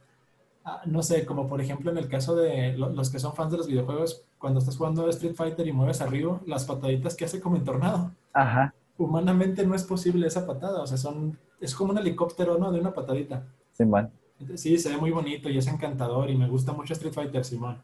ah, 0.64 0.82
no 0.86 1.02
sé, 1.02 1.26
como 1.26 1.48
por 1.48 1.60
ejemplo 1.60 1.90
en 1.90 1.98
el 1.98 2.06
caso 2.06 2.36
de 2.36 2.76
los 2.78 3.10
que 3.10 3.18
son 3.18 3.34
fans 3.34 3.50
de 3.50 3.58
los 3.58 3.66
videojuegos, 3.66 4.22
cuando 4.38 4.60
estás 4.60 4.76
jugando 4.76 5.08
Street 5.08 5.34
Fighter 5.34 5.66
y 5.66 5.72
mueves 5.72 6.00
arriba, 6.00 6.40
las 6.46 6.64
pataditas 6.64 7.16
que 7.16 7.24
hace 7.24 7.40
como 7.40 7.56
en 7.56 7.64
tornado. 7.64 8.12
Ajá. 8.32 8.72
Humanamente 8.98 9.66
no 9.66 9.74
es 9.74 9.82
posible 9.82 10.28
esa 10.28 10.46
patada, 10.46 10.80
o 10.80 10.86
sea, 10.86 10.96
son, 10.96 11.36
es 11.60 11.74
como 11.74 11.90
un 11.90 11.98
helicóptero, 11.98 12.56
¿no? 12.56 12.70
De 12.70 12.78
una 12.78 12.94
patadita. 12.94 13.48
Simón. 13.72 14.12
Sí, 14.54 14.78
se 14.78 14.90
ve 14.90 14.96
muy 14.96 15.10
bonito 15.10 15.48
y 15.48 15.58
es 15.58 15.66
encantador 15.66 16.30
y 16.30 16.36
me 16.36 16.48
gusta 16.48 16.72
mucho 16.72 16.92
Street 16.92 17.12
Fighter, 17.12 17.44
Simón. 17.44 17.82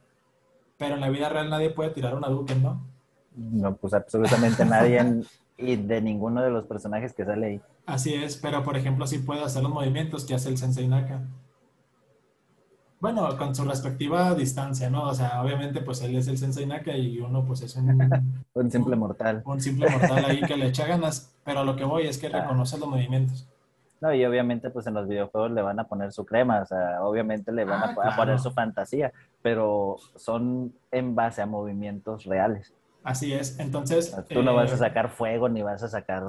Pero 0.77 0.95
en 0.95 1.01
la 1.01 1.09
vida 1.09 1.29
real 1.29 1.51
nadie 1.51 1.71
puede 1.71 1.91
tirar 1.91 2.15
una 2.15 2.29
Duke, 2.29 2.55
¿no? 2.55 2.81
No, 3.37 3.77
pues 3.77 3.95
absolutamente 3.95 4.65
nadie 4.65 5.23
y 5.57 5.77
de 5.77 6.01
ninguno 6.01 6.43
de 6.43 6.51
los 6.51 6.65
personajes 6.65 7.13
que 7.13 7.25
sale 7.25 7.47
ahí. 7.47 7.61
Así 7.87 8.15
es, 8.15 8.37
pero 8.37 8.63
por 8.63 8.77
ejemplo 8.77 9.07
sí 9.07 9.19
puede 9.19 9.43
hacer 9.43 9.63
los 9.63 9.73
movimientos 9.73 10.25
que 10.25 10.35
hace 10.35 10.49
el 10.49 10.59
Sensei 10.59 10.89
Naka. 10.89 11.23
Bueno, 13.01 13.37
con 13.39 13.55
su 13.55 13.65
respectiva 13.65 14.35
distancia, 14.35 14.91
¿no? 14.91 15.05
O 15.05 15.15
sea, 15.15 15.43
obviamente 15.43 15.81
pues 15.81 16.03
él 16.03 16.17
es 16.17 16.29
el 16.29 16.39
Sensei 16.39 16.67
Naka 16.67 16.97
y 16.97 17.19
uno 17.21 17.45
pues 17.45 17.63
es 17.63 17.77
un... 17.77 17.99
un 18.55 18.71
simple 18.71 18.97
mortal. 18.97 19.43
Un 19.45 19.61
simple 19.61 19.89
mortal 19.91 20.25
ahí 20.25 20.41
que 20.41 20.57
le 20.57 20.67
echa 20.67 20.87
ganas, 20.87 21.33
pero 21.45 21.65
lo 21.65 21.77
que 21.77 21.85
voy 21.85 22.07
es 22.07 22.19
que 22.19 22.29
reconoce 22.29 22.79
los 22.79 22.89
movimientos. 22.89 23.49
No, 24.01 24.15
y 24.15 24.25
obviamente 24.25 24.71
pues 24.71 24.87
en 24.87 24.95
los 24.95 25.07
videojuegos 25.07 25.51
le 25.51 25.61
van 25.61 25.79
a 25.79 25.85
poner 25.85 26.13
su 26.13 26.25
crema, 26.25 26.63
o 26.63 26.67
sea, 26.67 27.03
obviamente 27.03 27.53
le 27.53 27.65
van 27.65 27.83
a, 27.83 27.95
ah, 28.03 28.17
poner 28.17 28.39
su 28.39 28.51
fantasía, 28.51 29.13
pero 29.43 29.97
son 30.17 30.73
en 30.91 31.15
base 31.15 31.43
a 31.43 31.47
movimientos 31.47 32.25
reales. 32.25 32.73
Así 33.03 33.33
es, 33.33 33.59
entonces... 33.59 34.15
Tú 34.29 34.43
no 34.43 34.55
vas 34.55 34.73
a 34.73 34.75
eh, 34.75 34.79
sacar 34.79 35.11
fuego 35.11 35.49
ni 35.49 35.63
vas 35.63 35.83
a 35.83 35.89
sacar 35.89 36.23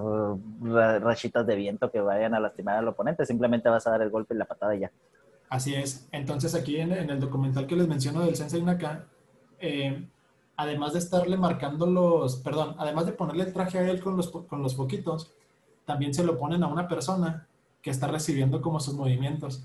rachitas 1.02 1.46
de 1.46 1.56
viento 1.56 1.92
que 1.92 2.02
vayan 2.02 2.34
a 2.34 2.40
lastimar 2.40 2.78
al 2.78 2.88
oponente, 2.88 3.26
simplemente 3.26 3.70
vas 3.70 3.88
a 3.88 3.92
dar 3.92 4.02
el 4.02 4.10
golpe 4.10 4.34
y 4.34 4.38
la 4.38 4.46
patada 4.46 4.76
y 4.76 4.80
ya. 4.80 4.92
Así 5.50 5.76
es, 5.76 6.08
entonces 6.12 6.56
aquí 6.56 6.78
en, 6.78 6.92
el 6.92 7.20
documental 7.20 7.68
que 7.68 7.76
les 7.76 7.88
menciono 7.88 8.22
del 8.22 8.36
Sensei 8.36 8.62
Naka, 8.62 9.06
eh, 9.60 10.08
además 10.58 10.94
de 10.94 11.00
estarle 11.00 11.38
marcando 11.38 11.86
los, 11.86 12.38
perdón, 12.38 12.76
además 12.78 13.06
de 13.06 13.14
ponerle 13.14 13.44
el 13.44 13.54
traje 13.54 13.80
a 13.80 13.90
él 13.90 14.02
con 14.02 14.16
los, 14.18 14.30
con 14.30 14.62
los 14.62 14.76
poquitos, 14.76 15.34
también 15.86 16.14
se 16.14 16.24
lo 16.24 16.38
ponen 16.38 16.64
a 16.64 16.68
una 16.68 16.88
persona 16.88 17.48
que 17.82 17.90
está 17.90 18.08
recibiendo 18.08 18.62
como 18.62 18.80
sus 18.80 18.94
movimientos. 18.94 19.64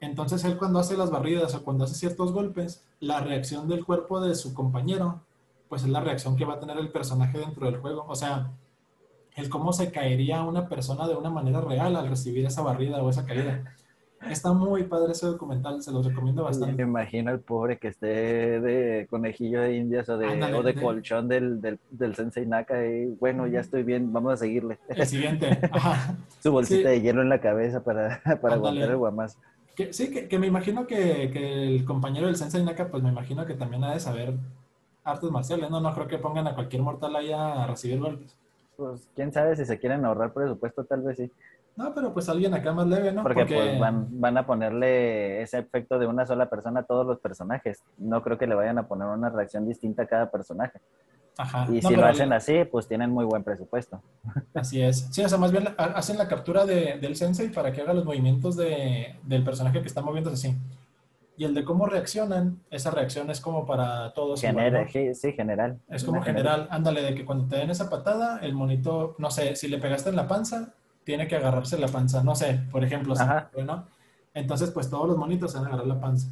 Entonces 0.00 0.44
él 0.44 0.56
cuando 0.58 0.78
hace 0.78 0.96
las 0.96 1.10
barridas 1.10 1.54
o 1.54 1.64
cuando 1.64 1.84
hace 1.84 1.94
ciertos 1.94 2.32
golpes, 2.32 2.84
la 3.00 3.20
reacción 3.20 3.68
del 3.68 3.84
cuerpo 3.84 4.20
de 4.20 4.34
su 4.34 4.54
compañero 4.54 5.22
pues 5.68 5.82
es 5.82 5.88
la 5.88 6.00
reacción 6.00 6.36
que 6.36 6.44
va 6.44 6.54
a 6.54 6.60
tener 6.60 6.78
el 6.78 6.90
personaje 6.90 7.38
dentro 7.38 7.66
del 7.66 7.80
juego. 7.80 8.06
O 8.08 8.16
sea, 8.16 8.52
el 9.36 9.48
cómo 9.48 9.72
se 9.72 9.92
caería 9.92 10.42
una 10.42 10.68
persona 10.68 11.06
de 11.06 11.14
una 11.14 11.30
manera 11.30 11.60
real 11.60 11.94
al 11.96 12.08
recibir 12.08 12.46
esa 12.46 12.62
barrida 12.62 13.02
o 13.02 13.10
esa 13.10 13.26
caída. 13.26 13.76
Está 14.26 14.52
muy 14.52 14.84
padre 14.84 15.12
ese 15.12 15.26
documental, 15.26 15.82
se 15.82 15.92
los 15.92 16.04
recomiendo 16.04 16.42
bastante. 16.42 16.76
Me 16.76 16.82
imagino 16.82 17.30
el 17.30 17.40
pobre 17.40 17.78
que 17.78 17.88
esté 17.88 18.06
de 18.60 19.06
conejillo 19.08 19.60
de 19.60 19.76
indias 19.76 20.08
o 20.08 20.18
de, 20.18 20.74
colchón 20.74 21.28
del, 21.28 21.60
del, 21.60 22.14
Sensei 22.14 22.44
Naka 22.44 22.84
y 22.84 23.06
bueno, 23.06 23.46
ya 23.46 23.60
estoy 23.60 23.84
bien, 23.84 24.12
vamos 24.12 24.34
a 24.34 24.36
seguirle. 24.36 24.78
El 24.88 25.06
siguiente. 25.06 25.58
Su 26.40 26.50
bolsita 26.50 26.88
de 26.88 27.00
hielo 27.00 27.22
en 27.22 27.28
la 27.28 27.40
cabeza 27.40 27.82
para, 27.82 28.20
para 28.42 28.56
aguantar 28.56 28.90
el 28.90 28.96
guamazo. 28.96 29.38
sí, 29.90 30.10
que, 30.10 30.26
que, 30.26 30.38
me 30.38 30.48
imagino 30.48 30.86
que, 30.86 31.30
que, 31.32 31.76
el 31.76 31.84
compañero 31.84 32.26
del 32.26 32.36
Sensei 32.36 32.64
Naka, 32.64 32.88
pues 32.88 33.02
me 33.02 33.10
imagino 33.10 33.46
que 33.46 33.54
también 33.54 33.84
ha 33.84 33.92
de 33.92 34.00
saber 34.00 34.34
artes 35.04 35.30
marciales, 35.30 35.70
¿no? 35.70 35.80
No 35.80 35.94
creo 35.94 36.08
que 36.08 36.18
pongan 36.18 36.46
a 36.48 36.54
cualquier 36.54 36.82
mortal 36.82 37.14
ahí 37.16 37.32
a 37.32 37.66
recibir 37.66 38.00
golpes. 38.00 38.36
Pues 38.78 39.08
quién 39.16 39.32
sabe 39.32 39.56
si 39.56 39.64
se 39.64 39.76
quieren 39.78 40.04
ahorrar 40.04 40.32
presupuesto, 40.32 40.84
tal 40.84 41.02
vez 41.02 41.16
sí. 41.16 41.30
No, 41.76 41.94
pero 41.94 42.12
pues 42.12 42.28
alguien 42.28 42.54
acá 42.54 42.72
más 42.72 42.86
leve, 42.88 43.12
¿no? 43.12 43.22
Porque, 43.22 43.44
pues 43.46 43.78
van, 43.78 44.36
a 44.36 44.46
ponerle 44.46 45.42
ese 45.42 45.58
efecto 45.58 45.98
de 45.98 46.06
una 46.06 46.26
sola 46.26 46.50
persona 46.50 46.80
a 46.80 46.82
todos 46.82 47.06
los 47.06 47.20
personajes. 47.20 47.84
No 47.98 48.22
creo 48.22 48.36
que 48.36 48.48
le 48.48 48.56
vayan 48.56 48.78
a 48.78 48.88
poner 48.88 49.06
una 49.06 49.30
reacción 49.30 49.66
distinta 49.66 50.02
a 50.02 50.06
cada 50.06 50.30
personaje. 50.30 50.80
Ajá. 51.36 51.68
Y 51.72 51.80
si 51.80 51.94
lo 51.94 52.04
hacen 52.04 52.32
así, 52.32 52.64
pues 52.64 52.88
tienen 52.88 53.10
muy 53.10 53.24
buen 53.24 53.44
presupuesto. 53.44 54.02
Así 54.54 54.82
es. 54.82 55.06
Sí, 55.12 55.22
o 55.22 55.28
sea, 55.28 55.38
más 55.38 55.52
bien 55.52 55.68
hacen 55.76 56.18
la 56.18 56.26
captura 56.26 56.66
del 56.66 57.14
sensei 57.14 57.48
para 57.50 57.70
que 57.70 57.80
haga 57.80 57.94
los 57.94 58.04
movimientos 58.04 58.56
del 58.56 59.44
personaje 59.44 59.80
que 59.80 59.86
está 59.86 60.02
moviéndose 60.02 60.48
así. 60.48 60.56
Y 61.38 61.44
el 61.44 61.54
de 61.54 61.64
cómo 61.64 61.86
reaccionan, 61.86 62.58
esa 62.68 62.90
reacción 62.90 63.30
es 63.30 63.40
como 63.40 63.64
para 63.64 64.12
todos. 64.12 64.40
Genera, 64.40 64.84
Sí, 64.88 65.32
general. 65.32 65.78
Es 65.88 66.02
como 66.02 66.20
general. 66.20 66.66
Ándale, 66.72 67.02
de 67.02 67.14
que 67.14 67.24
cuando 67.24 67.46
te 67.46 67.54
den 67.54 67.70
esa 67.70 67.88
patada, 67.88 68.40
el 68.42 68.54
monito, 68.54 69.14
no 69.18 69.30
sé, 69.30 69.54
si 69.54 69.68
le 69.68 69.78
pegaste 69.78 70.10
en 70.10 70.16
la 70.16 70.26
panza, 70.26 70.74
tiene 71.08 71.26
que 71.26 71.36
agarrarse 71.36 71.78
la 71.78 71.88
panza. 71.88 72.22
No 72.22 72.34
sé, 72.34 72.60
por 72.70 72.84
ejemplo. 72.84 73.14
Bueno, 73.54 73.86
entonces, 74.34 74.70
pues 74.72 74.90
todos 74.90 75.08
los 75.08 75.16
monitos 75.16 75.50
se 75.50 75.56
van 75.56 75.64
a 75.64 75.68
agarrar 75.70 75.86
la 75.86 75.98
panza. 75.98 76.28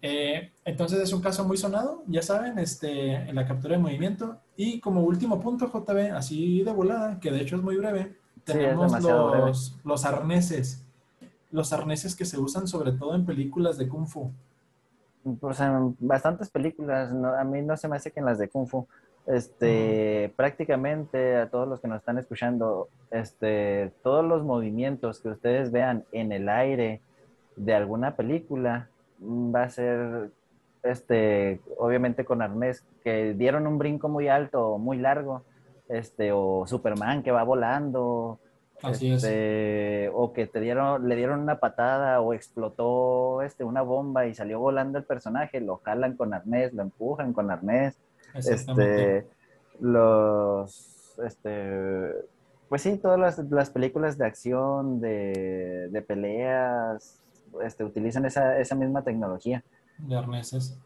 Eh, 0.00 0.52
entonces 0.64 1.00
es 1.00 1.12
un 1.12 1.20
caso 1.20 1.44
muy 1.44 1.56
sonado, 1.56 2.04
ya 2.06 2.22
saben, 2.22 2.60
este, 2.60 3.12
en 3.14 3.34
la 3.34 3.44
captura 3.44 3.74
de 3.74 3.82
movimiento. 3.82 4.38
Y 4.56 4.78
como 4.78 5.00
último 5.00 5.40
punto, 5.40 5.66
JB, 5.66 6.14
así 6.14 6.62
de 6.62 6.70
volada, 6.70 7.18
que 7.18 7.32
de 7.32 7.40
hecho 7.40 7.56
es 7.56 7.62
muy 7.62 7.76
breve, 7.76 8.14
tenemos 8.44 9.02
los, 9.02 9.76
los 9.82 10.04
arneses 10.04 10.86
los 11.50 11.72
arneses 11.72 12.16
que 12.16 12.24
se 12.24 12.38
usan 12.38 12.66
sobre 12.66 12.92
todo 12.92 13.14
en 13.14 13.26
películas 13.26 13.76
de 13.76 13.86
Kung 13.86 14.06
Fu? 14.06 14.32
Pues 15.40 15.60
en 15.60 15.96
bastantes 16.00 16.48
películas, 16.50 17.12
a 17.12 17.44
mí 17.44 17.62
no 17.62 17.76
se 17.76 17.88
me 17.88 17.96
hace 17.96 18.10
que 18.10 18.20
en 18.20 18.26
las 18.26 18.38
de 18.38 18.48
Kung 18.48 18.66
Fu. 18.66 18.86
Este, 19.26 20.32
prácticamente 20.34 21.36
a 21.36 21.48
todos 21.48 21.68
los 21.68 21.80
que 21.80 21.88
nos 21.88 21.98
están 21.98 22.18
escuchando, 22.18 22.88
este, 23.10 23.92
todos 24.02 24.24
los 24.24 24.42
movimientos 24.42 25.20
que 25.20 25.28
ustedes 25.28 25.70
vean 25.70 26.04
en 26.10 26.32
el 26.32 26.48
aire 26.48 27.00
de 27.54 27.74
alguna 27.74 28.16
película 28.16 28.88
mm, 29.20 29.54
va 29.54 29.62
a 29.62 29.70
ser, 29.70 30.30
este, 30.82 31.60
obviamente 31.78 32.24
con 32.24 32.42
arnés, 32.42 32.84
que 33.04 33.34
dieron 33.34 33.66
un 33.66 33.78
brinco 33.78 34.08
muy 34.08 34.28
alto 34.28 34.72
o 34.72 34.78
muy 34.78 34.98
largo, 34.98 35.42
este, 35.88 36.32
o 36.32 36.66
Superman 36.66 37.22
que 37.22 37.30
va 37.30 37.44
volando, 37.44 38.40
Así 38.82 39.12
es. 39.12 39.22
Este, 39.22 40.10
o 40.12 40.32
que 40.32 40.46
te 40.46 40.60
dieron, 40.60 41.08
le 41.08 41.16
dieron 41.16 41.40
una 41.40 41.60
patada 41.60 42.20
o 42.20 42.34
explotó 42.34 43.42
este, 43.42 43.64
una 43.64 43.82
bomba 43.82 44.26
y 44.26 44.34
salió 44.34 44.58
volando 44.58 44.98
el 44.98 45.04
personaje, 45.04 45.60
lo 45.60 45.78
jalan 45.78 46.16
con 46.16 46.34
arnés, 46.34 46.72
lo 46.72 46.82
empujan 46.82 47.32
con 47.32 47.50
arnés. 47.50 47.96
Este, 48.34 49.26
los, 49.80 51.18
este, 51.24 52.12
pues 52.68 52.82
sí, 52.82 52.96
todas 52.96 53.18
las, 53.18 53.38
las 53.50 53.70
películas 53.70 54.16
de 54.16 54.26
acción, 54.26 55.00
de, 55.00 55.88
de 55.90 56.02
peleas, 56.02 57.20
este, 57.62 57.84
utilizan 57.84 58.24
esa, 58.24 58.58
esa 58.58 58.74
misma 58.74 59.02
tecnología. 59.02 59.62
De 59.98 60.16
arneses. 60.16 60.78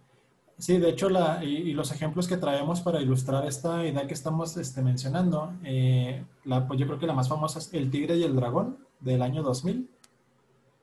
Sí, 0.58 0.78
de 0.78 0.88
hecho, 0.88 1.10
la, 1.10 1.44
y, 1.44 1.72
los 1.74 1.92
ejemplos 1.92 2.26
que 2.26 2.38
traemos 2.38 2.80
para 2.80 3.00
ilustrar 3.00 3.46
esta 3.46 3.84
idea 3.86 4.06
que 4.06 4.14
estamos 4.14 4.56
este, 4.56 4.80
mencionando, 4.80 5.52
eh, 5.64 6.24
la, 6.44 6.66
pues 6.66 6.80
yo 6.80 6.86
creo 6.86 6.98
que 6.98 7.06
la 7.06 7.12
más 7.12 7.28
famosa 7.28 7.58
es 7.58 7.72
El 7.74 7.90
Tigre 7.90 8.16
y 8.16 8.24
el 8.24 8.34
Dragón 8.34 8.78
del 9.00 9.20
año 9.20 9.42
2000, 9.42 9.90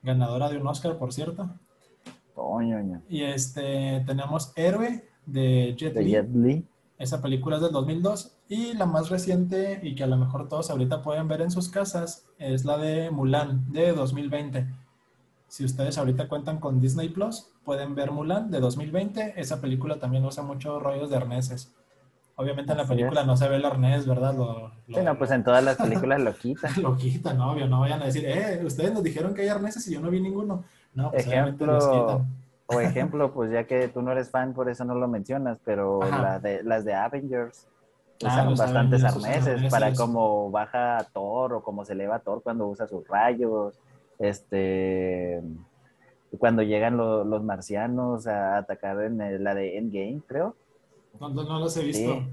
ganadora 0.02 0.48
de 0.48 0.58
un 0.58 0.66
Oscar, 0.68 0.96
por 0.96 1.12
cierto. 1.12 1.50
Y 3.08 3.22
este, 3.22 4.02
tenemos 4.06 4.52
Héroe 4.54 5.08
de 5.26 5.74
Jet, 5.76 5.96
Li. 5.96 6.64
Esa 6.98 7.20
película 7.20 7.56
es 7.56 7.62
del 7.62 7.72
2002. 7.72 8.36
Y 8.48 8.74
la 8.74 8.86
más 8.86 9.08
reciente, 9.10 9.80
y 9.82 9.94
que 9.94 10.04
a 10.04 10.06
lo 10.06 10.16
mejor 10.16 10.48
todos 10.48 10.70
ahorita 10.70 11.02
pueden 11.02 11.28
ver 11.28 11.40
en 11.40 11.50
sus 11.50 11.68
casas, 11.68 12.26
es 12.38 12.64
la 12.64 12.78
de 12.78 13.10
Mulan 13.10 13.72
de 13.72 13.92
2020 13.92 14.66
si 15.54 15.64
ustedes 15.64 15.98
ahorita 15.98 16.26
cuentan 16.26 16.58
con 16.58 16.80
Disney 16.80 17.10
Plus, 17.10 17.46
pueden 17.64 17.94
ver 17.94 18.10
Mulan 18.10 18.50
de 18.50 18.58
2020. 18.58 19.34
Esa 19.36 19.60
película 19.60 20.00
también 20.00 20.24
usa 20.24 20.42
muchos 20.42 20.82
rollos 20.82 21.10
de 21.10 21.16
arneses. 21.16 21.72
Obviamente 22.34 22.72
en 22.72 22.78
la 22.78 22.88
película 22.88 23.22
no 23.22 23.36
se 23.36 23.48
ve 23.48 23.54
el 23.54 23.64
arnés, 23.64 24.04
¿verdad? 24.04 24.34
Lo, 24.34 24.72
sí, 24.88 25.00
no, 25.04 25.16
pues 25.16 25.30
en 25.30 25.44
todas 25.44 25.62
las 25.62 25.76
películas 25.76 26.20
lo 26.20 26.34
quitan. 26.34 26.72
lo 26.82 26.96
quitan, 26.96 27.40
obvio. 27.40 27.68
No 27.68 27.78
vayan 27.78 28.02
a 28.02 28.06
decir, 28.06 28.24
eh, 28.26 28.62
ustedes 28.64 28.92
nos 28.92 29.04
dijeron 29.04 29.32
que 29.32 29.42
hay 29.42 29.48
arneses 29.48 29.86
y 29.86 29.94
yo 29.94 30.00
no 30.00 30.10
vi 30.10 30.20
ninguno. 30.20 30.64
No, 30.92 31.12
pues 31.12 31.24
ejemplo, 31.24 31.66
los 31.66 31.86
quitan. 31.86 32.26
O 32.66 32.80
ejemplo, 32.80 33.32
pues 33.32 33.52
ya 33.52 33.64
que 33.64 33.88
tú 33.88 34.02
no 34.02 34.12
eres 34.12 34.30
fan, 34.30 34.54
por 34.54 34.68
eso 34.68 34.84
no 34.84 34.94
lo 34.94 35.08
mencionas, 35.08 35.58
pero 35.64 36.00
de, 36.42 36.62
las 36.62 36.84
de 36.84 36.94
Avengers 36.94 37.66
ah, 38.24 38.48
usan 38.48 38.54
bastantes 38.56 39.04
arneses, 39.04 39.70
para 39.70 39.92
cómo 39.94 40.50
baja 40.50 41.06
Thor 41.12 41.54
o 41.54 41.62
cómo 41.62 41.84
se 41.84 41.92
eleva 41.92 42.18
Thor 42.18 42.42
cuando 42.42 42.66
usa 42.66 42.86
sus 42.86 43.06
rayos 43.06 43.78
este, 44.18 45.42
cuando 46.38 46.62
llegan 46.62 46.96
los 46.96 47.42
marcianos 47.42 48.26
a 48.26 48.58
atacar 48.58 49.02
en 49.02 49.44
la 49.44 49.54
de 49.54 49.78
Endgame, 49.78 50.22
creo. 50.26 50.56
No, 51.20 51.28
no, 51.28 51.58
los 51.58 51.76
he 51.76 51.84
visto. 51.84 52.12
Sí. 52.12 52.26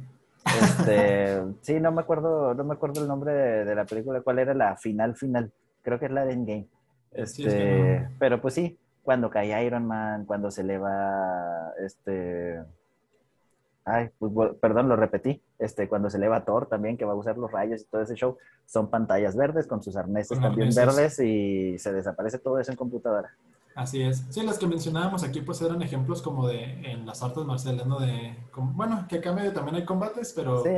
Este, 0.60 1.42
sí, 1.62 1.80
no 1.80 1.92
me 1.92 2.02
acuerdo, 2.02 2.54
no 2.54 2.64
me 2.64 2.74
acuerdo 2.74 3.02
el 3.02 3.08
nombre 3.08 3.32
de, 3.32 3.76
la 3.76 3.86
película, 3.86 4.22
cuál 4.22 4.40
era 4.40 4.54
la 4.54 4.76
final 4.76 5.16
final. 5.16 5.52
Creo 5.82 6.00
que 6.00 6.06
es 6.06 6.12
la 6.12 6.26
de 6.26 6.34
Endgame. 6.34 6.68
Este, 7.12 8.08
pero 8.20 8.42
pues 8.42 8.54
sí, 8.54 8.78
cuando 9.04 9.30
cae 9.30 9.66
Iron 9.66 9.86
Man, 9.86 10.26
cuando 10.26 10.52
se 10.52 10.62
eleva 10.62 11.74
este 11.80 12.60
Ay, 13.84 14.10
pues, 14.20 14.32
perdón, 14.62 14.90
lo 14.90 14.96
repetí. 14.96 15.42
Este, 15.58 15.88
cuando 15.88 16.10
se 16.10 16.18
eleva 16.18 16.46
Thor 16.46 16.68
también, 16.68 16.98
que 16.98 17.06
va 17.06 17.14
a 17.14 17.16
usar 17.16 17.38
los 17.38 17.52
rayos 17.52 17.82
y 17.82 17.86
todo 17.86 18.02
ese 18.02 18.16
show, 18.16 18.38
son 18.66 18.90
pantallas 18.90 19.36
verdes 19.36 19.68
con 19.68 19.82
sus 19.82 19.96
arneses 19.96 20.40
también 20.40 20.70
verdes 20.74 21.20
y 21.20 21.78
se 21.80 21.92
desaparece 21.92 22.38
todo 22.38 22.60
eso 22.60 22.72
en 22.72 22.78
computadora. 22.78 23.36
Así 23.74 24.04
es. 24.04 24.26
Sí, 24.30 24.44
las 24.44 24.60
que 24.60 24.68
mencionábamos 24.68 25.24
aquí 25.24 25.42
pues 25.42 25.62
eran 25.62 25.82
ejemplos 25.82 26.22
como 26.22 26.48
de 26.48 26.64
en 26.92 27.06
las 27.06 27.24
artes 27.24 27.44
marciales, 27.46 27.86
¿no? 27.86 28.00
De, 28.00 28.36
bueno, 28.56 29.06
que 29.08 29.18
acá 29.18 29.32
medio 29.32 29.54
también 29.54 29.78
hay 29.78 29.86
combates, 29.86 30.34
pero... 30.36 30.58
Sí, 30.58 30.70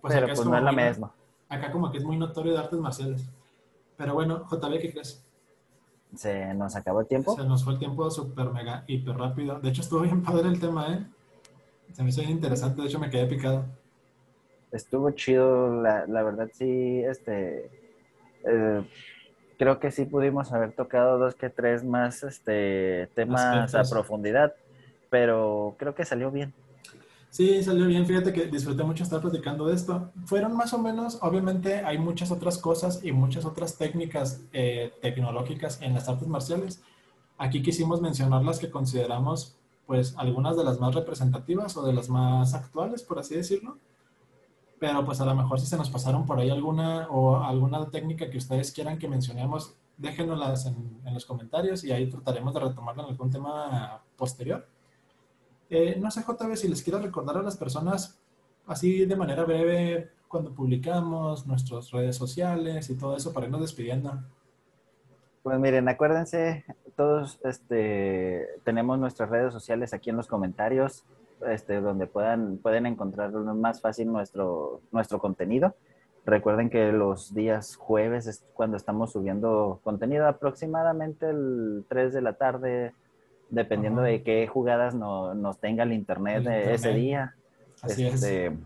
pues 0.00 0.14
pero 0.14 0.26
acá 0.26 0.32
es 0.32 0.38
pues 0.38 0.40
como 0.40 0.50
no 0.50 0.56
es 0.58 0.64
la 0.64 0.88
misma. 0.88 1.12
Acá 1.48 1.70
como 1.70 1.92
que 1.92 1.98
es 1.98 2.04
muy 2.04 2.16
notorio 2.16 2.54
de 2.54 2.58
artes 2.58 2.78
marciales. 2.78 3.24
Pero 3.96 4.14
bueno, 4.14 4.46
JB, 4.50 4.80
¿qué 4.80 4.92
crees? 4.92 5.24
Se 6.16 6.54
nos 6.54 6.74
acabó 6.74 7.00
el 7.00 7.06
tiempo. 7.06 7.36
Se 7.36 7.44
nos 7.44 7.64
fue 7.64 7.74
el 7.74 7.78
tiempo 7.78 8.10
súper 8.10 8.50
mega, 8.50 8.84
hiper 8.86 9.16
rápido. 9.16 9.60
De 9.60 9.68
hecho, 9.68 9.82
estuvo 9.82 10.00
bien 10.00 10.22
padre 10.22 10.48
el 10.48 10.58
tema, 10.58 10.92
¿eh? 10.94 11.06
Se 11.92 12.02
me 12.02 12.10
hizo 12.10 12.20
bien 12.20 12.32
interesante, 12.32 12.82
de 12.82 12.88
hecho 12.88 12.98
me 12.98 13.10
quedé 13.10 13.26
picado. 13.26 13.64
Estuvo 14.72 15.10
chido, 15.12 15.82
la, 15.82 16.06
la 16.06 16.22
verdad 16.22 16.48
sí, 16.52 17.00
este, 17.00 17.70
eh, 18.44 18.84
creo 19.58 19.80
que 19.80 19.90
sí 19.90 20.04
pudimos 20.04 20.52
haber 20.52 20.72
tocado 20.72 21.18
dos 21.18 21.34
que 21.34 21.50
tres 21.50 21.84
más 21.84 22.22
este, 22.22 23.08
temas 23.14 23.74
Aspectos. 23.74 23.90
a 23.90 23.94
profundidad, 23.94 24.54
pero 25.10 25.74
creo 25.78 25.94
que 25.94 26.04
salió 26.04 26.30
bien. 26.30 26.52
Sí, 27.30 27.62
salió 27.62 27.86
bien. 27.86 28.06
Fíjate 28.06 28.32
que 28.32 28.46
disfruté 28.46 28.82
mucho 28.84 29.04
estar 29.04 29.20
platicando 29.20 29.66
de 29.66 29.74
esto. 29.74 30.10
Fueron 30.24 30.56
más 30.56 30.72
o 30.72 30.78
menos, 30.78 31.18
obviamente 31.20 31.76
hay 31.84 31.98
muchas 31.98 32.30
otras 32.30 32.58
cosas 32.58 33.04
y 33.04 33.12
muchas 33.12 33.44
otras 33.44 33.76
técnicas 33.76 34.40
eh, 34.52 34.92
tecnológicas 35.02 35.80
en 35.82 35.94
las 35.94 36.08
artes 36.08 36.26
marciales. 36.26 36.82
Aquí 37.36 37.62
quisimos 37.62 38.00
mencionar 38.00 38.42
las 38.42 38.58
que 38.58 38.70
consideramos, 38.70 39.56
pues, 39.86 40.14
algunas 40.16 40.56
de 40.56 40.64
las 40.64 40.80
más 40.80 40.94
representativas 40.94 41.76
o 41.76 41.86
de 41.86 41.92
las 41.92 42.08
más 42.08 42.54
actuales, 42.54 43.02
por 43.02 43.18
así 43.18 43.34
decirlo. 43.36 43.78
Pero 44.80 45.04
pues 45.04 45.20
a 45.20 45.24
lo 45.24 45.34
mejor 45.34 45.60
si 45.60 45.66
se 45.66 45.76
nos 45.76 45.90
pasaron 45.90 46.24
por 46.24 46.38
ahí 46.38 46.50
alguna 46.50 47.08
o 47.10 47.36
alguna 47.36 47.90
técnica 47.90 48.30
que 48.30 48.38
ustedes 48.38 48.70
quieran 48.72 48.98
que 48.98 49.08
mencionemos, 49.08 49.74
déjenoslas 49.96 50.66
en, 50.66 51.00
en 51.04 51.14
los 51.14 51.26
comentarios 51.26 51.82
y 51.84 51.90
ahí 51.90 52.08
trataremos 52.08 52.54
de 52.54 52.60
retomarla 52.60 53.02
en 53.02 53.08
algún 53.10 53.30
tema 53.30 54.00
posterior. 54.16 54.64
Eh, 55.70 55.96
no 56.00 56.10
sé, 56.10 56.22
JB, 56.22 56.56
si 56.56 56.68
les 56.68 56.82
quiero 56.82 56.98
recordar 56.98 57.36
a 57.36 57.42
las 57.42 57.56
personas, 57.56 58.18
así 58.66 59.04
de 59.04 59.16
manera 59.16 59.44
breve, 59.44 60.10
cuando 60.28 60.52
publicamos 60.52 61.46
nuestras 61.46 61.90
redes 61.90 62.16
sociales 62.16 62.88
y 62.90 62.96
todo 62.96 63.16
eso 63.16 63.32
para 63.32 63.46
irnos 63.46 63.62
despidiendo. 63.62 64.12
Pues 65.42 65.58
miren, 65.58 65.88
acuérdense, 65.88 66.64
todos 66.96 67.40
este, 67.44 68.46
tenemos 68.64 68.98
nuestras 68.98 69.30
redes 69.30 69.52
sociales 69.52 69.94
aquí 69.94 70.10
en 70.10 70.16
los 70.16 70.26
comentarios, 70.26 71.04
este, 71.46 71.80
donde 71.80 72.06
puedan, 72.06 72.58
pueden 72.58 72.86
encontrar 72.86 73.30
más 73.32 73.80
fácil 73.80 74.12
nuestro, 74.12 74.80
nuestro 74.90 75.18
contenido. 75.18 75.74
Recuerden 76.26 76.68
que 76.68 76.92
los 76.92 77.32
días 77.32 77.76
jueves 77.76 78.26
es 78.26 78.44
cuando 78.52 78.76
estamos 78.76 79.12
subiendo 79.12 79.80
contenido 79.82 80.26
aproximadamente 80.26 81.30
el 81.30 81.86
3 81.88 82.12
de 82.12 82.20
la 82.20 82.34
tarde, 82.34 82.92
dependiendo 83.50 84.00
Ajá. 84.02 84.10
de 84.10 84.22
qué 84.22 84.46
jugadas 84.46 84.94
no- 84.94 85.34
nos 85.34 85.58
tenga 85.58 85.82
el 85.84 85.92
internet 85.92 86.38
El 86.38 86.44
de 86.44 86.50
internet. 86.56 86.74
ese 86.74 86.92
día. 86.94 87.34
Así 87.82 88.06
es. 88.06 88.14
Este, 88.14 88.56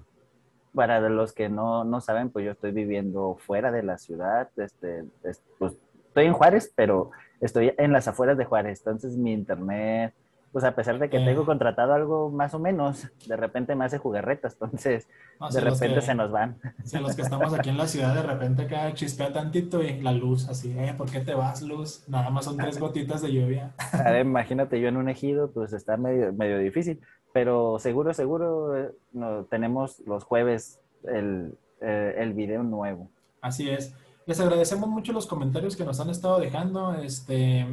Para 0.74 1.00
los 1.08 1.32
que 1.34 1.48
no, 1.50 1.84
no 1.84 2.00
saben, 2.00 2.30
pues 2.30 2.46
yo 2.46 2.52
estoy 2.52 2.72
viviendo 2.72 3.36
fuera 3.38 3.70
de 3.70 3.82
la 3.82 3.98
ciudad. 3.98 4.48
Este, 4.56 5.04
es- 5.22 5.42
pues, 5.58 5.74
estoy 6.08 6.24
en 6.24 6.32
Juárez, 6.32 6.72
pero 6.74 7.10
estoy 7.40 7.74
en 7.76 7.92
las 7.92 8.08
afueras 8.08 8.38
de 8.38 8.46
Juárez. 8.46 8.78
Entonces 8.78 9.16
mi 9.18 9.32
internet, 9.34 10.14
pues 10.52 10.64
a 10.64 10.74
pesar 10.74 10.98
de 10.98 11.08
que 11.08 11.16
Eh. 11.16 11.24
tengo 11.24 11.46
contratado 11.46 11.94
algo 11.94 12.30
más 12.30 12.52
o 12.54 12.58
menos, 12.58 13.08
de 13.26 13.36
repente 13.36 13.74
me 13.74 13.84
hace 13.86 13.98
jugarretas. 13.98 14.52
Entonces, 14.60 15.08
No, 15.40 15.48
de 15.48 15.60
repente 15.60 15.94
que- 15.96 16.00
se 16.02 16.14
nos 16.14 16.30
van. 16.30 16.58
Si 16.84 16.98
los 16.98 17.16
que 17.16 17.22
estamos 17.22 17.52
aquí 17.54 17.70
en 17.70 17.78
la 17.78 17.86
ciudad 17.86 18.14
de 18.14 18.22
repente 18.22 18.62
acá 18.62 18.92
chispea 18.94 19.32
tantito 19.32 19.82
y 19.82 20.00
la 20.02 20.12
luz 20.12 20.48
así, 20.48 20.72
eh, 20.78 20.94
¿por 20.96 21.10
qué 21.10 21.20
te 21.20 21.34
vas, 21.34 21.62
luz? 21.62 22.04
Nada 22.08 22.30
más 22.30 22.44
son 22.44 22.56
tres 22.58 22.78
gotitas 22.78 23.22
de 23.22 23.32
lluvia. 23.32 23.72
A 23.92 24.10
ver, 24.10 24.26
imagínate 24.26 24.80
yo 24.80 24.88
en 24.88 24.96
un 24.98 25.08
ejido, 25.08 25.50
pues 25.50 25.72
está 25.72 25.96
medio, 25.96 26.32
medio 26.32 26.58
difícil. 26.58 27.00
Pero 27.32 27.78
seguro, 27.78 28.12
seguro, 28.12 28.76
eh, 28.76 28.90
no, 29.12 29.44
tenemos 29.44 30.00
los 30.06 30.22
jueves 30.24 30.80
el, 31.04 31.54
eh, 31.80 32.14
el 32.18 32.34
video 32.34 32.62
nuevo. 32.62 33.08
Así 33.40 33.70
es. 33.70 33.94
Les 34.26 34.38
agradecemos 34.38 34.88
mucho 34.88 35.12
los 35.14 35.26
comentarios 35.26 35.74
que 35.74 35.84
nos 35.84 35.98
han 35.98 36.10
estado 36.10 36.38
dejando. 36.38 36.94
Este, 36.94 37.66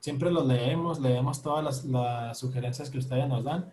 siempre 0.00 0.30
los 0.30 0.46
leemos, 0.46 1.00
leemos 1.00 1.42
todas 1.42 1.64
las, 1.64 1.84
las 1.84 2.38
sugerencias 2.38 2.90
que 2.90 2.98
ustedes 2.98 3.28
nos 3.28 3.44
dan. 3.44 3.72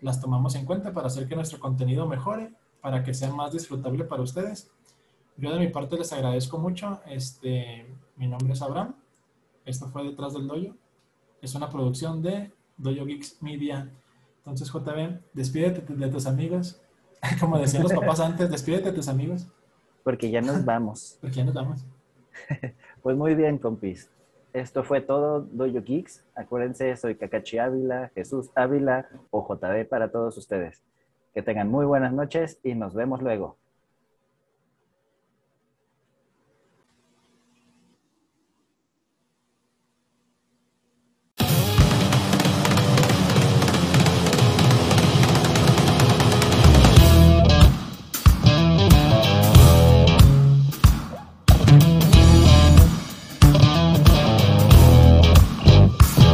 Las 0.00 0.20
tomamos 0.20 0.54
en 0.54 0.66
cuenta 0.66 0.92
para 0.92 1.06
hacer 1.06 1.28
que 1.28 1.36
nuestro 1.36 1.58
contenido 1.58 2.06
mejore, 2.06 2.52
para 2.80 3.02
que 3.02 3.14
sea 3.14 3.32
más 3.32 3.52
disfrutable 3.52 4.04
para 4.04 4.22
ustedes. 4.22 4.70
Yo 5.36 5.52
de 5.52 5.58
mi 5.58 5.68
parte 5.68 5.96
les 5.96 6.12
agradezco 6.12 6.58
mucho. 6.58 7.00
Este, 7.06 7.86
mi 8.16 8.26
nombre 8.26 8.52
es 8.52 8.62
Abraham. 8.62 8.94
Esto 9.64 9.88
fue 9.88 10.04
Detrás 10.04 10.34
del 10.34 10.46
Doyo. 10.46 10.74
Es 11.42 11.54
una 11.54 11.68
producción 11.68 12.22
de 12.22 12.52
Doyo 12.76 13.04
Geeks 13.04 13.42
Media. 13.42 13.90
Entonces, 14.38 14.70
JB, 14.72 15.20
despídete 15.34 15.94
de 15.94 16.08
tus 16.08 16.26
amigos. 16.26 16.80
Como 17.40 17.58
decían 17.58 17.82
los 17.82 17.92
papás 17.92 18.20
antes, 18.20 18.50
despídete 18.50 18.90
de 18.90 18.92
tus 18.92 19.08
amigos, 19.08 19.48
Porque 20.04 20.30
ya 20.30 20.40
nos 20.40 20.64
vamos. 20.64 21.18
porque 21.20 21.36
ya 21.36 21.44
nos 21.44 21.54
vamos. 21.54 21.84
Pues 23.02 23.16
muy 23.16 23.36
bien, 23.36 23.58
compis. 23.58 24.10
Esto 24.56 24.84
fue 24.84 25.02
todo, 25.02 25.42
Doyo 25.42 25.82
Geeks. 25.82 26.24
Acuérdense, 26.34 26.96
soy 26.96 27.16
Kakachi 27.16 27.58
Ávila, 27.58 28.10
Jesús 28.14 28.50
Ávila 28.54 29.06
o 29.30 29.46
JB 29.46 29.86
para 29.86 30.10
todos 30.10 30.38
ustedes. 30.38 30.82
Que 31.34 31.42
tengan 31.42 31.68
muy 31.68 31.84
buenas 31.84 32.14
noches 32.14 32.58
y 32.62 32.74
nos 32.74 32.94
vemos 32.94 33.20
luego. 33.20 33.58